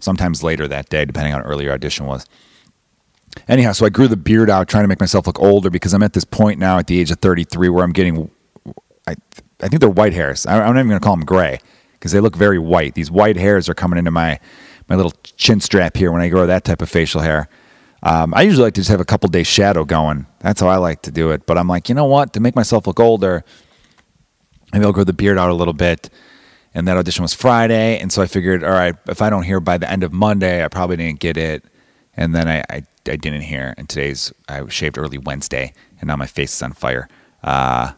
sometimes 0.00 0.42
later 0.42 0.68
that 0.68 0.88
day, 0.88 1.04
depending 1.04 1.34
on 1.34 1.60
your 1.60 1.72
audition 1.72 2.06
was. 2.06 2.26
Anyhow, 3.46 3.72
so 3.72 3.86
I 3.86 3.88
grew 3.88 4.08
the 4.08 4.16
beard 4.16 4.50
out 4.50 4.68
trying 4.68 4.84
to 4.84 4.88
make 4.88 5.00
myself 5.00 5.26
look 5.26 5.40
older 5.40 5.70
because 5.70 5.92
I'm 5.94 6.02
at 6.02 6.12
this 6.12 6.24
point 6.24 6.58
now 6.58 6.78
at 6.78 6.86
the 6.86 6.98
age 6.98 7.10
of 7.10 7.18
33 7.20 7.68
where 7.68 7.84
I'm 7.84 7.92
getting 7.92 8.30
I 9.06 9.14
I 9.60 9.68
think 9.68 9.80
they're 9.80 9.90
white 9.90 10.12
hairs. 10.12 10.46
I, 10.46 10.54
am 10.54 10.74
not 10.74 10.80
even 10.80 10.88
going 10.88 11.00
to 11.00 11.04
call 11.04 11.16
them 11.16 11.24
gray 11.24 11.60
because 11.92 12.12
they 12.12 12.20
look 12.20 12.36
very 12.36 12.58
white. 12.58 12.94
These 12.94 13.10
white 13.10 13.36
hairs 13.36 13.68
are 13.68 13.74
coming 13.74 13.98
into 13.98 14.10
my 14.10 14.40
my 14.88 14.96
little 14.96 15.12
chin 15.36 15.60
strap 15.60 15.96
here 15.96 16.10
when 16.10 16.22
I 16.22 16.28
grow 16.28 16.46
that 16.46 16.64
type 16.64 16.80
of 16.82 16.88
facial 16.88 17.20
hair. 17.20 17.48
Um, 18.02 18.32
I 18.34 18.42
usually 18.42 18.64
like 18.64 18.74
to 18.74 18.80
just 18.80 18.90
have 18.90 19.00
a 19.00 19.04
couple 19.04 19.28
days 19.28 19.46
shadow 19.46 19.84
going. 19.84 20.26
That's 20.38 20.60
how 20.60 20.68
I 20.68 20.76
like 20.76 21.02
to 21.02 21.10
do 21.10 21.30
it. 21.30 21.46
But 21.46 21.58
I'm 21.58 21.68
like, 21.68 21.88
you 21.88 21.94
know 21.94 22.04
what? 22.04 22.32
To 22.34 22.40
make 22.40 22.54
myself 22.54 22.86
look 22.86 23.00
older, 23.00 23.44
maybe 24.72 24.84
I'll 24.84 24.92
grow 24.92 25.04
the 25.04 25.12
beard 25.12 25.36
out 25.36 25.50
a 25.50 25.54
little 25.54 25.74
bit. 25.74 26.08
And 26.78 26.86
that 26.86 26.96
audition 26.96 27.22
was 27.22 27.34
Friday, 27.34 27.98
and 27.98 28.12
so 28.12 28.22
I 28.22 28.26
figured, 28.26 28.62
all 28.62 28.70
right, 28.70 28.94
if 29.08 29.20
I 29.20 29.30
don't 29.30 29.42
hear 29.42 29.58
by 29.58 29.78
the 29.78 29.90
end 29.90 30.04
of 30.04 30.12
Monday, 30.12 30.64
I 30.64 30.68
probably 30.68 30.96
didn't 30.96 31.18
get 31.18 31.36
it. 31.36 31.64
And 32.16 32.34
then 32.36 32.46
I, 32.46 32.60
I, 32.70 32.82
I 33.08 33.16
didn't 33.16 33.40
hear. 33.40 33.74
And 33.76 33.88
today's 33.88 34.32
I 34.48 34.64
shaved 34.68 34.96
early 34.96 35.18
Wednesday, 35.18 35.72
and 36.00 36.06
now 36.06 36.14
my 36.14 36.26
face 36.26 36.54
is 36.54 36.62
on 36.62 36.72
fire. 36.72 37.08
Uh, 37.42 37.92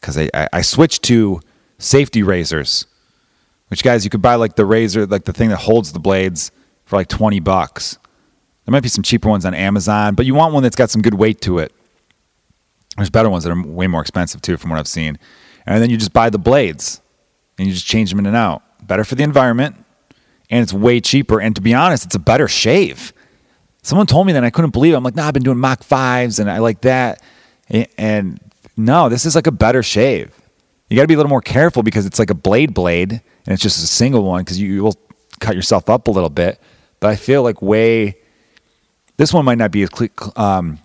because 0.00 0.18
I, 0.18 0.28
I, 0.34 0.48
I 0.54 0.60
switched 0.62 1.04
to 1.04 1.40
safety 1.78 2.24
razors, 2.24 2.86
which 3.68 3.84
guys 3.84 4.02
you 4.02 4.10
could 4.10 4.22
buy 4.22 4.34
like 4.34 4.56
the 4.56 4.66
razor, 4.66 5.06
like 5.06 5.24
the 5.24 5.32
thing 5.32 5.50
that 5.50 5.58
holds 5.58 5.92
the 5.92 6.00
blades 6.00 6.50
for 6.84 6.96
like 6.96 7.08
twenty 7.08 7.38
bucks. 7.38 7.96
There 8.64 8.72
might 8.72 8.82
be 8.82 8.88
some 8.88 9.04
cheaper 9.04 9.28
ones 9.28 9.44
on 9.44 9.54
Amazon, 9.54 10.16
but 10.16 10.26
you 10.26 10.34
want 10.34 10.52
one 10.52 10.64
that's 10.64 10.74
got 10.74 10.90
some 10.90 11.00
good 11.00 11.14
weight 11.14 11.40
to 11.42 11.58
it. 11.58 11.72
There's 12.96 13.10
better 13.10 13.30
ones 13.30 13.44
that 13.44 13.52
are 13.52 13.62
way 13.62 13.86
more 13.86 14.00
expensive 14.00 14.42
too, 14.42 14.56
from 14.56 14.70
what 14.70 14.80
I've 14.80 14.88
seen. 14.88 15.16
And 15.64 15.80
then 15.80 15.90
you 15.90 15.96
just 15.96 16.12
buy 16.12 16.28
the 16.28 16.38
blades 16.38 17.00
and 17.58 17.66
you 17.66 17.72
just 17.72 17.86
change 17.86 18.10
them 18.10 18.18
in 18.18 18.26
and 18.26 18.36
out. 18.36 18.62
Better 18.86 19.04
for 19.04 19.14
the 19.14 19.22
environment, 19.22 19.76
and 20.50 20.62
it's 20.62 20.72
way 20.72 21.00
cheaper. 21.00 21.40
And 21.40 21.54
to 21.56 21.62
be 21.62 21.74
honest, 21.74 22.04
it's 22.04 22.14
a 22.14 22.20
better 22.20 22.48
shave. 22.48 23.12
Someone 23.82 24.06
told 24.06 24.26
me 24.26 24.32
that 24.32 24.44
I 24.44 24.50
couldn't 24.50 24.72
believe 24.72 24.94
it. 24.94 24.96
I'm 24.96 25.04
like, 25.04 25.14
nah, 25.14 25.28
I've 25.28 25.34
been 25.34 25.44
doing 25.44 25.58
Mach 25.58 25.80
5s 25.80 26.40
and 26.40 26.50
I 26.50 26.58
like 26.58 26.80
that. 26.80 27.22
And 27.96 28.40
no, 28.76 29.08
this 29.08 29.24
is 29.24 29.36
like 29.36 29.46
a 29.46 29.52
better 29.52 29.82
shave. 29.82 30.32
You 30.88 30.96
got 30.96 31.02
to 31.02 31.08
be 31.08 31.14
a 31.14 31.16
little 31.16 31.30
more 31.30 31.40
careful 31.40 31.84
because 31.84 32.04
it's 32.04 32.18
like 32.18 32.30
a 32.30 32.34
blade 32.34 32.74
blade 32.74 33.12
and 33.12 33.52
it's 33.52 33.62
just 33.62 33.82
a 33.82 33.86
single 33.86 34.24
one 34.24 34.42
because 34.42 34.60
you, 34.60 34.82
will 34.82 34.96
cut 35.38 35.54
yourself 35.54 35.88
up 35.88 36.08
a 36.08 36.10
little 36.10 36.30
bit. 36.30 36.60
But 36.98 37.10
I 37.10 37.16
feel 37.16 37.42
like 37.42 37.62
way 37.62 38.16
this 39.16 39.32
one 39.32 39.44
might 39.44 39.58
not 39.58 39.70
be 39.70 39.82
as 39.82 39.90
cle- 39.90 40.32
um, 40.36 40.78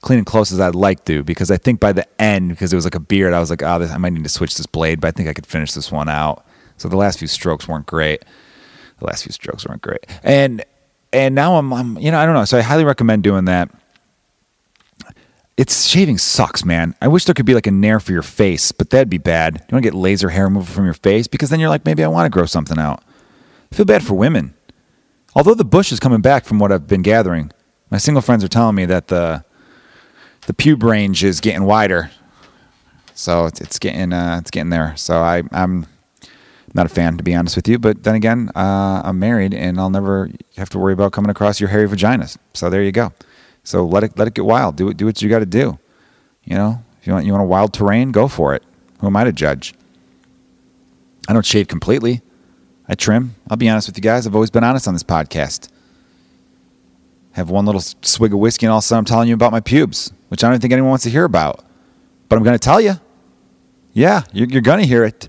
clean 0.00 0.18
and 0.18 0.26
close 0.26 0.52
as 0.52 0.60
I'd 0.60 0.74
like 0.74 1.04
to 1.06 1.24
because 1.24 1.50
I 1.50 1.56
think 1.56 1.80
by 1.80 1.92
the 1.92 2.06
end 2.20 2.50
because 2.50 2.72
it 2.72 2.76
was 2.76 2.84
like 2.84 2.94
a 2.94 3.00
beard 3.00 3.32
I 3.32 3.40
was 3.40 3.50
like 3.50 3.62
oh 3.62 3.78
this, 3.78 3.90
I 3.90 3.96
might 3.96 4.12
need 4.12 4.22
to 4.22 4.28
switch 4.28 4.56
this 4.56 4.66
blade 4.66 5.00
but 5.00 5.08
I 5.08 5.10
think 5.10 5.28
I 5.28 5.34
could 5.34 5.46
finish 5.46 5.72
this 5.72 5.90
one 5.90 6.08
out. 6.08 6.44
So 6.76 6.88
the 6.88 6.96
last 6.96 7.18
few 7.18 7.28
strokes 7.28 7.66
weren't 7.66 7.86
great. 7.86 8.24
The 9.00 9.06
last 9.06 9.24
few 9.24 9.32
strokes 9.32 9.66
weren't 9.66 9.82
great. 9.82 10.06
And 10.22 10.64
and 11.12 11.34
now 11.34 11.56
I'm, 11.56 11.72
I'm 11.72 11.98
you 11.98 12.10
know 12.10 12.18
I 12.18 12.26
don't 12.26 12.34
know 12.34 12.44
so 12.44 12.58
I 12.58 12.62
highly 12.62 12.84
recommend 12.84 13.22
doing 13.22 13.46
that 13.46 13.70
it's 15.58 15.86
shaving 15.86 16.18
sucks, 16.18 16.64
man. 16.64 16.94
I 17.02 17.08
wish 17.08 17.24
there 17.24 17.34
could 17.34 17.44
be 17.44 17.52
like 17.52 17.66
a 17.66 17.72
nair 17.72 17.98
for 17.98 18.12
your 18.12 18.22
face, 18.22 18.70
but 18.70 18.90
that'd 18.90 19.10
be 19.10 19.18
bad. 19.18 19.54
You 19.54 19.74
want 19.74 19.82
to 19.82 19.90
get 19.90 19.94
laser 19.94 20.28
hair 20.28 20.44
removal 20.44 20.72
from 20.72 20.84
your 20.84 20.94
face 20.94 21.26
because 21.26 21.50
then 21.50 21.58
you're 21.58 21.68
like, 21.68 21.84
maybe 21.84 22.04
I 22.04 22.08
want 22.08 22.26
to 22.26 22.30
grow 22.30 22.46
something 22.46 22.78
out. 22.78 23.02
I 23.72 23.74
feel 23.74 23.84
bad 23.84 24.04
for 24.04 24.14
women. 24.14 24.54
Although 25.34 25.54
the 25.54 25.64
bush 25.64 25.90
is 25.90 25.98
coming 25.98 26.20
back 26.20 26.44
from 26.44 26.60
what 26.60 26.70
I've 26.70 26.86
been 26.86 27.02
gathering, 27.02 27.50
my 27.90 27.98
single 27.98 28.22
friends 28.22 28.44
are 28.44 28.48
telling 28.48 28.76
me 28.76 28.84
that 28.86 29.08
the 29.08 29.44
the 30.48 30.54
pube 30.54 30.82
range 30.82 31.22
is 31.24 31.40
getting 31.40 31.64
wider. 31.64 32.10
So 33.14 33.44
it's, 33.44 33.60
it's 33.60 33.78
getting 33.78 34.14
uh, 34.14 34.38
it's 34.40 34.50
getting 34.50 34.70
there. 34.70 34.96
So 34.96 35.18
I 35.18 35.42
I'm 35.52 35.86
not 36.72 36.86
a 36.86 36.88
fan 36.88 37.18
to 37.18 37.22
be 37.22 37.34
honest 37.34 37.54
with 37.54 37.68
you. 37.68 37.78
But 37.78 38.02
then 38.02 38.14
again, 38.14 38.50
uh, 38.56 39.02
I'm 39.04 39.18
married 39.18 39.52
and 39.52 39.78
I'll 39.78 39.90
never 39.90 40.30
have 40.56 40.70
to 40.70 40.78
worry 40.78 40.94
about 40.94 41.12
coming 41.12 41.30
across 41.30 41.60
your 41.60 41.68
hairy 41.68 41.86
vaginas. 41.86 42.38
So 42.54 42.70
there 42.70 42.82
you 42.82 42.92
go. 42.92 43.12
So 43.62 43.84
let 43.84 44.04
it 44.04 44.18
let 44.18 44.26
it 44.26 44.34
get 44.34 44.46
wild. 44.46 44.76
Do 44.76 44.88
it. 44.88 44.96
Do 44.96 45.04
what 45.04 45.20
you 45.20 45.28
got 45.28 45.40
to 45.40 45.46
do. 45.46 45.78
You 46.44 46.56
know, 46.56 46.82
if 46.98 47.06
you 47.06 47.12
want 47.12 47.26
you 47.26 47.32
want 47.32 47.44
a 47.44 47.46
wild 47.46 47.74
terrain, 47.74 48.10
go 48.10 48.26
for 48.26 48.54
it. 48.54 48.62
Who 49.00 49.06
am 49.06 49.16
I 49.16 49.24
to 49.24 49.32
judge? 49.32 49.74
I 51.28 51.34
don't 51.34 51.44
shave 51.44 51.68
completely. 51.68 52.22
I 52.88 52.94
trim. 52.94 53.34
I'll 53.50 53.58
be 53.58 53.68
honest 53.68 53.86
with 53.86 53.98
you 53.98 54.02
guys. 54.02 54.26
I've 54.26 54.34
always 54.34 54.50
been 54.50 54.64
honest 54.64 54.88
on 54.88 54.94
this 54.94 55.02
podcast. 55.02 55.68
Have 57.38 57.50
one 57.50 57.66
little 57.66 57.80
swig 57.80 58.32
of 58.32 58.40
whiskey, 58.40 58.66
and 58.66 58.72
all 58.72 58.78
of 58.78 58.82
a 58.82 58.86
sudden 58.88 58.98
I'm 58.98 59.04
telling 59.04 59.28
you 59.28 59.34
about 59.34 59.52
my 59.52 59.60
pubes, 59.60 60.12
which 60.26 60.42
I 60.42 60.50
don't 60.50 60.58
think 60.58 60.72
anyone 60.72 60.90
wants 60.90 61.04
to 61.04 61.10
hear 61.10 61.22
about. 61.22 61.64
But 62.28 62.34
I'm 62.34 62.42
going 62.42 62.58
to 62.58 62.58
tell 62.58 62.80
you. 62.80 62.94
Yeah, 63.92 64.24
you're, 64.32 64.48
you're 64.48 64.60
going 64.60 64.80
to 64.80 64.86
hear 64.86 65.04
it. 65.04 65.28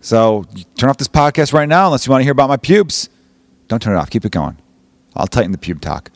So 0.00 0.46
turn 0.78 0.88
off 0.88 0.96
this 0.96 1.06
podcast 1.06 1.52
right 1.52 1.68
now 1.68 1.88
unless 1.88 2.06
you 2.06 2.10
want 2.10 2.20
to 2.20 2.24
hear 2.24 2.32
about 2.32 2.48
my 2.48 2.56
pubes. 2.56 3.10
Don't 3.68 3.82
turn 3.82 3.92
it 3.92 3.98
off. 3.98 4.08
Keep 4.08 4.24
it 4.24 4.32
going. 4.32 4.56
I'll 5.14 5.26
tighten 5.26 5.52
the 5.52 5.58
pube 5.58 5.82
talk. 5.82 6.10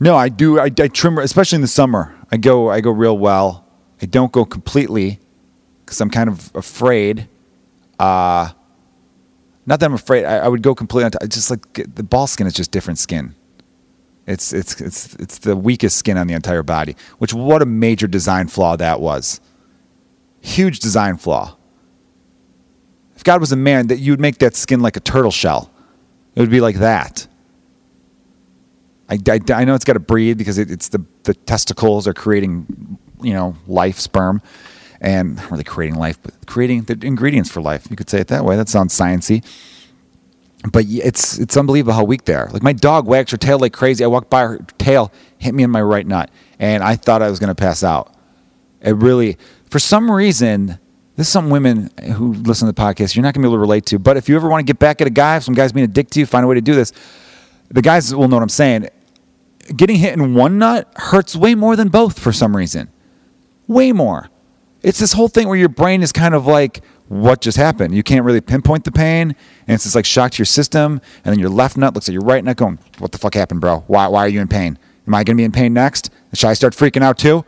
No, 0.00 0.16
I 0.16 0.28
do. 0.28 0.58
I, 0.58 0.64
I 0.64 0.88
trim, 0.88 1.16
especially 1.18 1.54
in 1.54 1.62
the 1.62 1.68
summer. 1.68 2.12
I 2.32 2.36
go. 2.36 2.70
I 2.70 2.80
go 2.80 2.90
real 2.90 3.16
well. 3.16 3.64
I 4.02 4.06
don't 4.06 4.32
go 4.32 4.44
completely 4.44 5.20
because 5.84 6.00
I'm 6.00 6.10
kind 6.10 6.28
of 6.28 6.50
afraid. 6.56 7.28
Uh, 7.96 8.50
not 9.66 9.78
that 9.78 9.86
I'm 9.86 9.94
afraid. 9.94 10.24
I, 10.24 10.38
I 10.38 10.48
would 10.48 10.62
go 10.62 10.74
completely. 10.74 11.12
On 11.22 11.28
just 11.28 11.48
like 11.48 11.94
the 11.94 12.02
ball 12.02 12.26
skin 12.26 12.48
is 12.48 12.54
just 12.54 12.72
different 12.72 12.98
skin. 12.98 13.36
It's 14.28 14.52
it's 14.52 14.78
it's 14.78 15.14
it's 15.14 15.38
the 15.38 15.56
weakest 15.56 15.96
skin 15.96 16.18
on 16.18 16.26
the 16.26 16.34
entire 16.34 16.62
body. 16.62 16.94
Which 17.16 17.32
what 17.32 17.62
a 17.62 17.66
major 17.66 18.06
design 18.06 18.48
flaw 18.48 18.76
that 18.76 19.00
was. 19.00 19.40
Huge 20.42 20.80
design 20.80 21.16
flaw. 21.16 21.56
If 23.16 23.24
God 23.24 23.40
was 23.40 23.52
a 23.52 23.56
man, 23.56 23.86
that 23.86 23.98
you 23.98 24.12
would 24.12 24.20
make 24.20 24.38
that 24.38 24.54
skin 24.54 24.80
like 24.80 24.96
a 24.96 25.00
turtle 25.00 25.30
shell. 25.30 25.72
It 26.36 26.40
would 26.40 26.50
be 26.50 26.60
like 26.60 26.76
that. 26.76 27.26
I, 29.08 29.18
I, 29.28 29.40
I 29.54 29.64
know 29.64 29.74
it's 29.74 29.84
got 29.84 29.94
to 29.94 30.00
breathe 30.00 30.36
because 30.36 30.58
it, 30.58 30.70
it's 30.70 30.90
the, 30.90 31.04
the 31.24 31.32
testicles 31.34 32.06
are 32.06 32.12
creating, 32.12 32.98
you 33.22 33.32
know, 33.32 33.56
life, 33.66 33.98
sperm, 33.98 34.42
and 35.00 35.36
not 35.36 35.50
really 35.50 35.64
creating 35.64 35.98
life, 35.98 36.18
but 36.22 36.34
creating 36.46 36.82
the 36.82 36.98
ingredients 37.04 37.50
for 37.50 37.62
life. 37.62 37.86
You 37.90 37.96
could 37.96 38.10
say 38.10 38.20
it 38.20 38.28
that 38.28 38.44
way. 38.44 38.56
That 38.56 38.68
sounds 38.68 38.96
sciency. 38.96 39.42
But 40.70 40.86
it's 40.88 41.38
it's 41.38 41.56
unbelievable 41.56 41.92
how 41.92 42.04
weak 42.04 42.24
they 42.24 42.34
are. 42.34 42.48
Like 42.48 42.62
my 42.62 42.72
dog 42.72 43.06
wags 43.06 43.30
her 43.30 43.36
tail 43.36 43.58
like 43.58 43.72
crazy. 43.72 44.02
I 44.02 44.08
walked 44.08 44.28
by 44.28 44.42
her 44.42 44.58
tail, 44.78 45.12
hit 45.38 45.54
me 45.54 45.62
in 45.62 45.70
my 45.70 45.82
right 45.82 46.06
nut, 46.06 46.30
and 46.58 46.82
I 46.82 46.96
thought 46.96 47.22
I 47.22 47.30
was 47.30 47.38
going 47.38 47.48
to 47.48 47.54
pass 47.54 47.84
out. 47.84 48.12
It 48.80 48.96
really, 48.96 49.38
for 49.70 49.78
some 49.78 50.10
reason, 50.10 50.78
this 51.16 51.26
is 51.26 51.32
some 51.32 51.50
women 51.50 51.90
who 52.14 52.32
listen 52.34 52.66
to 52.66 52.72
the 52.72 52.80
podcast 52.80 53.14
you're 53.14 53.22
not 53.22 53.34
going 53.34 53.42
to 53.42 53.48
be 53.48 53.50
able 53.50 53.56
to 53.56 53.60
relate 53.60 53.86
to. 53.86 53.98
But 53.98 54.16
if 54.16 54.28
you 54.28 54.34
ever 54.34 54.48
want 54.48 54.66
to 54.66 54.72
get 54.72 54.80
back 54.80 55.00
at 55.00 55.06
a 55.06 55.10
guy, 55.10 55.36
if 55.36 55.44
some 55.44 55.54
guy's 55.54 55.72
being 55.72 55.84
a 55.84 55.88
dick 55.88 56.10
to 56.10 56.20
you, 56.20 56.26
find 56.26 56.44
a 56.44 56.48
way 56.48 56.56
to 56.56 56.60
do 56.60 56.74
this. 56.74 56.92
The 57.70 57.82
guys 57.82 58.14
will 58.14 58.28
know 58.28 58.36
what 58.36 58.42
I'm 58.42 58.48
saying 58.48 58.88
getting 59.76 59.96
hit 59.96 60.12
in 60.14 60.34
one 60.34 60.58
nut 60.58 60.90
hurts 60.96 61.36
way 61.36 61.54
more 61.54 61.76
than 61.76 61.88
both 61.88 62.18
for 62.18 62.32
some 62.32 62.56
reason. 62.56 62.88
Way 63.66 63.92
more. 63.92 64.28
It's 64.82 64.98
this 64.98 65.12
whole 65.12 65.28
thing 65.28 65.48
where 65.48 65.58
your 65.58 65.68
brain 65.68 66.02
is 66.02 66.12
kind 66.12 66.34
of 66.34 66.46
like, 66.46 66.80
what 67.08 67.40
just 67.40 67.56
happened? 67.56 67.94
You 67.94 68.02
can't 68.02 68.24
really 68.24 68.40
pinpoint 68.40 68.84
the 68.84 68.92
pain, 68.92 69.34
and 69.66 69.74
it's 69.74 69.84
just 69.84 69.94
like 69.94 70.04
shock 70.04 70.32
to 70.32 70.38
your 70.38 70.46
system. 70.46 71.00
And 71.24 71.32
then 71.32 71.38
your 71.38 71.48
left 71.48 71.76
nut 71.76 71.94
looks 71.94 72.08
at 72.08 72.12
your 72.12 72.22
right 72.22 72.44
nut, 72.44 72.56
going, 72.56 72.78
"What 72.98 73.12
the 73.12 73.18
fuck 73.18 73.34
happened, 73.34 73.60
bro? 73.60 73.84
Why? 73.86 74.06
Why 74.08 74.20
are 74.20 74.28
you 74.28 74.40
in 74.40 74.48
pain? 74.48 74.78
Am 75.06 75.14
I 75.14 75.24
going 75.24 75.36
to 75.36 75.40
be 75.40 75.44
in 75.44 75.52
pain 75.52 75.72
next? 75.72 76.10
Should 76.34 76.48
I 76.48 76.54
start 76.54 76.74
freaking 76.74 77.02
out 77.02 77.18
too?" 77.18 77.44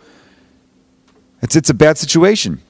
It's 1.42 1.56
it's 1.56 1.70
a 1.70 1.74
bad 1.74 1.98
situation. 1.98 2.60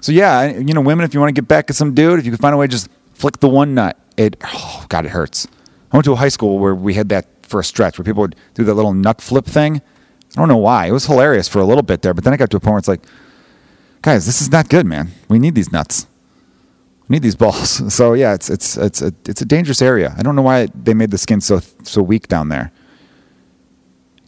So 0.00 0.12
yeah, 0.12 0.50
you 0.50 0.74
know, 0.74 0.80
women, 0.80 1.04
if 1.04 1.14
you 1.14 1.20
want 1.20 1.34
to 1.34 1.40
get 1.40 1.48
back 1.48 1.70
at 1.70 1.76
some 1.76 1.94
dude, 1.94 2.18
if 2.18 2.26
you 2.26 2.30
can 2.30 2.38
find 2.38 2.54
a 2.54 2.58
way, 2.58 2.66
just 2.66 2.88
flick 3.14 3.40
the 3.40 3.48
one 3.48 3.74
nut. 3.74 3.98
It, 4.16 4.36
oh 4.44 4.84
god, 4.88 5.06
it 5.06 5.10
hurts. 5.10 5.46
I 5.90 5.96
went 5.96 6.04
to 6.04 6.12
a 6.12 6.16
high 6.16 6.28
school 6.28 6.58
where 6.58 6.74
we 6.74 6.94
had 6.94 7.08
that 7.08 7.26
for 7.42 7.60
a 7.60 7.64
stretch 7.64 7.98
where 7.98 8.04
people 8.04 8.20
would 8.22 8.36
do 8.54 8.64
that 8.64 8.74
little 8.74 8.92
nut 8.92 9.20
flip 9.20 9.46
thing. 9.46 9.76
I 10.36 10.40
don't 10.40 10.48
know 10.48 10.56
why. 10.56 10.86
It 10.86 10.92
was 10.92 11.06
hilarious 11.06 11.48
for 11.48 11.60
a 11.60 11.64
little 11.64 11.82
bit 11.82 12.02
there, 12.02 12.12
but 12.12 12.24
then 12.24 12.32
I 12.32 12.36
got 12.36 12.50
to 12.50 12.56
a 12.56 12.60
point 12.60 12.72
where 12.72 12.78
it's 12.78 12.88
like, 12.88 13.02
guys, 14.04 14.26
this 14.26 14.42
is 14.42 14.52
not 14.52 14.68
good, 14.68 14.84
man. 14.84 15.10
We 15.28 15.38
need 15.38 15.54
these 15.54 15.72
nuts. 15.72 16.06
We 17.08 17.14
need 17.14 17.22
these 17.22 17.36
balls. 17.36 17.80
So 17.94 18.12
yeah, 18.12 18.34
it's 18.34 18.50
it's 18.50 18.76
it's 18.76 19.00
a 19.00 19.14
it's 19.26 19.40
a 19.40 19.46
dangerous 19.46 19.80
area. 19.80 20.14
I 20.18 20.22
don't 20.22 20.36
know 20.36 20.42
why 20.42 20.66
they 20.66 20.92
made 20.92 21.10
the 21.10 21.18
skin 21.18 21.40
so 21.40 21.60
so 21.82 22.02
weak 22.02 22.28
down 22.28 22.50
there. 22.50 22.70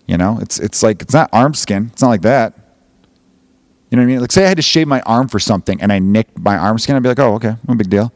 You 0.06 0.16
know, 0.16 0.38
it's 0.40 0.58
it's 0.58 0.82
like 0.82 1.02
it's 1.02 1.12
not 1.12 1.28
arm 1.32 1.52
skin. 1.52 1.90
It's 1.92 2.00
not 2.00 2.08
like 2.08 2.22
that. 2.22 2.54
You 3.90 3.96
know 3.96 4.02
what 4.02 4.08
I 4.08 4.12
mean? 4.12 4.20
Like 4.20 4.32
say 4.32 4.46
I 4.46 4.48
had 4.48 4.56
to 4.56 4.62
shave 4.62 4.88
my 4.88 5.02
arm 5.02 5.28
for 5.28 5.38
something 5.38 5.80
and 5.82 5.92
I 5.92 5.98
nicked 5.98 6.38
my 6.38 6.56
arm 6.56 6.78
skin, 6.78 6.96
I'd 6.96 7.02
be 7.02 7.10
like, 7.10 7.20
oh 7.20 7.34
okay, 7.34 7.56
no 7.68 7.74
big 7.74 7.90
deal. 7.90 8.12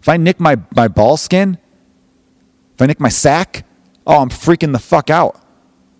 If 0.00 0.08
I 0.08 0.16
nick 0.16 0.40
my 0.40 0.56
my 0.74 0.88
ball 0.88 1.16
skin, 1.16 1.58
if 2.74 2.82
I 2.82 2.86
nick 2.86 2.98
my 2.98 3.08
sack, 3.08 3.64
oh, 4.04 4.20
I'm 4.20 4.30
freaking 4.30 4.72
the 4.72 4.80
fuck 4.80 5.10
out 5.10 5.40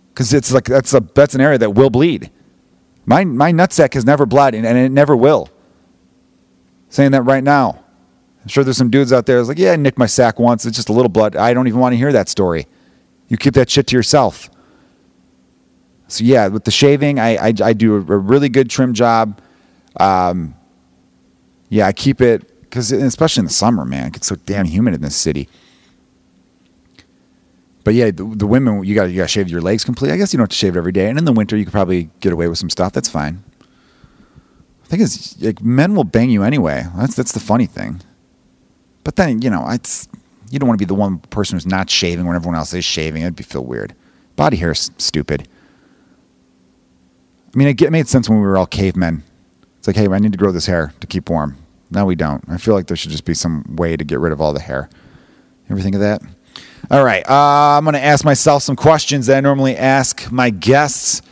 because 0.09 0.35
it's 0.35 0.53
like 0.53 0.65
that's 0.65 0.93
a 0.93 1.01
that's 1.15 1.37
an 1.37 1.41
area 1.41 1.59
that 1.59 1.71
will 1.71 1.91
bleed. 1.91 2.31
My 3.07 3.25
my 3.25 3.53
nutsack 3.53 3.95
has 3.95 4.05
never 4.05 4.27
bled 4.27 4.55
and, 4.55 4.67
and 4.67 4.79
it 4.79 4.91
never 4.91 5.17
will. 5.17 5.51
Saying 6.89 7.13
that 7.13 7.23
right 7.23 7.43
now. 7.45 7.81
I'm 8.43 8.49
sure 8.49 8.63
there's 8.63 8.77
some 8.77 8.91
dudes 8.91 9.13
out 9.13 9.27
there 9.27 9.39
that's 9.39 9.49
like, 9.49 9.59
yeah, 9.59 9.73
I 9.73 9.77
nicked 9.77 9.99
my 9.99 10.07
sack 10.07 10.39
once. 10.39 10.67
It's 10.67 10.77
just 10.77 10.91
a 10.91 10.93
little 10.93 11.09
blood. 11.09 11.35
I 11.35 11.55
don't 11.55 11.67
even 11.67 11.81
want 11.81 11.95
to 11.95 11.97
hear 11.97 12.13
that 12.13 12.29
story. 12.29 12.67
You 13.29 13.39
keep 13.39 13.55
that 13.55 13.71
shit 13.71 13.87
to 13.89 13.97
yourself. 13.97 14.51
So 16.09 16.25
yeah, 16.25 16.49
with 16.49 16.65
the 16.65 16.71
shaving, 16.71 17.19
I 17.19 17.37
I, 17.37 17.55
I 17.63 17.73
do 17.73 17.95
a, 17.95 17.99
really 17.99 18.49
good 18.49 18.71
trim 18.71 18.95
job. 18.95 19.41
Um, 19.99 20.55
yeah, 21.69 21.87
I 21.87 21.93
keep 21.93 22.21
it 22.21 22.63
because 22.63 22.93
especially 22.93 23.41
in 23.41 23.47
the 23.47 23.53
summer, 23.53 23.85
man, 23.85 24.09
it 24.09 24.13
gets 24.15 24.27
so 24.27 24.37
damn 24.37 24.67
humid 24.67 24.95
in 24.95 25.01
this 25.01 25.17
city. 25.17 25.49
But 27.85 27.95
yeah, 27.95 28.07
the, 28.07 28.25
the 28.25 28.47
women 28.47 28.83
you 28.83 28.95
got 28.95 29.05
you 29.05 29.17
got 29.17 29.25
to 29.25 29.29
shave 29.29 29.49
your 29.49 29.61
legs 29.61 29.85
completely. 29.85 30.15
I 30.15 30.17
guess 30.17 30.33
you 30.33 30.39
don't 30.39 30.45
have 30.45 30.51
to 30.51 30.57
shave 30.57 30.75
it 30.75 30.79
every 30.79 30.93
day. 30.93 31.09
And 31.09 31.19
in 31.19 31.27
the 31.27 31.33
winter, 31.33 31.57
you 31.57 31.65
could 31.65 31.73
probably 31.73 32.11
get 32.21 32.33
away 32.33 32.49
with 32.49 32.59
some 32.59 32.71
stuff. 32.71 32.93
That's 32.93 33.09
fine. 33.09 33.45
I 34.83 34.87
think 34.87 35.03
it's 35.03 35.41
like 35.41 35.63
men 35.63 35.95
will 35.95 36.05
bang 36.05 36.31
you 36.31 36.43
anyway. 36.43 36.87
That's 36.97 37.15
that's 37.15 37.33
the 37.33 37.41
funny 37.41 37.67
thing. 37.67 38.01
But 39.05 39.17
then 39.17 39.43
you 39.43 39.51
know, 39.51 39.69
it's 39.69 40.09
you 40.51 40.59
don't 40.59 40.69
want 40.69 40.79
to 40.79 40.85
be 40.85 40.89
the 40.89 40.95
one 40.95 41.19
person 41.19 41.57
who's 41.57 41.67
not 41.67 41.91
shaving 41.91 42.27
when 42.27 42.37
everyone 42.37 42.57
else 42.57 42.73
is 42.73 42.85
shaving. 42.85 43.23
It'd 43.23 43.37
be 43.37 43.43
feel 43.43 43.65
weird. 43.65 43.95
Body 44.37 44.57
hair 44.57 44.73
is 44.73 44.91
stupid. 44.99 45.47
I 47.55 47.57
mean, 47.57 47.69
it, 47.69 47.93
made 47.93 48.09
sense 48.09 48.29
when 48.29 48.41
we 48.41 48.47
were 48.47 48.57
all 48.57 48.67
cavemen. 48.67 49.23
It's 49.79 49.87
like, 49.87 49.97
hey, 49.97 50.09
I 50.09 50.19
need 50.19 50.33
to 50.33 50.39
grow 50.39 50.51
this 50.51 50.67
hair 50.67 50.93
to 51.01 51.07
keep 51.07 51.31
warm. 51.31 51.57
Now 51.91 52.05
we 52.05 52.17
don't. 52.17 52.43
I 52.49 52.57
feel 52.57 52.75
like 52.75 52.89
there 52.89 52.97
should 52.97 53.13
just 53.13 53.25
be 53.25 53.35
some 53.35 53.77
way 53.77 53.97
to 53.97 54.03
get 54.05 54.19
rid 54.19 54.33
of 54.33 54.41
all 54.41 54.53
the 54.53 54.61
hair. 54.61 54.89
Ever 55.71 55.81
think 55.81 55.95
of 55.95 56.01
that? 56.01 56.21
All 56.91 57.03
right. 57.03 57.27
Uh, 57.29 57.79
I'm 57.79 57.85
going 57.85 57.95
to 57.95 58.05
ask 58.05 58.25
myself 58.25 58.63
some 58.63 58.77
questions 58.77 59.27
that 59.27 59.39
I 59.39 59.41
normally 59.41 59.77
ask 59.77 60.31
my 60.31 60.51
guests. 60.51 61.23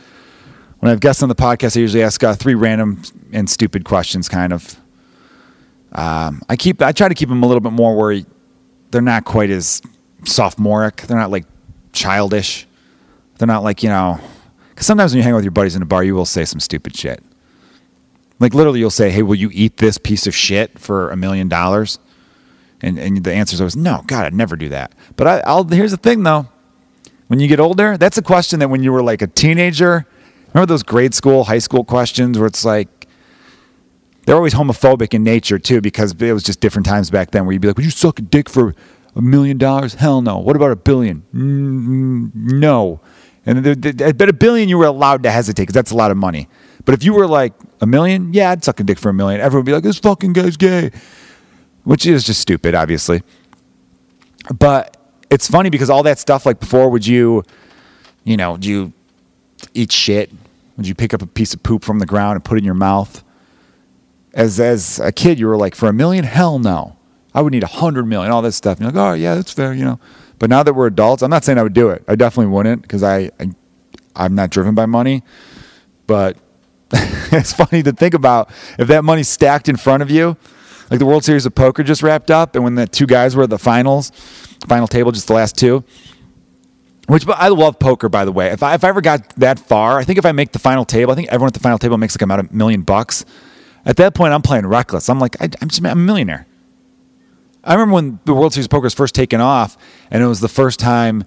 When 0.79 0.89
I 0.89 0.91
have 0.91 0.99
guests 0.99 1.21
on 1.21 1.29
the 1.29 1.35
podcast, 1.35 1.77
I 1.77 1.81
usually 1.81 2.03
ask 2.03 2.23
uh, 2.23 2.33
three 2.33 2.55
random 2.55 3.01
and 3.31 3.49
stupid 3.49 3.85
questions, 3.85 4.27
kind 4.27 4.51
of. 4.51 4.75
Um, 5.91 6.41
I 6.49 6.55
keep 6.55 6.81
I 6.81 6.91
try 6.91 7.07
to 7.07 7.13
keep 7.13 7.29
them 7.29 7.43
a 7.43 7.45
little 7.45 7.61
bit 7.61 7.71
more 7.71 7.95
where 7.95 8.21
they're 8.89 9.01
not 9.01 9.25
quite 9.25 9.51
as 9.51 9.81
sophomoric. 10.25 11.03
They're 11.03 11.17
not 11.17 11.29
like 11.29 11.45
childish. 11.93 12.65
They're 13.37 13.47
not 13.47 13.63
like 13.63 13.83
you 13.83 13.89
know. 13.89 14.19
Because 14.69 14.87
sometimes 14.87 15.11
when 15.11 15.17
you 15.17 15.23
hang 15.23 15.33
out 15.33 15.37
with 15.37 15.45
your 15.45 15.51
buddies 15.51 15.75
in 15.75 15.83
a 15.83 15.85
bar, 15.85 16.03
you 16.03 16.15
will 16.15 16.25
say 16.25 16.45
some 16.45 16.59
stupid 16.59 16.97
shit. 16.97 17.23
Like 18.39 18.55
literally, 18.55 18.79
you'll 18.79 18.89
say, 18.89 19.11
"Hey, 19.11 19.21
will 19.21 19.35
you 19.35 19.51
eat 19.53 19.77
this 19.77 19.99
piece 19.99 20.25
of 20.25 20.33
shit 20.33 20.79
for 20.79 21.11
a 21.11 21.15
million 21.15 21.47
dollars?" 21.47 21.99
And, 22.83 22.99
and 22.99 23.23
the 23.23 23.33
answer 23.33 23.53
is 23.55 23.61
always, 23.61 23.77
no, 23.77 24.03
God, 24.05 24.25
I'd 24.25 24.33
never 24.33 24.57
do 24.57 24.69
that. 24.69 24.93
But 25.15 25.27
I, 25.27 25.43
I'll, 25.45 25.63
here's 25.63 25.91
the 25.91 25.97
thing, 25.97 26.23
though. 26.23 26.47
When 27.27 27.39
you 27.39 27.47
get 27.47 27.59
older, 27.59 27.97
that's 27.97 28.17
a 28.17 28.21
question 28.21 28.59
that 28.59 28.69
when 28.69 28.83
you 28.83 28.91
were 28.91 29.01
like 29.01 29.21
a 29.21 29.27
teenager, 29.27 30.05
remember 30.53 30.67
those 30.67 30.83
grade 30.83 31.13
school, 31.13 31.45
high 31.45 31.59
school 31.59 31.83
questions 31.83 32.37
where 32.37 32.47
it's 32.47 32.65
like, 32.65 33.07
they're 34.25 34.35
always 34.35 34.53
homophobic 34.53 35.13
in 35.13 35.23
nature, 35.23 35.59
too, 35.59 35.81
because 35.81 36.13
it 36.19 36.31
was 36.31 36.43
just 36.43 36.59
different 36.59 36.85
times 36.85 37.09
back 37.09 37.31
then 37.31 37.45
where 37.45 37.53
you'd 37.53 37.61
be 37.61 37.67
like, 37.67 37.77
would 37.77 37.85
you 37.85 37.91
suck 37.91 38.19
a 38.19 38.21
dick 38.21 38.49
for 38.49 38.73
a 39.15 39.21
million 39.21 39.57
dollars? 39.57 39.95
Hell 39.95 40.21
no. 40.21 40.37
What 40.37 40.55
about 40.55 40.71
a 40.71 40.75
billion? 40.75 41.23
Mm, 41.33 42.33
no. 42.33 43.01
And 43.45 43.63
bet 43.81 44.29
a 44.29 44.33
billion 44.33 44.69
you 44.69 44.77
were 44.77 44.85
allowed 44.85 45.23
to 45.23 45.31
hesitate 45.31 45.63
because 45.63 45.73
that's 45.73 45.91
a 45.91 45.97
lot 45.97 46.11
of 46.11 46.17
money. 46.17 46.47
But 46.85 46.93
if 46.93 47.03
you 47.03 47.13
were 47.13 47.27
like 47.27 47.53
a 47.81 47.85
million, 47.85 48.33
yeah, 48.33 48.51
I'd 48.51 48.63
suck 48.63 48.79
a 48.79 48.83
dick 48.83 48.99
for 48.99 49.09
a 49.09 49.13
million. 49.13 49.41
Everyone 49.41 49.65
would 49.65 49.69
be 49.69 49.73
like, 49.73 49.83
this 49.83 49.99
fucking 49.99 50.33
guy's 50.33 50.55
gay 50.55 50.91
which 51.83 52.05
is 52.05 52.23
just 52.23 52.41
stupid, 52.41 52.75
obviously. 52.75 53.21
But 54.57 54.97
it's 55.33 55.47
funny 55.47 55.71
because 55.71 55.89
all 55.89 56.03
that 56.03 56.19
stuff, 56.19 56.45
like 56.45 56.59
before, 56.59 56.89
would 56.89 57.07
you, 57.07 57.43
you 58.23 58.37
know, 58.37 58.55
do 58.55 58.69
you 58.69 58.93
eat 59.73 59.91
shit? 59.91 60.31
Would 60.77 60.87
you 60.87 60.93
pick 60.93 61.11
up 61.13 61.23
a 61.23 61.25
piece 61.25 61.55
of 61.55 61.63
poop 61.63 61.83
from 61.83 61.97
the 61.97 62.05
ground 62.05 62.35
and 62.35 62.45
put 62.45 62.55
it 62.55 62.59
in 62.59 62.65
your 62.65 62.75
mouth? 62.75 63.23
As 64.33 64.59
as 64.59 64.99
a 64.99 65.11
kid, 65.11 65.39
you 65.39 65.47
were 65.47 65.57
like, 65.57 65.73
for 65.73 65.89
a 65.89 65.93
million, 65.93 66.23
hell 66.23 66.59
no. 66.59 66.97
I 67.33 67.41
would 67.41 67.51
need 67.51 67.63
a 67.63 67.67
hundred 67.67 68.05
million, 68.05 68.31
all 68.31 68.43
this 68.43 68.55
stuff. 68.55 68.77
And 68.77 68.85
you're 68.85 68.91
like, 68.91 69.11
oh 69.11 69.13
yeah, 69.13 69.35
that's 69.35 69.51
fair, 69.51 69.73
you 69.73 69.83
know. 69.83 69.99
But 70.37 70.51
now 70.51 70.61
that 70.61 70.73
we're 70.73 70.87
adults, 70.87 71.23
I'm 71.23 71.31
not 71.31 71.43
saying 71.43 71.57
I 71.57 71.63
would 71.63 71.73
do 71.73 71.89
it. 71.89 72.03
I 72.07 72.15
definitely 72.15 72.51
wouldn't 72.53 72.83
because 72.83 73.01
I, 73.01 73.31
I 73.39 73.49
I'm 74.15 74.35
not 74.35 74.51
driven 74.51 74.75
by 74.75 74.85
money. 74.85 75.23
But 76.05 76.37
it's 76.93 77.53
funny 77.53 77.81
to 77.81 77.91
think 77.91 78.13
about 78.13 78.51
if 78.77 78.87
that 78.87 79.03
money's 79.03 79.29
stacked 79.29 79.67
in 79.67 79.77
front 79.77 80.03
of 80.03 80.11
you, 80.11 80.37
like 80.91 80.99
the 80.99 81.05
World 81.05 81.23
Series 81.23 81.45
of 81.45 81.55
Poker 81.55 81.81
just 81.81 82.03
wrapped 82.03 82.29
up, 82.29 82.55
and 82.55 82.63
when 82.63 82.75
the 82.75 82.85
two 82.85 83.07
guys 83.07 83.35
were 83.35 83.43
at 83.43 83.49
the 83.49 83.57
finals, 83.57 84.11
final 84.67 84.87
table, 84.87 85.11
just 85.11 85.27
the 85.27 85.33
last 85.33 85.57
two. 85.57 85.83
Which 87.07 87.27
I 87.27 87.49
love 87.49 87.79
poker, 87.79 88.07
by 88.07 88.23
the 88.23 88.31
way. 88.31 88.47
If 88.47 88.63
I, 88.63 88.75
if 88.75 88.83
I 88.83 88.89
ever 88.89 89.01
got 89.01 89.27
that 89.35 89.59
far, 89.59 89.99
I 89.99 90.05
think 90.05 90.17
if 90.17 90.25
I 90.25 90.31
make 90.31 90.53
the 90.53 90.59
final 90.59 90.85
table, 90.85 91.11
I 91.11 91.15
think 91.15 91.27
everyone 91.27 91.47
at 91.47 91.53
the 91.53 91.59
final 91.59 91.77
table 91.77 91.97
makes 91.97 92.15
like 92.15 92.21
about 92.21 92.39
a 92.39 92.53
million 92.53 92.81
bucks. 92.81 93.25
At 93.85 93.97
that 93.97 94.13
point, 94.13 94.33
I'm 94.33 94.41
playing 94.41 94.65
reckless. 94.65 95.09
I'm 95.09 95.19
like, 95.19 95.35
I, 95.41 95.45
am 95.61 95.67
just 95.67 95.79
I'm 95.79 95.85
a 95.85 95.95
millionaire. 95.95 96.47
I 97.63 97.73
remember 97.73 97.95
when 97.95 98.19
the 98.25 98.33
World 98.33 98.53
Series 98.53 98.67
Poker 98.67 98.83
was 98.83 98.93
first 98.93 99.15
taken 99.15 99.41
off, 99.41 99.77
and 100.11 100.23
it 100.23 100.27
was 100.27 100.39
the 100.39 100.47
first 100.47 100.79
time 100.79 101.23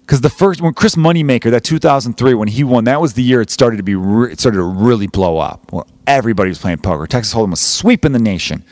because 0.00 0.20
the 0.20 0.30
first 0.30 0.60
when 0.60 0.74
Chris 0.74 0.94
Moneymaker 0.94 1.50
that 1.50 1.64
2003 1.64 2.34
when 2.34 2.48
he 2.48 2.62
won 2.62 2.84
that 2.84 3.00
was 3.00 3.14
the 3.14 3.22
year 3.22 3.40
it 3.40 3.50
started 3.50 3.76
to 3.78 3.82
be 3.82 3.96
re- 3.96 4.32
it 4.32 4.38
started 4.38 4.58
to 4.58 4.64
really 4.64 5.08
blow 5.08 5.38
up. 5.38 5.72
Well, 5.72 5.86
everybody 6.06 6.48
was 6.48 6.58
playing 6.58 6.78
poker. 6.78 7.06
Texas 7.06 7.34
Hold'em 7.34 7.50
was 7.50 7.60
sweeping 7.60 8.12
the 8.12 8.20
nation, 8.20 8.64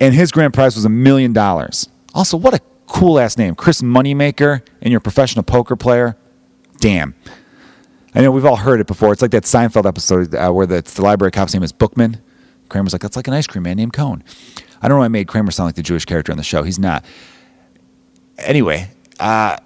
and 0.00 0.14
his 0.14 0.32
grand 0.32 0.54
prize 0.54 0.74
was 0.74 0.84
a 0.84 0.88
million 0.88 1.32
dollars. 1.32 1.88
Also, 2.14 2.36
what 2.36 2.54
a 2.54 2.60
cool 2.86 3.18
ass 3.18 3.36
name, 3.36 3.54
Chris 3.54 3.82
Moneymaker, 3.82 4.66
and 4.80 4.92
you're 4.92 4.98
a 4.98 5.02
professional 5.02 5.42
poker 5.42 5.76
player. 5.76 6.16
Damn. 6.78 7.14
I 8.14 8.20
know 8.20 8.30
we've 8.30 8.44
all 8.44 8.56
heard 8.56 8.80
it 8.80 8.86
before. 8.86 9.12
It's 9.12 9.22
like 9.22 9.32
that 9.32 9.42
Seinfeld 9.42 9.86
episode 9.86 10.34
uh, 10.34 10.50
where 10.52 10.66
the, 10.66 10.82
the 10.82 11.02
library 11.02 11.32
cop's 11.32 11.52
name 11.52 11.64
is 11.64 11.72
Bookman. 11.72 12.20
Kramer's 12.68 12.92
like, 12.92 13.02
that's 13.02 13.16
like 13.16 13.26
an 13.26 13.34
ice 13.34 13.46
cream 13.46 13.64
man 13.64 13.76
named 13.76 13.92
Cone. 13.92 14.22
I 14.80 14.88
don't 14.88 14.96
know 14.96 15.00
why 15.00 15.06
I 15.06 15.08
made 15.08 15.26
Kramer 15.26 15.50
sound 15.50 15.66
like 15.68 15.74
the 15.74 15.82
Jewish 15.82 16.04
character 16.04 16.30
on 16.30 16.38
the 16.38 16.44
show. 16.44 16.62
He's 16.62 16.78
not. 16.78 17.04
Anyway, 18.38 18.88
uh, 19.18 19.56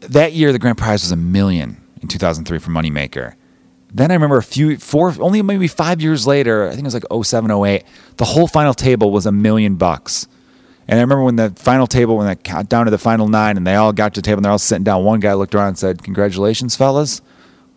that 0.00 0.32
year 0.32 0.52
the 0.52 0.58
grand 0.58 0.78
prize 0.78 1.02
was 1.02 1.12
a 1.12 1.16
million 1.16 1.80
in 2.00 2.08
2003 2.08 2.58
for 2.58 2.70
Moneymaker. 2.70 3.34
Then 3.94 4.10
I 4.10 4.14
remember 4.14 4.38
a 4.38 4.42
few, 4.42 4.78
four, 4.78 5.14
only 5.20 5.42
maybe 5.42 5.68
five 5.68 6.00
years 6.00 6.26
later, 6.26 6.66
I 6.66 6.70
think 6.70 6.80
it 6.80 6.84
was 6.84 6.94
like 6.94 7.24
07, 7.24 7.50
08, 7.50 7.84
the 8.16 8.24
whole 8.24 8.48
final 8.48 8.74
table 8.74 9.10
was 9.10 9.26
a 9.26 9.32
million 9.32 9.76
bucks. 9.76 10.26
And 10.88 10.98
I 10.98 11.02
remember 11.02 11.22
when 11.22 11.36
the 11.36 11.50
final 11.50 11.86
table, 11.86 12.16
when 12.16 12.28
it 12.28 12.42
got 12.42 12.68
down 12.68 12.86
to 12.86 12.90
the 12.90 12.98
final 12.98 13.28
nine 13.28 13.56
and 13.56 13.66
they 13.66 13.76
all 13.76 13.92
got 13.92 14.14
to 14.14 14.20
the 14.20 14.24
table 14.24 14.38
and 14.38 14.44
they're 14.44 14.52
all 14.52 14.58
sitting 14.58 14.84
down, 14.84 15.04
one 15.04 15.20
guy 15.20 15.32
looked 15.34 15.54
around 15.54 15.68
and 15.68 15.78
said, 15.78 16.02
Congratulations, 16.02 16.76
fellas. 16.76 17.22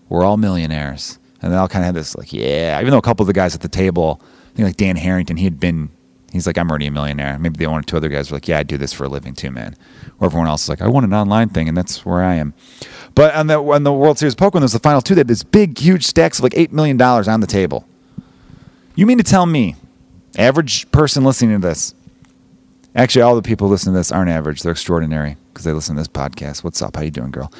We're 0.09 0.23
all 0.23 0.37
millionaires. 0.37 1.19
And 1.41 1.53
they 1.53 1.57
all 1.57 1.67
kind 1.67 1.83
of 1.83 1.87
had 1.87 1.95
this, 1.95 2.15
like, 2.15 2.33
yeah, 2.33 2.79
even 2.79 2.91
though 2.91 2.97
a 2.97 3.03
couple 3.03 3.23
of 3.23 3.27
the 3.27 3.33
guys 3.33 3.53
at 3.53 3.61
the 3.61 3.67
table, 3.67 4.21
I 4.21 4.55
think 4.55 4.65
like 4.67 4.77
Dan 4.77 4.95
Harrington, 4.95 5.37
he 5.37 5.43
had 5.43 5.59
been 5.59 5.89
He's 6.35 6.45
like, 6.45 6.57
I'm 6.57 6.69
already 6.69 6.87
a 6.87 6.91
millionaire. 6.91 7.39
Maybe 7.39 7.55
the 7.55 7.67
one 7.67 7.79
or 7.79 7.83
two 7.83 7.95
other 7.95 8.09
guys 8.09 8.29
were 8.29 8.35
like, 8.35 8.47
Yeah, 8.49 8.59
I 8.59 8.63
do 8.63 8.77
this 8.77 8.91
for 8.91 9.05
a 9.05 9.07
living 9.07 9.33
too, 9.33 9.51
man. 9.51 9.73
Or 10.19 10.25
everyone 10.25 10.49
else 10.49 10.63
is 10.63 10.69
like, 10.69 10.81
I 10.81 10.87
want 10.89 11.05
an 11.05 11.13
online 11.13 11.47
thing, 11.47 11.69
and 11.69 11.77
that's 11.77 12.05
where 12.05 12.21
I 12.21 12.35
am. 12.35 12.53
But 13.15 13.33
on 13.35 13.47
the 13.47 13.57
on 13.57 13.83
the 13.83 13.93
World 13.93 14.19
Series 14.19 14.35
Poker, 14.35 14.59
there's 14.59 14.73
the 14.73 14.79
final 14.79 15.01
two, 15.01 15.15
they 15.15 15.21
had 15.21 15.29
this 15.29 15.43
big, 15.43 15.77
huge 15.79 16.05
stacks 16.05 16.39
of 16.39 16.43
like 16.43 16.57
eight 16.57 16.73
million 16.73 16.97
dollars 16.97 17.29
on 17.29 17.39
the 17.39 17.47
table. 17.47 17.87
You 18.95 19.05
mean 19.05 19.17
to 19.17 19.23
tell 19.23 19.45
me, 19.45 19.77
average 20.37 20.91
person 20.91 21.23
listening 21.23 21.61
to 21.61 21.65
this? 21.65 21.94
Actually, 22.95 23.23
all 23.23 23.35
the 23.35 23.41
people 23.41 23.67
listening 23.67 23.93
to 23.93 23.99
this 23.99 24.11
aren't 24.11 24.29
average; 24.29 24.61
they're 24.61 24.71
extraordinary 24.71 25.37
because 25.53 25.65
they 25.65 25.73
listen 25.73 25.95
to 25.95 26.01
this 26.01 26.07
podcast. 26.07 26.63
What's 26.63 26.81
up? 26.81 26.95
How 26.95 27.01
you 27.01 27.11
doing, 27.11 27.31
girl? 27.31 27.51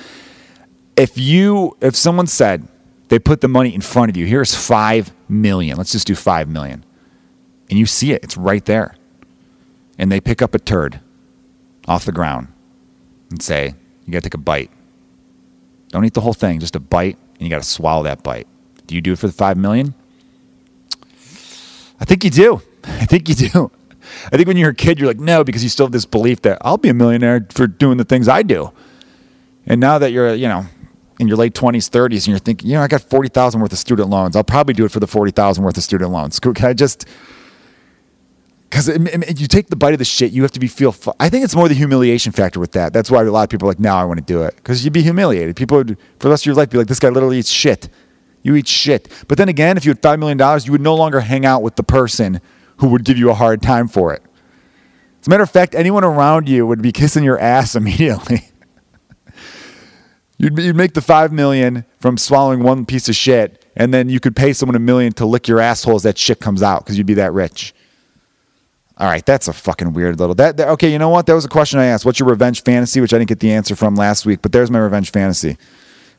If 0.95 1.17
you, 1.17 1.75
if 1.81 1.95
someone 1.95 2.27
said 2.27 2.67
they 3.09 3.19
put 3.19 3.41
the 3.41 3.49
money 3.49 3.75
in 3.75 3.81
front 3.81 4.09
of 4.09 4.17
you, 4.17 4.25
here's 4.25 4.55
five 4.55 5.13
million. 5.27 5.77
Let's 5.77 5.91
just 5.91 6.07
do 6.07 6.15
five 6.15 6.47
million 6.47 6.85
and 7.69 7.79
you 7.79 7.85
see 7.85 8.11
it, 8.11 8.23
it's 8.23 8.37
right 8.37 8.63
there. 8.65 8.95
And 9.97 10.11
they 10.11 10.19
pick 10.19 10.41
up 10.41 10.53
a 10.53 10.59
turd 10.59 10.99
off 11.87 12.05
the 12.05 12.11
ground 12.11 12.47
and 13.29 13.41
say, 13.41 13.73
You 14.05 14.13
got 14.13 14.19
to 14.19 14.29
take 14.29 14.33
a 14.33 14.39
bite. 14.39 14.71
Don't 15.89 16.03
eat 16.03 16.13
the 16.13 16.21
whole 16.21 16.33
thing, 16.33 16.59
just 16.59 16.75
a 16.75 16.79
bite, 16.79 17.17
and 17.35 17.41
you 17.41 17.49
got 17.49 17.61
to 17.61 17.67
swallow 17.67 18.03
that 18.03 18.23
bite. 18.23 18.47
Do 18.87 18.95
you 18.95 19.01
do 19.01 19.13
it 19.13 19.19
for 19.19 19.27
the 19.27 19.33
five 19.33 19.57
million? 19.57 19.93
I 21.99 22.05
think 22.05 22.23
you 22.23 22.29
do. 22.29 22.61
I 22.83 23.05
think 23.05 23.29
you 23.29 23.35
do. 23.35 23.71
I 24.31 24.37
think 24.37 24.47
when 24.47 24.57
you're 24.57 24.71
a 24.71 24.75
kid, 24.75 24.99
you're 24.99 25.07
like, 25.07 25.19
no, 25.19 25.43
because 25.43 25.63
you 25.63 25.69
still 25.69 25.85
have 25.85 25.93
this 25.93 26.05
belief 26.05 26.41
that 26.43 26.57
I'll 26.61 26.77
be 26.77 26.89
a 26.89 26.93
millionaire 26.93 27.45
for 27.51 27.67
doing 27.67 27.97
the 27.97 28.05
things 28.05 28.27
I 28.27 28.43
do. 28.43 28.71
And 29.65 29.81
now 29.81 29.97
that 29.97 30.11
you're, 30.11 30.33
you 30.33 30.47
know, 30.47 30.65
in 31.19 31.27
your 31.27 31.37
late 31.37 31.53
20s, 31.53 31.89
30s, 31.89 32.17
and 32.17 32.27
you're 32.27 32.39
thinking, 32.39 32.69
you 32.69 32.75
know, 32.75 32.81
I 32.81 32.87
got 32.87 33.01
40,000 33.01 33.59
worth 33.59 33.71
of 33.71 33.77
student 33.77 34.09
loans. 34.09 34.35
I'll 34.35 34.43
probably 34.43 34.73
do 34.73 34.85
it 34.85 34.91
for 34.91 34.99
the 34.99 35.07
40,000 35.07 35.63
worth 35.63 35.77
of 35.77 35.83
student 35.83 36.11
loans. 36.11 36.39
Can 36.39 36.53
I 36.63 36.73
just 36.73 37.05
because 38.69 38.89
you 38.89 39.47
take 39.47 39.67
the 39.67 39.75
bite 39.77 39.93
of 39.93 39.99
the 39.99 40.05
shit, 40.05 40.33
you 40.33 40.41
have 40.41 40.51
to 40.51 40.59
be 40.59 40.67
feel. 40.67 40.91
Fu- 40.91 41.13
I 41.17 41.29
think 41.29 41.45
it's 41.45 41.55
more 41.55 41.69
the 41.69 41.75
humiliation 41.75 42.33
factor 42.33 42.59
with 42.59 42.73
that. 42.73 42.91
That's 42.91 43.09
why 43.09 43.23
a 43.23 43.31
lot 43.31 43.43
of 43.43 43.49
people 43.49 43.67
are 43.67 43.71
like, 43.71 43.79
now 43.79 43.95
I 43.95 44.03
want 44.03 44.19
to 44.19 44.25
do 44.25 44.43
it 44.43 44.55
because 44.57 44.83
you'd 44.83 44.91
be 44.91 45.01
humiliated. 45.01 45.55
People 45.55 45.77
would, 45.77 45.97
for 46.19 46.27
the 46.27 46.29
rest 46.29 46.43
of 46.43 46.47
your 46.47 46.55
life, 46.55 46.69
be 46.69 46.77
like, 46.77 46.87
this 46.87 46.99
guy 46.99 47.07
literally 47.07 47.37
eats 47.39 47.49
shit. 47.49 47.87
You 48.43 48.55
eat 48.55 48.67
shit. 48.67 49.09
But 49.29 49.37
then 49.37 49.47
again, 49.47 49.77
if 49.77 49.85
you 49.85 49.91
had 49.91 50.01
five 50.01 50.19
million 50.19 50.37
dollars, 50.37 50.65
you 50.65 50.73
would 50.73 50.81
no 50.81 50.93
longer 50.93 51.21
hang 51.21 51.45
out 51.45 51.61
with 51.61 51.77
the 51.77 51.83
person 51.83 52.41
who 52.77 52.87
would 52.89 53.03
give 53.03 53.17
you 53.17 53.29
a 53.29 53.33
hard 53.33 53.61
time 53.61 53.87
for 53.87 54.13
it. 54.13 54.21
As 55.21 55.27
a 55.27 55.29
matter 55.29 55.43
of 55.43 55.49
fact, 55.49 55.73
anyone 55.73 56.03
around 56.03 56.47
you 56.47 56.67
would 56.67 56.81
be 56.81 56.91
kissing 56.91 57.23
your 57.23 57.39
ass 57.39 57.75
immediately. 57.75 58.49
you'd, 60.37 60.57
you'd 60.57 60.75
make 60.75 60.93
the 60.93 61.01
five 61.01 61.31
million 61.31 61.85
from 61.99 62.17
swallowing 62.17 62.61
one 62.61 62.85
piece 62.85 63.09
of 63.09 63.15
shit, 63.15 63.65
and 63.75 63.93
then 63.93 64.09
you 64.09 64.19
could 64.19 64.35
pay 64.35 64.53
someone 64.53 64.75
a 64.75 64.79
million 64.79 65.11
to 65.13 65.25
lick 65.25 65.47
your 65.47 65.59
asshole 65.59 65.95
as 65.95 66.03
that 66.03 66.17
shit 66.17 66.39
comes 66.39 66.61
out 66.61 66.83
because 66.83 66.97
you'd 66.97 67.07
be 67.07 67.15
that 67.15 67.33
rich. 67.33 67.73
All 68.97 69.07
right, 69.07 69.25
that's 69.25 69.47
a 69.47 69.53
fucking 69.53 69.91
weird 69.91 70.19
little 70.19 70.35
that, 70.35 70.55
that, 70.57 70.69
Okay, 70.69 70.89
you 70.91 70.99
know 70.99 71.09
what? 71.09 71.25
That 71.25 71.33
was 71.33 71.43
a 71.43 71.49
question 71.49 71.79
I 71.79 71.85
asked. 71.85 72.05
What's 72.05 72.19
your 72.19 72.29
revenge 72.29 72.63
fantasy? 72.63 73.01
Which 73.01 73.13
I 73.13 73.17
didn't 73.17 73.27
get 73.27 73.39
the 73.41 73.51
answer 73.51 73.75
from 73.75 73.95
last 73.95 74.25
week, 74.25 74.41
but 74.41 74.53
there's 74.53 74.71
my 74.71 74.79
revenge 74.79 75.11
fantasy: 75.11 75.57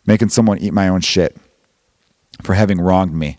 making 0.05 0.29
someone 0.29 0.59
eat 0.59 0.75
my 0.75 0.89
own 0.89 1.01
shit 1.01 1.37
for 2.43 2.55
having 2.55 2.79
wronged 2.81 3.15
me. 3.15 3.39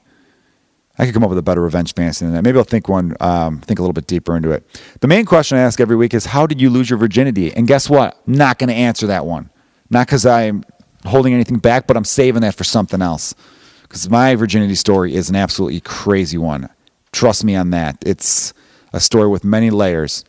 I 1.00 1.06
could 1.06 1.14
come 1.14 1.24
up 1.24 1.30
with 1.30 1.38
a 1.38 1.44
better 1.44 1.62
revenge 1.62 1.94
fantasy 1.94 2.26
than 2.26 2.34
that. 2.34 2.44
Maybe 2.44 2.58
I'll 2.58 2.64
think 2.64 2.88
one, 2.88 3.16
um, 3.20 3.60
think 3.60 3.80
a 3.80 3.82
little 3.82 3.94
bit 3.94 4.08
deeper 4.08 4.36
into 4.36 4.52
it. 4.52 4.66
The 5.02 5.08
main 5.08 5.26
question 5.26 5.58
I 5.58 5.62
ask 5.62 5.80
every 5.80 5.96
week 5.96 6.14
is, 6.14 6.26
how 6.26 6.48
did 6.48 6.60
you 6.60 6.70
lose 6.70 6.90
your 6.90 6.98
virginity? 6.98 7.54
And 7.54 7.68
guess 7.68 7.90
what? 7.90 8.20
I'm 8.28 8.34
not 8.34 8.58
going 8.58 8.70
to 8.70 8.76
answer 8.76 9.08
that 9.08 9.26
one. 9.26 9.50
Not 9.90 10.08
because 10.08 10.26
I'm 10.26 10.64
holding 11.06 11.34
anything 11.34 11.60
back, 11.60 11.86
but 11.86 11.98
I'm 11.98 12.06
saving 12.06 12.42
that 12.42 12.56
for 12.56 12.64
something 12.64 13.02
else. 13.02 13.36
Because 13.84 14.10
my 14.10 14.36
virginity 14.36 14.76
story 14.76 15.14
is 15.14 15.30
an 15.30 15.36
absolutely 15.36 15.80
crazy 15.82 16.38
one. 16.38 16.68
Trust 17.12 17.44
me 17.44 17.56
on 17.56 17.70
that. 17.70 17.98
It's 18.06 18.54
a 18.92 19.00
story 19.00 19.28
with 19.28 19.44
many 19.44 19.70
layers. 19.70 20.26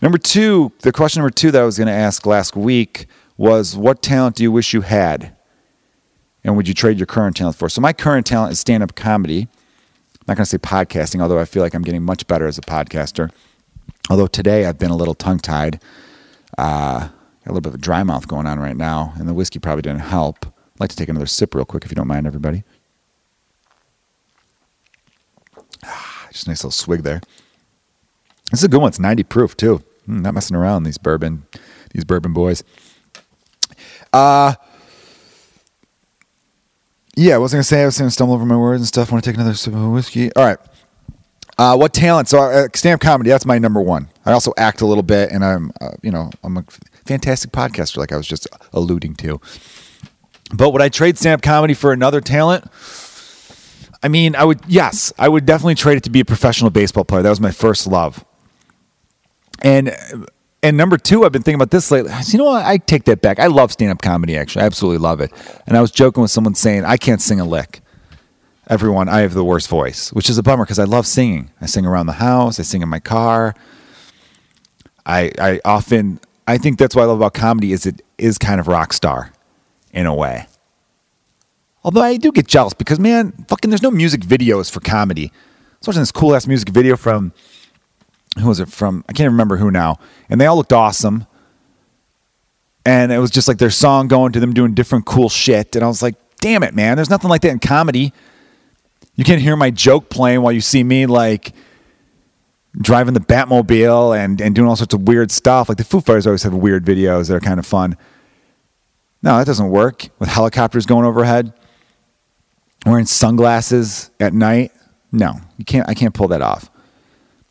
Number 0.00 0.16
two, 0.16 0.72
the 0.80 0.92
question 0.92 1.20
number 1.20 1.34
two 1.34 1.50
that 1.50 1.60
I 1.60 1.64
was 1.64 1.76
going 1.76 1.88
to 1.88 1.92
ask 1.92 2.24
last 2.24 2.56
week 2.56 3.06
was 3.36 3.76
what 3.76 4.00
talent 4.00 4.36
do 4.36 4.44
you 4.44 4.52
wish 4.52 4.72
you 4.72 4.82
had? 4.82 5.34
And 6.44 6.56
would 6.56 6.68
you 6.68 6.74
trade 6.74 6.98
your 6.98 7.06
current 7.06 7.36
talent 7.36 7.56
for? 7.56 7.68
So, 7.68 7.80
my 7.80 7.92
current 7.92 8.24
talent 8.24 8.52
is 8.52 8.60
stand 8.60 8.82
up 8.82 8.94
comedy. 8.94 9.48
Not 10.28 10.36
going 10.36 10.44
to 10.44 10.46
say 10.46 10.58
podcasting, 10.58 11.22
although 11.22 11.38
I 11.38 11.46
feel 11.46 11.62
like 11.62 11.72
I'm 11.72 11.82
getting 11.82 12.04
much 12.04 12.26
better 12.26 12.46
as 12.46 12.58
a 12.58 12.60
podcaster. 12.60 13.30
Although 14.10 14.26
today 14.26 14.66
I've 14.66 14.78
been 14.78 14.90
a 14.90 14.96
little 14.96 15.14
tongue 15.14 15.38
tied. 15.38 15.80
Uh, 16.58 17.08
a 17.46 17.48
little 17.48 17.62
bit 17.62 17.70
of 17.70 17.76
a 17.76 17.78
dry 17.78 18.02
mouth 18.02 18.28
going 18.28 18.46
on 18.46 18.58
right 18.58 18.76
now, 18.76 19.14
and 19.16 19.26
the 19.26 19.32
whiskey 19.32 19.58
probably 19.58 19.80
didn't 19.80 20.00
help. 20.00 20.44
I'd 20.44 20.80
like 20.80 20.90
to 20.90 20.96
take 20.96 21.08
another 21.08 21.24
sip 21.26 21.54
real 21.54 21.64
quick 21.64 21.84
if 21.86 21.90
you 21.90 21.94
don't 21.94 22.06
mind, 22.06 22.26
everybody. 22.26 22.62
Ah, 25.82 26.28
just 26.30 26.46
a 26.46 26.50
nice 26.50 26.58
little 26.58 26.72
swig 26.72 27.04
there. 27.04 27.22
This 28.50 28.60
is 28.60 28.64
a 28.64 28.68
good 28.68 28.82
one. 28.82 28.88
It's 28.88 28.98
90 28.98 29.22
proof 29.24 29.56
too. 29.56 29.82
Mm, 30.06 30.20
not 30.20 30.34
messing 30.34 30.56
around. 30.56 30.82
These 30.82 30.98
bourbon, 30.98 31.46
these 31.92 32.04
bourbon 32.04 32.34
boys. 32.34 32.62
Uh 34.12 34.54
yeah, 37.18 37.34
I 37.34 37.38
was 37.38 37.52
gonna 37.52 37.64
say 37.64 37.82
I 37.82 37.86
was 37.86 37.98
gonna 37.98 38.10
stumble 38.10 38.34
over 38.34 38.46
my 38.46 38.56
words 38.56 38.80
and 38.80 38.86
stuff. 38.86 39.10
Want 39.10 39.24
to 39.24 39.28
take 39.30 39.36
another 39.36 39.54
sip 39.54 39.74
of 39.74 39.90
whiskey. 39.90 40.32
All 40.34 40.44
right. 40.44 40.58
Uh, 41.58 41.76
what 41.76 41.92
talent? 41.92 42.28
So 42.28 42.38
uh, 42.38 42.68
stand-up 42.72 43.00
comedy. 43.00 43.30
That's 43.30 43.44
my 43.44 43.58
number 43.58 43.82
one. 43.82 44.08
I 44.24 44.30
also 44.32 44.52
act 44.56 44.80
a 44.80 44.86
little 44.86 45.02
bit, 45.02 45.32
and 45.32 45.44
I'm, 45.44 45.72
uh, 45.80 45.90
you 46.02 46.12
know, 46.12 46.30
I'm 46.44 46.56
a 46.56 46.62
fantastic 47.04 47.50
podcaster, 47.50 47.96
like 47.96 48.12
I 48.12 48.16
was 48.16 48.28
just 48.28 48.46
alluding 48.72 49.16
to. 49.16 49.40
But 50.54 50.70
would 50.70 50.80
I 50.80 50.88
trade 50.88 51.18
stand-up 51.18 51.42
comedy 51.42 51.74
for 51.74 51.92
another 51.92 52.20
talent? 52.20 52.64
I 54.00 54.06
mean, 54.06 54.36
I 54.36 54.44
would. 54.44 54.60
Yes, 54.68 55.12
I 55.18 55.28
would 55.28 55.44
definitely 55.44 55.74
trade 55.74 55.96
it 55.96 56.04
to 56.04 56.10
be 56.10 56.20
a 56.20 56.24
professional 56.24 56.70
baseball 56.70 57.04
player. 57.04 57.22
That 57.22 57.30
was 57.30 57.40
my 57.40 57.50
first 57.50 57.88
love. 57.88 58.24
And 59.60 59.96
and 60.62 60.76
number 60.76 60.96
two, 60.96 61.24
I've 61.24 61.32
been 61.32 61.42
thinking 61.42 61.56
about 61.56 61.70
this 61.70 61.90
lately. 61.90 62.12
You 62.26 62.38
know 62.38 62.46
what? 62.46 62.64
I 62.64 62.78
take 62.78 63.04
that 63.04 63.20
back. 63.22 63.38
I 63.38 63.46
love 63.46 63.72
stand 63.72 63.90
up 63.92 64.02
comedy, 64.02 64.36
actually. 64.36 64.62
I 64.62 64.66
absolutely 64.66 64.98
love 64.98 65.20
it. 65.20 65.32
And 65.66 65.76
I 65.76 65.80
was 65.80 65.90
joking 65.90 66.20
with 66.20 66.30
someone 66.30 66.54
saying, 66.54 66.84
I 66.84 66.96
can't 66.96 67.20
sing 67.20 67.38
a 67.40 67.44
lick. 67.44 67.80
Everyone, 68.68 69.08
I 69.08 69.20
have 69.20 69.34
the 69.34 69.44
worst 69.44 69.68
voice, 69.68 70.12
which 70.12 70.28
is 70.28 70.36
a 70.36 70.42
bummer 70.42 70.64
because 70.64 70.78
I 70.78 70.84
love 70.84 71.06
singing. 71.06 71.50
I 71.60 71.66
sing 71.66 71.86
around 71.86 72.06
the 72.06 72.12
house, 72.14 72.60
I 72.60 72.64
sing 72.64 72.82
in 72.82 72.88
my 72.88 73.00
car. 73.00 73.54
I, 75.06 75.32
I 75.38 75.60
often, 75.64 76.20
I 76.46 76.58
think 76.58 76.78
that's 76.78 76.94
what 76.94 77.02
I 77.02 77.06
love 77.06 77.18
about 77.18 77.34
comedy 77.34 77.72
is 77.72 77.86
it 77.86 78.02
is 78.18 78.36
kind 78.36 78.60
of 78.60 78.68
rock 78.68 78.92
star 78.92 79.32
in 79.92 80.04
a 80.04 80.14
way. 80.14 80.46
Although 81.82 82.02
I 82.02 82.18
do 82.18 82.30
get 82.30 82.46
jealous 82.46 82.74
because, 82.74 82.98
man, 82.98 83.32
fucking, 83.48 83.70
there's 83.70 83.82
no 83.82 83.90
music 83.90 84.20
videos 84.20 84.70
for 84.70 84.80
comedy. 84.80 85.32
I 85.32 85.76
was 85.80 85.88
watching 85.88 86.02
this 86.02 86.12
cool 86.12 86.34
ass 86.34 86.46
music 86.46 86.68
video 86.68 86.96
from 86.96 87.32
who 88.38 88.48
was 88.48 88.60
it 88.60 88.68
from? 88.68 89.04
I 89.08 89.12
can't 89.12 89.30
remember 89.30 89.56
who 89.56 89.70
now. 89.70 89.98
And 90.28 90.40
they 90.40 90.46
all 90.46 90.56
looked 90.56 90.72
awesome. 90.72 91.26
And 92.84 93.12
it 93.12 93.18
was 93.18 93.30
just 93.30 93.48
like 93.48 93.58
their 93.58 93.70
song 93.70 94.08
going 94.08 94.32
to 94.32 94.40
them 94.40 94.54
doing 94.54 94.74
different 94.74 95.06
cool 95.06 95.28
shit. 95.28 95.76
And 95.76 95.84
I 95.84 95.88
was 95.88 96.02
like, 96.02 96.14
damn 96.40 96.62
it, 96.62 96.74
man. 96.74 96.96
There's 96.96 97.10
nothing 97.10 97.28
like 97.28 97.42
that 97.42 97.50
in 97.50 97.58
comedy. 97.58 98.12
You 99.14 99.24
can't 99.24 99.42
hear 99.42 99.56
my 99.56 99.70
joke 99.70 100.08
playing 100.08 100.42
while 100.42 100.52
you 100.52 100.60
see 100.60 100.84
me 100.84 101.06
like 101.06 101.52
driving 102.80 103.14
the 103.14 103.20
Batmobile 103.20 104.16
and, 104.16 104.40
and 104.40 104.54
doing 104.54 104.68
all 104.68 104.76
sorts 104.76 104.94
of 104.94 105.02
weird 105.02 105.30
stuff. 105.30 105.68
Like 105.68 105.78
the 105.78 105.84
Foo 105.84 106.00
Fighters 106.00 106.26
always 106.26 106.44
have 106.44 106.54
weird 106.54 106.84
videos 106.84 107.28
that 107.28 107.34
are 107.34 107.40
kind 107.40 107.58
of 107.58 107.66
fun. 107.66 107.96
No, 109.22 109.36
that 109.38 109.46
doesn't 109.46 109.70
work 109.70 110.08
with 110.18 110.28
helicopters 110.28 110.86
going 110.86 111.04
overhead. 111.04 111.52
Wearing 112.86 113.06
sunglasses 113.06 114.10
at 114.20 114.32
night. 114.32 114.72
No, 115.10 115.34
you 115.56 115.64
can't. 115.64 115.88
I 115.88 115.94
can't 115.94 116.14
pull 116.14 116.28
that 116.28 116.42
off. 116.42 116.70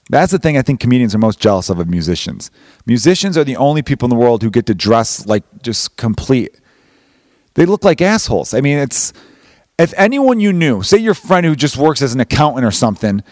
That's 0.10 0.32
the 0.32 0.40
thing 0.40 0.58
I 0.58 0.62
think 0.62 0.80
comedians 0.80 1.14
are 1.14 1.18
most 1.18 1.40
jealous 1.40 1.70
of 1.70 1.80
of 1.80 1.90
musicians. 1.90 2.50
Musicians 2.86 3.38
are 3.38 3.44
the 3.44 3.58
only 3.58 3.82
people 3.82 4.06
in 4.06 4.10
the 4.10 4.16
world 4.16 4.42
who 4.42 4.50
get 4.50 4.66
to 4.68 4.76
dress 4.76 5.26
like 5.26 5.44
just 5.62 5.98
complete. 5.98 6.58
They 7.56 7.66
look 7.66 7.84
like 7.84 8.02
assholes. 8.02 8.54
I 8.54 8.62
mean, 8.62 8.78
it's 8.78 9.12
if 9.78 9.94
anyone 9.98 10.40
you 10.40 10.54
knew, 10.54 10.82
say 10.82 10.98
your 10.98 11.14
friend 11.14 11.46
who 11.46 11.56
just 11.56 11.78
works 11.78 12.02
as 12.02 12.14
an 12.14 12.20
accountant 12.20 12.66
or 12.66 12.72
something. 12.72 13.24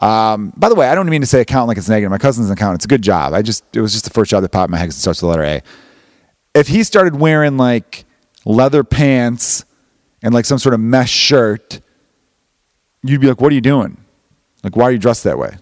Um, 0.00 0.52
by 0.56 0.68
the 0.68 0.74
way, 0.74 0.88
I 0.88 0.94
don't 0.96 1.08
mean 1.08 1.20
to 1.20 1.26
say 1.26 1.40
accountant 1.40 1.68
like 1.68 1.78
it's 1.78 1.88
negative. 1.88 2.10
My 2.10 2.18
cousin's 2.18 2.48
an 2.48 2.54
accountant. 2.54 2.78
It's 2.78 2.84
a 2.84 2.88
good 2.88 3.02
job. 3.02 3.32
I 3.32 3.42
just 3.42 3.64
it 3.72 3.80
was 3.80 3.92
just 3.92 4.04
the 4.04 4.10
first 4.10 4.30
job 4.30 4.42
that 4.42 4.50
popped 4.50 4.68
in 4.68 4.72
my 4.72 4.78
head 4.78 4.88
it 4.88 4.92
starts 4.92 5.22
with 5.22 5.30
the 5.30 5.38
letter 5.38 5.44
A. 5.44 5.62
If 6.54 6.66
he 6.68 6.82
started 6.82 7.14
wearing 7.14 7.56
like 7.56 8.04
leather 8.44 8.82
pants 8.82 9.64
and 10.22 10.34
like 10.34 10.46
some 10.46 10.58
sort 10.58 10.74
of 10.74 10.80
mesh 10.80 11.10
shirt, 11.10 11.80
you'd 13.02 13.20
be 13.20 13.28
like, 13.28 13.40
"What 13.40 13.52
are 13.52 13.54
you 13.54 13.60
doing? 13.60 13.98
Like, 14.64 14.76
why 14.76 14.84
are 14.84 14.92
you 14.92 14.98
dressed 14.98 15.24
that 15.24 15.38
way?" 15.38 15.58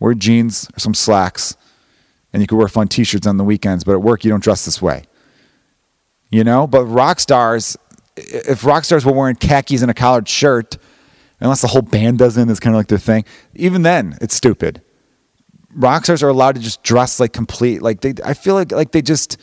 Wear 0.00 0.14
jeans 0.14 0.68
or 0.76 0.78
some 0.78 0.94
slacks, 0.94 1.56
and 2.32 2.42
you 2.42 2.46
could 2.46 2.56
wear 2.56 2.68
fun 2.68 2.88
T-shirts 2.88 3.26
on 3.26 3.36
the 3.36 3.44
weekends. 3.44 3.84
But 3.84 3.92
at 3.92 4.02
work, 4.02 4.24
you 4.24 4.30
don't 4.30 4.42
dress 4.42 4.64
this 4.64 4.80
way. 4.80 5.04
You 6.30 6.44
know. 6.44 6.66
But 6.66 6.84
rock 6.84 7.20
stars, 7.20 7.76
if 8.16 8.64
rock 8.64 8.84
stars 8.84 9.04
were 9.04 9.12
wearing 9.12 9.36
khakis 9.36 9.82
and 9.82 9.90
a 9.90 9.94
collared 9.94 10.28
shirt, 10.28 10.78
unless 11.40 11.62
the 11.62 11.68
whole 11.68 11.82
band 11.82 12.18
doesn't, 12.18 12.48
it's 12.48 12.60
kind 12.60 12.74
of 12.74 12.78
like 12.78 12.88
their 12.88 12.98
thing. 12.98 13.24
Even 13.54 13.82
then, 13.82 14.16
it's 14.20 14.34
stupid. 14.34 14.82
Rock 15.74 16.04
stars 16.04 16.22
are 16.22 16.28
allowed 16.28 16.54
to 16.54 16.60
just 16.60 16.82
dress 16.82 17.20
like 17.20 17.32
complete. 17.32 17.82
Like 17.82 18.00
they, 18.00 18.14
I 18.24 18.34
feel 18.34 18.54
like 18.54 18.72
like 18.72 18.92
they 18.92 19.02
just 19.02 19.36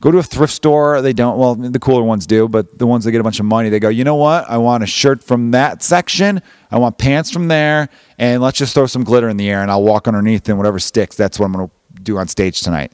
go 0.00 0.10
to 0.10 0.18
a 0.18 0.22
thrift 0.22 0.52
store. 0.52 1.00
They 1.02 1.12
don't. 1.12 1.38
Well, 1.38 1.54
the 1.54 1.78
cooler 1.78 2.02
ones 2.02 2.26
do, 2.26 2.48
but 2.48 2.78
the 2.78 2.86
ones 2.86 3.04
that 3.04 3.12
get 3.12 3.20
a 3.20 3.24
bunch 3.24 3.40
of 3.40 3.46
money, 3.46 3.68
they 3.68 3.80
go. 3.80 3.88
You 3.88 4.04
know 4.04 4.16
what? 4.16 4.48
I 4.48 4.58
want 4.58 4.82
a 4.82 4.86
shirt 4.86 5.22
from 5.22 5.52
that 5.52 5.82
section. 5.82 6.42
I 6.70 6.78
want 6.78 6.98
pants 6.98 7.30
from 7.30 7.48
there, 7.48 7.88
and 8.18 8.42
let's 8.42 8.58
just 8.58 8.74
throw 8.74 8.86
some 8.86 9.04
glitter 9.04 9.28
in 9.28 9.36
the 9.36 9.48
air, 9.48 9.62
and 9.62 9.70
I'll 9.70 9.82
walk 9.82 10.08
underneath, 10.08 10.48
and 10.48 10.58
whatever 10.58 10.78
sticks, 10.78 11.16
that's 11.16 11.38
what 11.38 11.46
I'm 11.46 11.52
going 11.52 11.68
to 11.68 12.02
do 12.02 12.18
on 12.18 12.28
stage 12.28 12.60
tonight. 12.60 12.92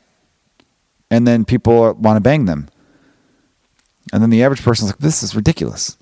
And 1.10 1.26
then 1.26 1.44
people 1.44 1.92
want 1.94 2.16
to 2.16 2.20
bang 2.20 2.46
them, 2.46 2.68
and 4.12 4.22
then 4.22 4.30
the 4.30 4.42
average 4.42 4.62
person's 4.62 4.90
like, 4.90 4.98
"This 4.98 5.22
is 5.22 5.34
ridiculous." 5.34 5.96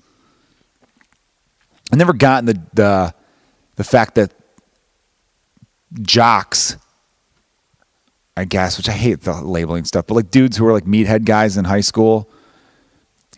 I 1.91 1.97
never 1.97 2.13
gotten 2.13 2.45
the 2.45 2.61
the 2.73 3.13
the 3.75 3.83
fact 3.83 4.15
that 4.15 4.33
jocks 6.01 6.77
I 8.37 8.45
guess, 8.45 8.77
which 8.77 8.89
I 8.89 8.93
hate 8.93 9.21
the 9.21 9.33
labeling 9.41 9.85
stuff, 9.85 10.07
but 10.07 10.15
like 10.15 10.31
dudes 10.31 10.57
who 10.57 10.65
are 10.65 10.73
like 10.73 10.85
meathead 10.85 11.25
guys 11.25 11.57
in 11.57 11.65
high 11.65 11.81
school 11.81 12.29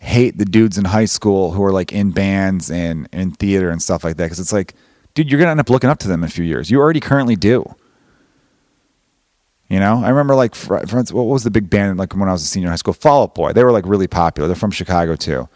hate 0.03 0.37
the 0.37 0.45
dudes 0.45 0.77
in 0.77 0.83
high 0.83 1.05
school 1.05 1.51
who 1.51 1.63
are 1.63 1.71
like 1.71 1.93
in 1.93 2.11
bands 2.11 2.69
and 2.69 3.07
in 3.13 3.31
theater 3.31 3.69
and 3.69 3.81
stuff 3.81 4.03
like 4.03 4.17
that 4.17 4.25
because 4.25 4.39
it's 4.39 4.51
like, 4.51 4.75
dude, 5.13 5.31
you're 5.31 5.39
gonna 5.39 5.51
end 5.51 5.61
up 5.61 5.69
looking 5.69 5.89
up 5.89 5.97
to 5.99 6.07
them 6.09 6.23
in 6.23 6.27
a 6.27 6.31
few 6.31 6.43
years. 6.43 6.69
You 6.69 6.79
already 6.79 6.99
currently 6.99 7.35
do. 7.35 7.63
You 9.69 9.79
know, 9.79 10.03
I 10.03 10.09
remember 10.09 10.35
like 10.35 10.53
friends. 10.55 11.13
What 11.13 11.23
was 11.23 11.43
the 11.43 11.49
big 11.49 11.69
band 11.69 11.97
like 11.97 12.13
when 12.15 12.27
I 12.27 12.33
was 12.33 12.43
a 12.43 12.45
senior 12.45 12.67
in 12.67 12.71
high 12.71 12.75
school? 12.75 12.93
Fall 12.93 13.23
Out 13.23 13.33
Boy. 13.33 13.53
They 13.53 13.63
were 13.63 13.71
like 13.71 13.85
really 13.87 14.07
popular. 14.07 14.47
They're 14.47 14.55
from 14.55 14.71
Chicago 14.71 15.15
too. 15.15 15.47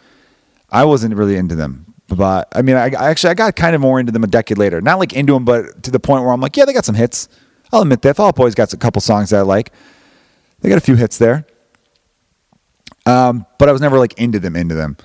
I 0.70 0.84
wasn't 0.84 1.14
really 1.14 1.36
into 1.36 1.54
them, 1.54 1.94
but 2.08 2.48
I 2.52 2.62
mean, 2.62 2.76
I, 2.76 2.86
I 2.86 3.10
actually 3.10 3.30
I 3.30 3.34
got 3.34 3.54
kind 3.54 3.74
of 3.74 3.82
more 3.82 4.00
into 4.00 4.12
them 4.12 4.24
a 4.24 4.28
decade 4.28 4.58
later. 4.58 4.80
Not 4.80 4.98
like 4.98 5.12
into 5.12 5.34
them, 5.34 5.44
but 5.44 5.82
to 5.82 5.90
the 5.90 6.00
point 6.00 6.24
where 6.24 6.32
I'm 6.32 6.40
like, 6.40 6.56
yeah, 6.56 6.64
they 6.64 6.72
got 6.72 6.86
some 6.86 6.94
hits. 6.94 7.28
I'll 7.72 7.82
admit 7.82 8.02
that. 8.02 8.16
Fall 8.16 8.28
Out 8.28 8.36
Boy's 8.36 8.54
got 8.54 8.72
a 8.72 8.76
couple 8.76 9.00
songs 9.00 9.30
that 9.30 9.38
I 9.38 9.42
like. 9.42 9.72
They 10.60 10.68
got 10.68 10.78
a 10.78 10.82
few 10.82 10.96
hits 10.96 11.18
there. 11.18 11.46
Um, 13.06 13.46
but 13.58 13.68
I 13.68 13.72
was 13.72 13.80
never 13.80 13.98
like 13.98 14.18
into 14.18 14.38
them, 14.38 14.56
into 14.56 14.74
them. 14.74 14.96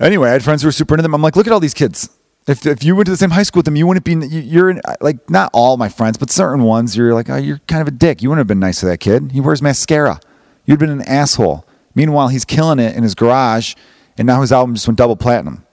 Anyway, 0.00 0.28
I 0.28 0.32
had 0.32 0.42
friends 0.42 0.62
who 0.62 0.68
were 0.68 0.72
super 0.72 0.94
into 0.94 1.02
them. 1.02 1.14
I'm 1.14 1.22
like, 1.22 1.36
look 1.36 1.46
at 1.46 1.52
all 1.52 1.60
these 1.60 1.74
kids. 1.74 2.10
If, 2.48 2.66
if 2.66 2.82
you 2.82 2.96
went 2.96 3.06
to 3.06 3.12
the 3.12 3.16
same 3.16 3.30
high 3.30 3.44
school 3.44 3.60
with 3.60 3.66
them, 3.66 3.76
you 3.76 3.86
wouldn't 3.86 4.04
be, 4.04 4.14
you're 4.26 4.68
in, 4.68 4.80
like, 5.00 5.30
not 5.30 5.48
all 5.52 5.76
my 5.76 5.88
friends, 5.88 6.18
but 6.18 6.28
certain 6.28 6.64
ones, 6.64 6.96
you're 6.96 7.14
like, 7.14 7.30
oh, 7.30 7.36
you're 7.36 7.58
kind 7.68 7.80
of 7.80 7.86
a 7.88 7.92
dick. 7.92 8.20
You 8.20 8.30
wouldn't 8.30 8.40
have 8.40 8.48
been 8.48 8.58
nice 8.58 8.80
to 8.80 8.86
that 8.86 8.98
kid. 8.98 9.30
He 9.30 9.40
wears 9.40 9.62
mascara. 9.62 10.18
You'd 10.66 10.80
been 10.80 10.90
an 10.90 11.02
asshole. 11.02 11.64
Meanwhile, 11.94 12.28
he's 12.28 12.44
killing 12.44 12.80
it 12.80 12.96
in 12.96 13.04
his 13.04 13.14
garage, 13.14 13.74
and 14.18 14.26
now 14.26 14.40
his 14.40 14.50
album 14.50 14.74
just 14.74 14.88
went 14.88 14.98
double 14.98 15.16
platinum. 15.16 15.64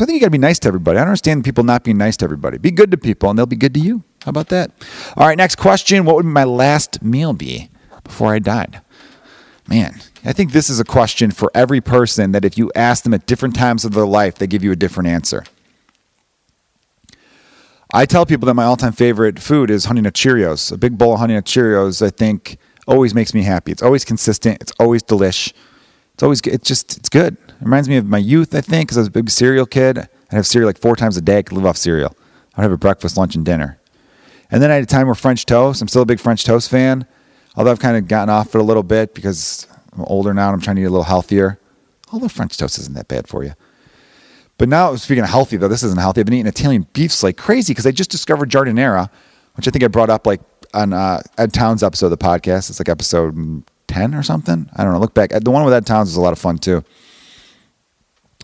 I 0.00 0.06
think 0.06 0.14
you 0.14 0.20
got 0.20 0.26
to 0.26 0.30
be 0.30 0.38
nice 0.38 0.58
to 0.60 0.68
everybody. 0.68 0.98
I 0.98 1.02
don't 1.02 1.08
understand 1.08 1.44
people 1.44 1.64
not 1.64 1.84
being 1.84 1.98
nice 1.98 2.16
to 2.18 2.24
everybody. 2.24 2.58
Be 2.58 2.70
good 2.70 2.90
to 2.92 2.96
people, 2.96 3.30
and 3.30 3.38
they'll 3.38 3.46
be 3.46 3.56
good 3.56 3.74
to 3.74 3.80
you. 3.80 4.04
How 4.24 4.30
about 4.30 4.48
that? 4.48 4.70
All 5.16 5.26
right, 5.26 5.36
next 5.36 5.56
question. 5.56 6.04
What 6.04 6.16
would 6.16 6.24
my 6.24 6.44
last 6.44 7.02
meal 7.02 7.32
be 7.32 7.68
before 8.04 8.32
I 8.32 8.38
died? 8.38 8.80
Man, 9.68 10.00
I 10.24 10.32
think 10.32 10.52
this 10.52 10.70
is 10.70 10.80
a 10.80 10.84
question 10.84 11.30
for 11.30 11.50
every 11.54 11.80
person 11.80 12.32
that 12.32 12.44
if 12.44 12.56
you 12.56 12.70
ask 12.74 13.04
them 13.04 13.14
at 13.14 13.26
different 13.26 13.54
times 13.54 13.84
of 13.84 13.92
their 13.92 14.06
life, 14.06 14.36
they 14.36 14.46
give 14.46 14.64
you 14.64 14.72
a 14.72 14.76
different 14.76 15.08
answer. 15.08 15.44
I 17.92 18.06
tell 18.06 18.24
people 18.24 18.46
that 18.46 18.54
my 18.54 18.64
all 18.64 18.76
time 18.76 18.92
favorite 18.92 19.38
food 19.38 19.70
is 19.70 19.84
Honey 19.84 20.00
Nut 20.00 20.14
Cheerios. 20.14 20.72
A 20.72 20.78
big 20.78 20.96
bowl 20.96 21.14
of 21.14 21.20
Honey 21.20 21.34
Nut 21.34 21.44
Cheerios, 21.44 22.04
I 22.04 22.10
think, 22.10 22.56
always 22.86 23.14
makes 23.14 23.34
me 23.34 23.42
happy. 23.42 23.70
It's 23.70 23.82
always 23.82 24.04
consistent, 24.04 24.62
it's 24.62 24.72
always 24.80 25.02
delish. 25.02 25.52
It's 26.14 26.22
always 26.22 26.40
it's 26.42 26.66
just 26.66 26.96
it's 26.98 27.08
good. 27.08 27.34
It 27.34 27.54
reminds 27.60 27.88
me 27.88 27.96
of 27.96 28.06
my 28.06 28.18
youth, 28.18 28.54
I 28.54 28.60
think, 28.60 28.88
because 28.88 28.98
I 28.98 29.00
was 29.00 29.08
a 29.08 29.12
big 29.12 29.30
cereal 29.30 29.66
kid. 29.66 29.98
I'd 29.98 30.08
have 30.30 30.46
cereal 30.46 30.68
like 30.68 30.78
four 30.78 30.96
times 30.96 31.16
a 31.16 31.20
day. 31.20 31.38
I 31.38 31.42
could 31.42 31.56
live 31.56 31.66
off 31.66 31.76
cereal. 31.76 32.16
I'd 32.56 32.62
have 32.62 32.72
a 32.72 32.78
breakfast, 32.78 33.16
lunch, 33.16 33.34
and 33.34 33.44
dinner. 33.44 33.78
And 34.50 34.62
then 34.62 34.70
I 34.70 34.74
had 34.74 34.82
a 34.82 34.86
time 34.86 35.06
where 35.06 35.14
French 35.14 35.46
toast. 35.46 35.80
I'm 35.80 35.88
still 35.88 36.02
a 36.02 36.06
big 36.06 36.20
French 36.20 36.44
toast 36.44 36.70
fan, 36.70 37.06
although 37.56 37.70
I've 37.70 37.80
kind 37.80 37.96
of 37.96 38.06
gotten 38.06 38.28
off 38.28 38.54
it 38.54 38.60
a 38.60 38.64
little 38.64 38.82
bit 38.82 39.14
because 39.14 39.66
I'm 39.92 40.04
older 40.04 40.34
now 40.34 40.48
and 40.48 40.54
I'm 40.54 40.60
trying 40.60 40.76
to 40.76 40.82
eat 40.82 40.86
a 40.86 40.90
little 40.90 41.04
healthier. 41.04 41.58
Although 42.12 42.28
French 42.28 42.58
toast 42.58 42.78
isn't 42.78 42.94
that 42.94 43.08
bad 43.08 43.26
for 43.26 43.42
you. 43.42 43.54
But 44.58 44.68
now, 44.68 44.94
speaking 44.96 45.24
of 45.24 45.30
healthy, 45.30 45.56
though, 45.56 45.68
this 45.68 45.82
isn't 45.82 45.98
healthy. 45.98 46.20
I've 46.20 46.26
been 46.26 46.34
eating 46.34 46.46
Italian 46.46 46.86
beefs 46.92 47.22
like 47.22 47.36
crazy 47.36 47.72
because 47.72 47.86
I 47.86 47.90
just 47.90 48.10
discovered 48.10 48.50
giardiniera, 48.50 49.10
which 49.54 49.66
I 49.66 49.70
think 49.70 49.82
I 49.82 49.88
brought 49.88 50.10
up 50.10 50.26
like 50.26 50.40
on 50.74 50.92
uh, 50.92 51.22
Ed 51.38 51.52
Towns' 51.52 51.82
episode 51.82 52.06
of 52.06 52.18
the 52.18 52.18
podcast. 52.18 52.70
It's 52.70 52.78
like 52.78 52.88
episode 52.88 53.64
10 53.92 54.14
or 54.14 54.22
something. 54.22 54.68
I 54.74 54.84
don't 54.84 54.92
know. 54.92 54.98
Look 54.98 55.14
back. 55.14 55.30
The 55.30 55.50
one 55.50 55.64
with 55.64 55.74
Ed 55.74 55.86
Towns 55.86 56.08
was 56.08 56.16
a 56.16 56.20
lot 56.20 56.32
of 56.32 56.38
fun 56.38 56.58
too. 56.58 56.84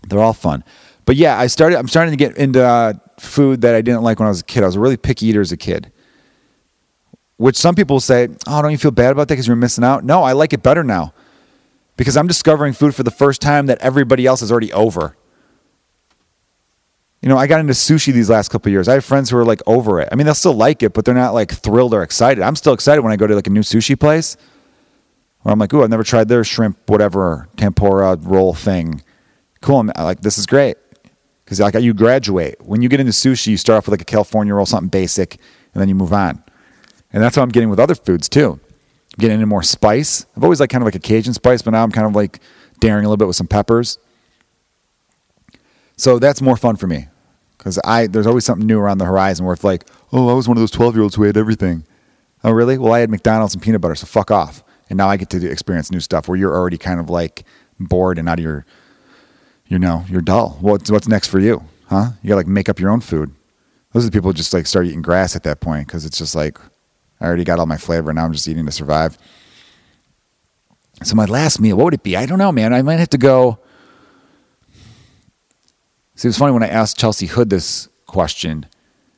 They're 0.07 0.19
all 0.19 0.33
fun. 0.33 0.63
But 1.05 1.15
yeah, 1.15 1.39
I 1.39 1.47
started. 1.47 1.77
I'm 1.77 1.87
starting 1.87 2.11
to 2.11 2.17
get 2.17 2.37
into 2.37 2.63
uh, 2.63 2.93
food 3.19 3.61
that 3.61 3.75
I 3.75 3.81
didn't 3.81 4.03
like 4.03 4.19
when 4.19 4.27
I 4.27 4.29
was 4.29 4.41
a 4.41 4.45
kid. 4.45 4.63
I 4.63 4.67
was 4.67 4.75
a 4.75 4.79
really 4.79 4.97
picky 4.97 5.27
eater 5.27 5.41
as 5.41 5.51
a 5.51 5.57
kid 5.57 5.91
which 7.39 7.55
some 7.55 7.73
people 7.73 8.01
say, 8.01 8.27
oh, 8.47 8.61
don't 8.61 8.71
you 8.71 8.77
feel 8.77 8.91
bad 8.91 9.13
about 9.13 9.29
that 9.29 9.35
because 9.35 9.47
you're 9.47 9.55
missing 9.55 9.81
out? 9.85 10.03
No, 10.03 10.23
I 10.23 10.33
like 10.33 10.51
it 10.51 10.61
better 10.61 10.83
now 10.83 11.13
because 11.95 12.17
I'm 12.17 12.27
discovering 12.27 12.73
food 12.73 12.93
for 12.93 13.03
the 13.03 13.11
first 13.11 13.41
time 13.41 13.67
that 13.67 13.77
everybody 13.79 14.25
else 14.25 14.41
is 14.41 14.51
already 14.51 14.73
over. 14.73 15.15
You 17.21 17.29
know, 17.29 17.37
I 17.37 17.47
got 17.47 17.61
into 17.61 17.71
sushi 17.71 18.11
these 18.11 18.29
last 18.29 18.49
couple 18.49 18.69
years. 18.73 18.89
I 18.89 18.95
have 18.95 19.05
friends 19.05 19.29
who 19.29 19.37
are 19.37 19.45
like 19.45 19.61
over 19.65 20.01
it. 20.01 20.09
I 20.11 20.15
mean, 20.15 20.25
they'll 20.25 20.35
still 20.35 20.53
like 20.53 20.83
it, 20.83 20.91
but 20.93 21.05
they're 21.05 21.15
not 21.15 21.33
like 21.33 21.53
thrilled 21.53 21.93
or 21.93 22.03
excited. 22.03 22.43
I'm 22.43 22.57
still 22.57 22.73
excited 22.73 23.03
when 23.03 23.13
I 23.13 23.15
go 23.15 23.25
to 23.25 23.35
like 23.35 23.47
a 23.47 23.51
new 23.51 23.61
sushi 23.61 23.97
place 23.97 24.35
where 25.41 25.53
I'm 25.53 25.59
like, 25.59 25.73
ooh, 25.73 25.83
I've 25.83 25.89
never 25.89 26.03
tried 26.03 26.27
their 26.27 26.43
shrimp, 26.43 26.77
whatever, 26.89 27.47
tempura 27.57 28.15
roll 28.17 28.53
thing. 28.53 29.01
Cool. 29.61 29.79
I'm 29.79 29.89
uh, 29.95 30.03
like, 30.03 30.21
this 30.21 30.37
is 30.37 30.45
great. 30.45 30.77
Because 31.43 31.59
like 31.59 31.73
you 31.75 31.93
graduate. 31.93 32.55
When 32.61 32.81
you 32.81 32.89
get 32.89 32.99
into 32.99 33.11
sushi, 33.11 33.47
you 33.47 33.57
start 33.57 33.77
off 33.77 33.87
with 33.87 33.93
like 33.93 34.01
a 34.01 34.05
California 34.05 34.53
roll, 34.53 34.65
something 34.65 34.89
basic, 34.89 35.39
and 35.73 35.81
then 35.81 35.89
you 35.89 35.95
move 35.95 36.13
on. 36.13 36.43
And 37.11 37.23
that's 37.23 37.35
what 37.35 37.43
I'm 37.43 37.49
getting 37.49 37.69
with 37.69 37.79
other 37.79 37.95
foods 37.95 38.29
too. 38.29 38.59
I'm 38.61 39.17
getting 39.17 39.35
into 39.35 39.47
more 39.47 39.63
spice. 39.63 40.27
I've 40.37 40.43
always 40.43 40.59
like 40.59 40.69
kind 40.69 40.83
of 40.83 40.85
like 40.85 40.95
a 40.95 40.99
Cajun 40.99 41.33
spice, 41.33 41.63
but 41.63 41.71
now 41.71 41.83
I'm 41.83 41.91
kind 41.91 42.05
of 42.05 42.15
like 42.15 42.39
daring 42.79 43.03
a 43.03 43.07
little 43.07 43.17
bit 43.17 43.25
with 43.25 43.35
some 43.35 43.47
peppers. 43.47 43.97
So 45.97 46.19
that's 46.19 46.41
more 46.41 46.55
fun 46.55 46.75
for 46.75 46.87
me 46.87 47.07
because 47.57 47.79
I 47.83 48.07
there's 48.07 48.27
always 48.27 48.45
something 48.45 48.67
new 48.67 48.79
around 48.79 48.99
the 48.99 49.05
horizon 49.05 49.45
where 49.45 49.53
it's 49.53 49.63
like, 49.63 49.89
oh, 50.13 50.29
I 50.29 50.33
was 50.33 50.47
one 50.47 50.55
of 50.55 50.61
those 50.61 50.71
12 50.71 50.95
year 50.95 51.03
olds 51.03 51.15
who 51.15 51.25
ate 51.25 51.35
everything. 51.35 51.83
Oh, 52.43 52.51
really? 52.51 52.77
Well, 52.77 52.93
I 52.93 52.99
had 52.99 53.09
McDonald's 53.09 53.53
and 53.53 53.61
peanut 53.61 53.81
butter, 53.81 53.95
so 53.95 54.05
fuck 54.05 54.31
off. 54.31 54.63
And 54.89 54.97
now 54.97 55.09
I 55.09 55.17
get 55.17 55.29
to 55.31 55.49
experience 55.49 55.91
new 55.91 55.99
stuff 55.99 56.27
where 56.27 56.37
you're 56.37 56.55
already 56.55 56.77
kind 56.77 56.99
of 56.99 57.09
like 57.09 57.43
bored 57.79 58.17
and 58.17 58.27
out 58.27 58.39
of 58.39 58.43
your, 58.43 58.65
you 59.67 59.77
know, 59.77 60.03
you're 60.09 60.21
dull. 60.21 60.57
What's 60.61 60.89
what's 60.89 61.07
next 61.07 61.27
for 61.27 61.39
you, 61.39 61.63
huh? 61.87 62.11
You 62.21 62.29
got 62.29 62.33
to 62.33 62.37
like 62.37 62.47
make 62.47 62.69
up 62.69 62.79
your 62.79 62.89
own 62.89 63.01
food. 63.01 63.33
Those 63.93 64.03
are 64.05 64.09
the 64.09 64.11
people 64.11 64.29
who 64.29 64.33
just 64.33 64.53
like 64.53 64.67
start 64.67 64.87
eating 64.87 65.01
grass 65.01 65.35
at 65.35 65.43
that 65.43 65.59
point 65.59 65.87
because 65.87 66.05
it's 66.05 66.17
just 66.17 66.35
like 66.35 66.59
I 67.21 67.25
already 67.25 67.43
got 67.43 67.59
all 67.59 67.65
my 67.65 67.77
flavor. 67.77 68.13
Now 68.13 68.25
I'm 68.25 68.33
just 68.33 68.47
eating 68.47 68.65
to 68.65 68.71
survive. 68.71 69.17
So 71.03 71.15
my 71.15 71.25
last 71.25 71.61
meal, 71.61 71.77
what 71.77 71.85
would 71.85 71.93
it 71.93 72.03
be? 72.03 72.17
I 72.17 72.25
don't 72.25 72.39
know, 72.39 72.51
man. 72.51 72.73
I 72.73 72.81
might 72.81 72.99
have 72.99 73.09
to 73.09 73.17
go. 73.17 73.59
See, 76.15 76.27
it 76.27 76.29
was 76.29 76.37
funny 76.37 76.51
when 76.51 76.63
I 76.63 76.67
asked 76.67 76.97
Chelsea 76.97 77.27
Hood 77.27 77.49
this 77.49 77.87
question. 78.05 78.65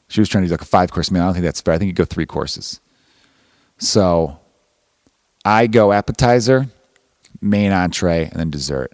She 0.07 0.19
was 0.19 0.29
trying 0.29 0.43
to 0.43 0.47
do 0.47 0.53
like 0.53 0.61
a 0.61 0.65
five 0.65 0.91
course 0.91 1.09
meal. 1.09 1.23
I 1.23 1.25
don't 1.25 1.33
think 1.33 1.45
that's 1.45 1.61
fair. 1.61 1.73
I 1.73 1.77
think 1.77 1.87
you 1.87 1.93
go 1.93 2.05
three 2.05 2.25
courses. 2.25 2.79
So 3.79 4.40
I 5.43 5.67
go 5.67 5.91
appetizer, 5.91 6.67
main 7.41 7.71
entree, 7.71 8.25
and 8.25 8.39
then 8.39 8.49
dessert. 8.51 8.93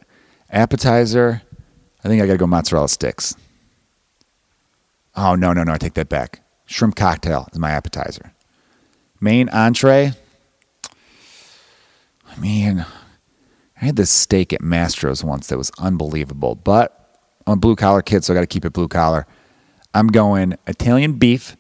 Appetizer, 0.49 1.41
I 2.03 2.07
think 2.07 2.21
I 2.21 2.25
got 2.25 2.33
to 2.33 2.37
go 2.37 2.47
mozzarella 2.47 2.87
sticks. 2.87 3.35
Oh, 5.15 5.35
no, 5.35 5.51
no, 5.51 5.63
no. 5.63 5.73
I 5.73 5.77
take 5.77 5.95
that 5.95 6.09
back. 6.09 6.41
Shrimp 6.67 6.95
cocktail 6.95 7.47
is 7.51 7.59
my 7.59 7.71
appetizer. 7.71 8.33
Main 9.19 9.49
entree. 9.49 10.13
I 12.29 12.39
mean, 12.39 12.85
I 13.81 13.85
had 13.85 13.95
this 13.95 14.11
steak 14.11 14.53
at 14.53 14.61
Mastro's 14.61 15.23
once 15.23 15.47
that 15.47 15.57
was 15.57 15.71
unbelievable, 15.79 16.55
but 16.55 17.19
I'm 17.45 17.53
a 17.53 17.57
blue 17.57 17.75
collar 17.75 18.01
kid, 18.01 18.23
so 18.23 18.33
I 18.33 18.35
got 18.35 18.41
to 18.41 18.47
keep 18.47 18.63
it 18.63 18.73
blue 18.73 18.87
collar. 18.87 19.25
I'm 19.93 20.07
going 20.07 20.55
Italian 20.67 21.13
beef, 21.13 21.56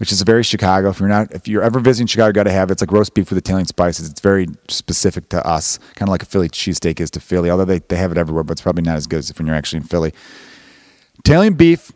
which 0.00 0.10
is 0.12 0.22
very 0.22 0.42
Chicago. 0.42 0.88
If 0.88 0.98
you're 0.98 1.10
not, 1.10 1.30
if 1.32 1.46
you're 1.46 1.62
ever 1.62 1.78
visiting 1.78 2.06
Chicago, 2.06 2.28
you 2.28 2.32
got 2.32 2.44
to 2.44 2.50
have 2.50 2.70
it. 2.70 2.72
It's 2.72 2.80
like 2.80 2.90
roast 2.90 3.12
beef 3.12 3.28
with 3.28 3.36
Italian 3.36 3.66
spices. 3.66 4.08
It's 4.08 4.22
very 4.22 4.46
specific 4.68 5.28
to 5.28 5.46
us, 5.46 5.76
kind 5.94 6.08
of 6.08 6.12
like 6.12 6.22
a 6.22 6.26
Philly 6.26 6.48
cheesesteak 6.48 7.00
is 7.00 7.10
to 7.10 7.20
Philly. 7.20 7.50
Although 7.50 7.66
they, 7.66 7.80
they 7.80 7.96
have 7.96 8.10
it 8.10 8.16
everywhere, 8.16 8.42
but 8.42 8.52
it's 8.52 8.62
probably 8.62 8.82
not 8.82 8.96
as 8.96 9.06
good 9.06 9.18
as 9.18 9.28
if 9.28 9.38
when 9.38 9.46
you're 9.46 9.54
actually 9.54 9.76
in 9.76 9.82
Philly. 9.82 10.14
Italian 11.18 11.52
beef. 11.52 11.92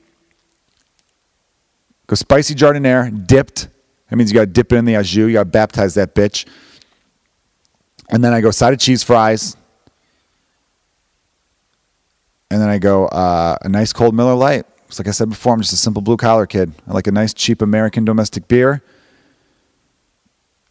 Go 2.06 2.14
spicy 2.14 2.54
giardiniera, 2.54 3.26
dipped. 3.26 3.68
That 4.10 4.16
means 4.16 4.30
you 4.30 4.34
got 4.34 4.42
to 4.42 4.46
dip 4.48 4.70
it 4.70 4.76
in 4.76 4.84
the 4.84 4.96
au 4.96 5.02
jus. 5.02 5.16
You 5.16 5.32
got 5.32 5.44
to 5.44 5.50
baptize 5.50 5.94
that 5.94 6.14
bitch. 6.14 6.46
And 8.10 8.22
then 8.22 8.34
I 8.34 8.42
go 8.42 8.50
side 8.50 8.74
of 8.74 8.80
cheese 8.80 9.02
fries. 9.02 9.56
And 12.50 12.60
then 12.60 12.68
I 12.68 12.76
go 12.76 13.06
uh, 13.06 13.56
a 13.62 13.68
nice 13.70 13.94
cold 13.94 14.14
Miller 14.14 14.34
Lite. 14.34 14.66
It's 14.86 14.98
like 14.98 15.08
I 15.08 15.12
said 15.12 15.28
before, 15.28 15.54
I'm 15.54 15.60
just 15.60 15.72
a 15.72 15.76
simple 15.76 16.02
blue 16.02 16.16
collar 16.16 16.46
kid. 16.46 16.72
I 16.86 16.92
like 16.92 17.06
a 17.06 17.12
nice 17.12 17.34
cheap 17.34 17.62
American 17.62 18.04
domestic 18.04 18.48
beer. 18.48 18.82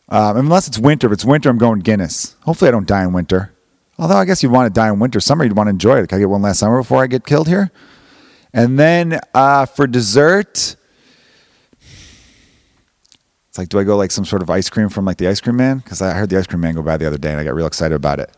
Um, 0.10 0.38
unless 0.38 0.68
it's 0.68 0.78
winter. 0.78 1.08
If 1.08 1.14
it's 1.14 1.26
winter, 1.26 1.50
I'm 1.50 1.58
going 1.58 1.80
Guinness. 1.80 2.36
Hopefully, 2.44 2.70
I 2.70 2.72
don't 2.72 2.88
die 2.88 3.04
in 3.04 3.14
winter. 3.14 3.54
Although 3.98 4.18
I 4.18 4.26
guess 4.26 4.44
you'd 4.44 4.52
want 4.52 4.74
to 4.74 4.80
die 4.80 4.90
in 4.90 5.00
winter. 5.00 5.20
Summer, 5.20 5.44
you'd 5.44 5.56
want 5.56 5.68
to 5.68 5.72
enjoy 5.72 6.00
it. 6.00 6.10
Can 6.10 6.18
I 6.18 6.20
get 6.20 6.30
one 6.30 6.42
last 6.42 6.60
summer 6.60 6.78
before 6.78 7.02
I 7.02 7.08
get 7.08 7.26
killed 7.26 7.48
here? 7.48 7.72
And 8.54 8.78
then 8.78 9.20
uh, 9.34 9.66
for 9.66 9.88
dessert, 9.88 10.76
it's 13.50 13.58
like, 13.58 13.70
do 13.70 13.80
I 13.80 13.84
go 13.84 13.98
like 13.98 14.12
some 14.12 14.26
sort 14.26 14.42
of 14.42 14.50
ice 14.50 14.70
cream 14.70 14.90
from 14.90 15.06
like 15.06 15.18
the 15.18 15.28
ice 15.28 15.42
cream 15.42 15.56
man? 15.56 15.78
Because 15.80 16.02
I 16.02 16.14
heard 16.14 16.30
the 16.30 16.38
ice 16.38 16.48
cream 16.48 16.62
man 16.62 16.76
go 16.76 16.82
by 16.82 16.98
the 16.98 17.08
other 17.08 17.18
day 17.18 17.32
and 17.32 17.40
I 17.40 17.44
got 17.44 17.56
real 17.56 17.68
excited 17.68 17.96
about 17.96 18.20
it. 18.20 18.32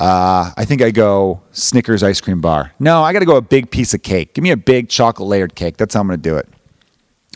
Uh, 0.00 0.50
I 0.56 0.64
think 0.64 0.80
I 0.80 0.90
go 0.90 1.42
Snickers 1.52 2.02
ice 2.02 2.20
cream 2.22 2.40
bar. 2.40 2.72
No, 2.78 3.02
I 3.02 3.12
got 3.12 3.18
to 3.18 3.26
go 3.26 3.36
a 3.36 3.42
big 3.42 3.70
piece 3.70 3.92
of 3.92 4.02
cake. 4.02 4.32
Give 4.32 4.42
me 4.42 4.50
a 4.50 4.56
big 4.56 4.88
chocolate 4.88 5.28
layered 5.28 5.54
cake. 5.54 5.76
That's 5.76 5.92
how 5.94 6.00
I'm 6.00 6.06
going 6.06 6.18
to 6.18 6.22
do 6.22 6.36
it. 6.38 6.48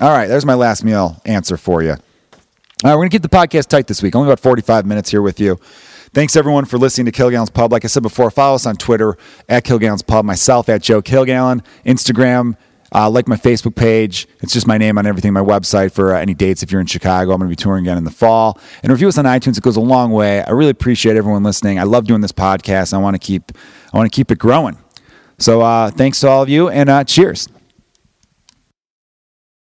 All 0.01 0.11
right, 0.11 0.27
there's 0.27 0.47
my 0.47 0.55
last 0.55 0.83
meal 0.83 1.21
answer 1.27 1.59
for 1.59 1.83
you. 1.83 1.91
All 1.91 1.97
right, 2.83 2.95
we're 2.95 2.97
going 2.97 3.11
to 3.11 3.15
keep 3.15 3.23
the 3.23 3.29
podcast 3.29 3.69
tight 3.69 3.87
this 3.87 4.03
week. 4.03 4.17
Only 4.17 4.29
about 4.29 4.41
45 4.41 4.87
minutes 4.87 5.11
here 5.11 5.23
with 5.23 5.39
you. 5.39 5.57
Thanks 6.15 6.37
everyone 6.37 6.65
for 6.65 6.79
listening 6.79 7.07
to 7.07 7.13
Kilgallen's 7.13 7.51
Pub. 7.51 7.71
Like 7.71 7.85
I 7.85 7.89
said 7.89 8.03
before, 8.03 8.31
follow 8.31 8.55
us 8.55 8.67
on 8.67 8.77
Twitter 8.77 9.19
at 9.49 9.65
Kilgallen's 9.65 10.03
Pub, 10.03 10.25
myself 10.25 10.69
at 10.69 10.81
Joe 10.81 11.03
Kilgallen, 11.03 11.65
Instagram 11.85 12.57
uh, 12.93 13.09
like 13.11 13.29
my 13.29 13.37
Facebook 13.37 13.75
page. 13.75 14.27
It's 14.41 14.53
just 14.53 14.67
my 14.67 14.79
name 14.79 14.99
on 14.99 15.07
everything. 15.07 15.33
My 15.33 15.41
website 15.41 15.93
for 15.93 16.15
uh, 16.15 16.21
any 16.21 16.35
dates 16.35 16.63
if 16.63 16.71
you're 16.71 16.81
in 16.81 16.87
Chicago. 16.87 17.33
I'm 17.33 17.39
going 17.39 17.49
to 17.51 17.57
be 17.57 17.57
touring 17.57 17.85
again 17.85 17.99
in 17.99 18.05
the 18.05 18.11
fall. 18.11 18.61
And 18.83 18.93
review 18.93 19.09
us 19.09 19.19
on 19.19 19.25
iTunes. 19.25 19.59
It 19.59 19.63
goes 19.63 19.77
a 19.77 19.81
long 19.81 20.11
way. 20.11 20.43
I 20.43 20.51
really 20.51 20.71
appreciate 20.71 21.17
everyone 21.17 21.43
listening. 21.43 21.79
I 21.79 21.85
love 21.85 22.07
doing 22.07 22.21
this 22.21 22.33
podcast. 22.33 22.95
I 22.95 22.99
want 22.99 23.15
to 23.15 23.19
keep 23.19 23.53
I 23.93 23.97
want 23.97 24.11
to 24.11 24.15
keep 24.15 24.31
it 24.31 24.39
growing. 24.39 24.79
So 25.39 25.61
uh, 25.63 25.91
thanks 25.91 26.21
to 26.21 26.29
all 26.29 26.43
of 26.43 26.49
you 26.49 26.69
and 26.69 26.89
uh, 26.89 27.05
cheers. 27.05 27.49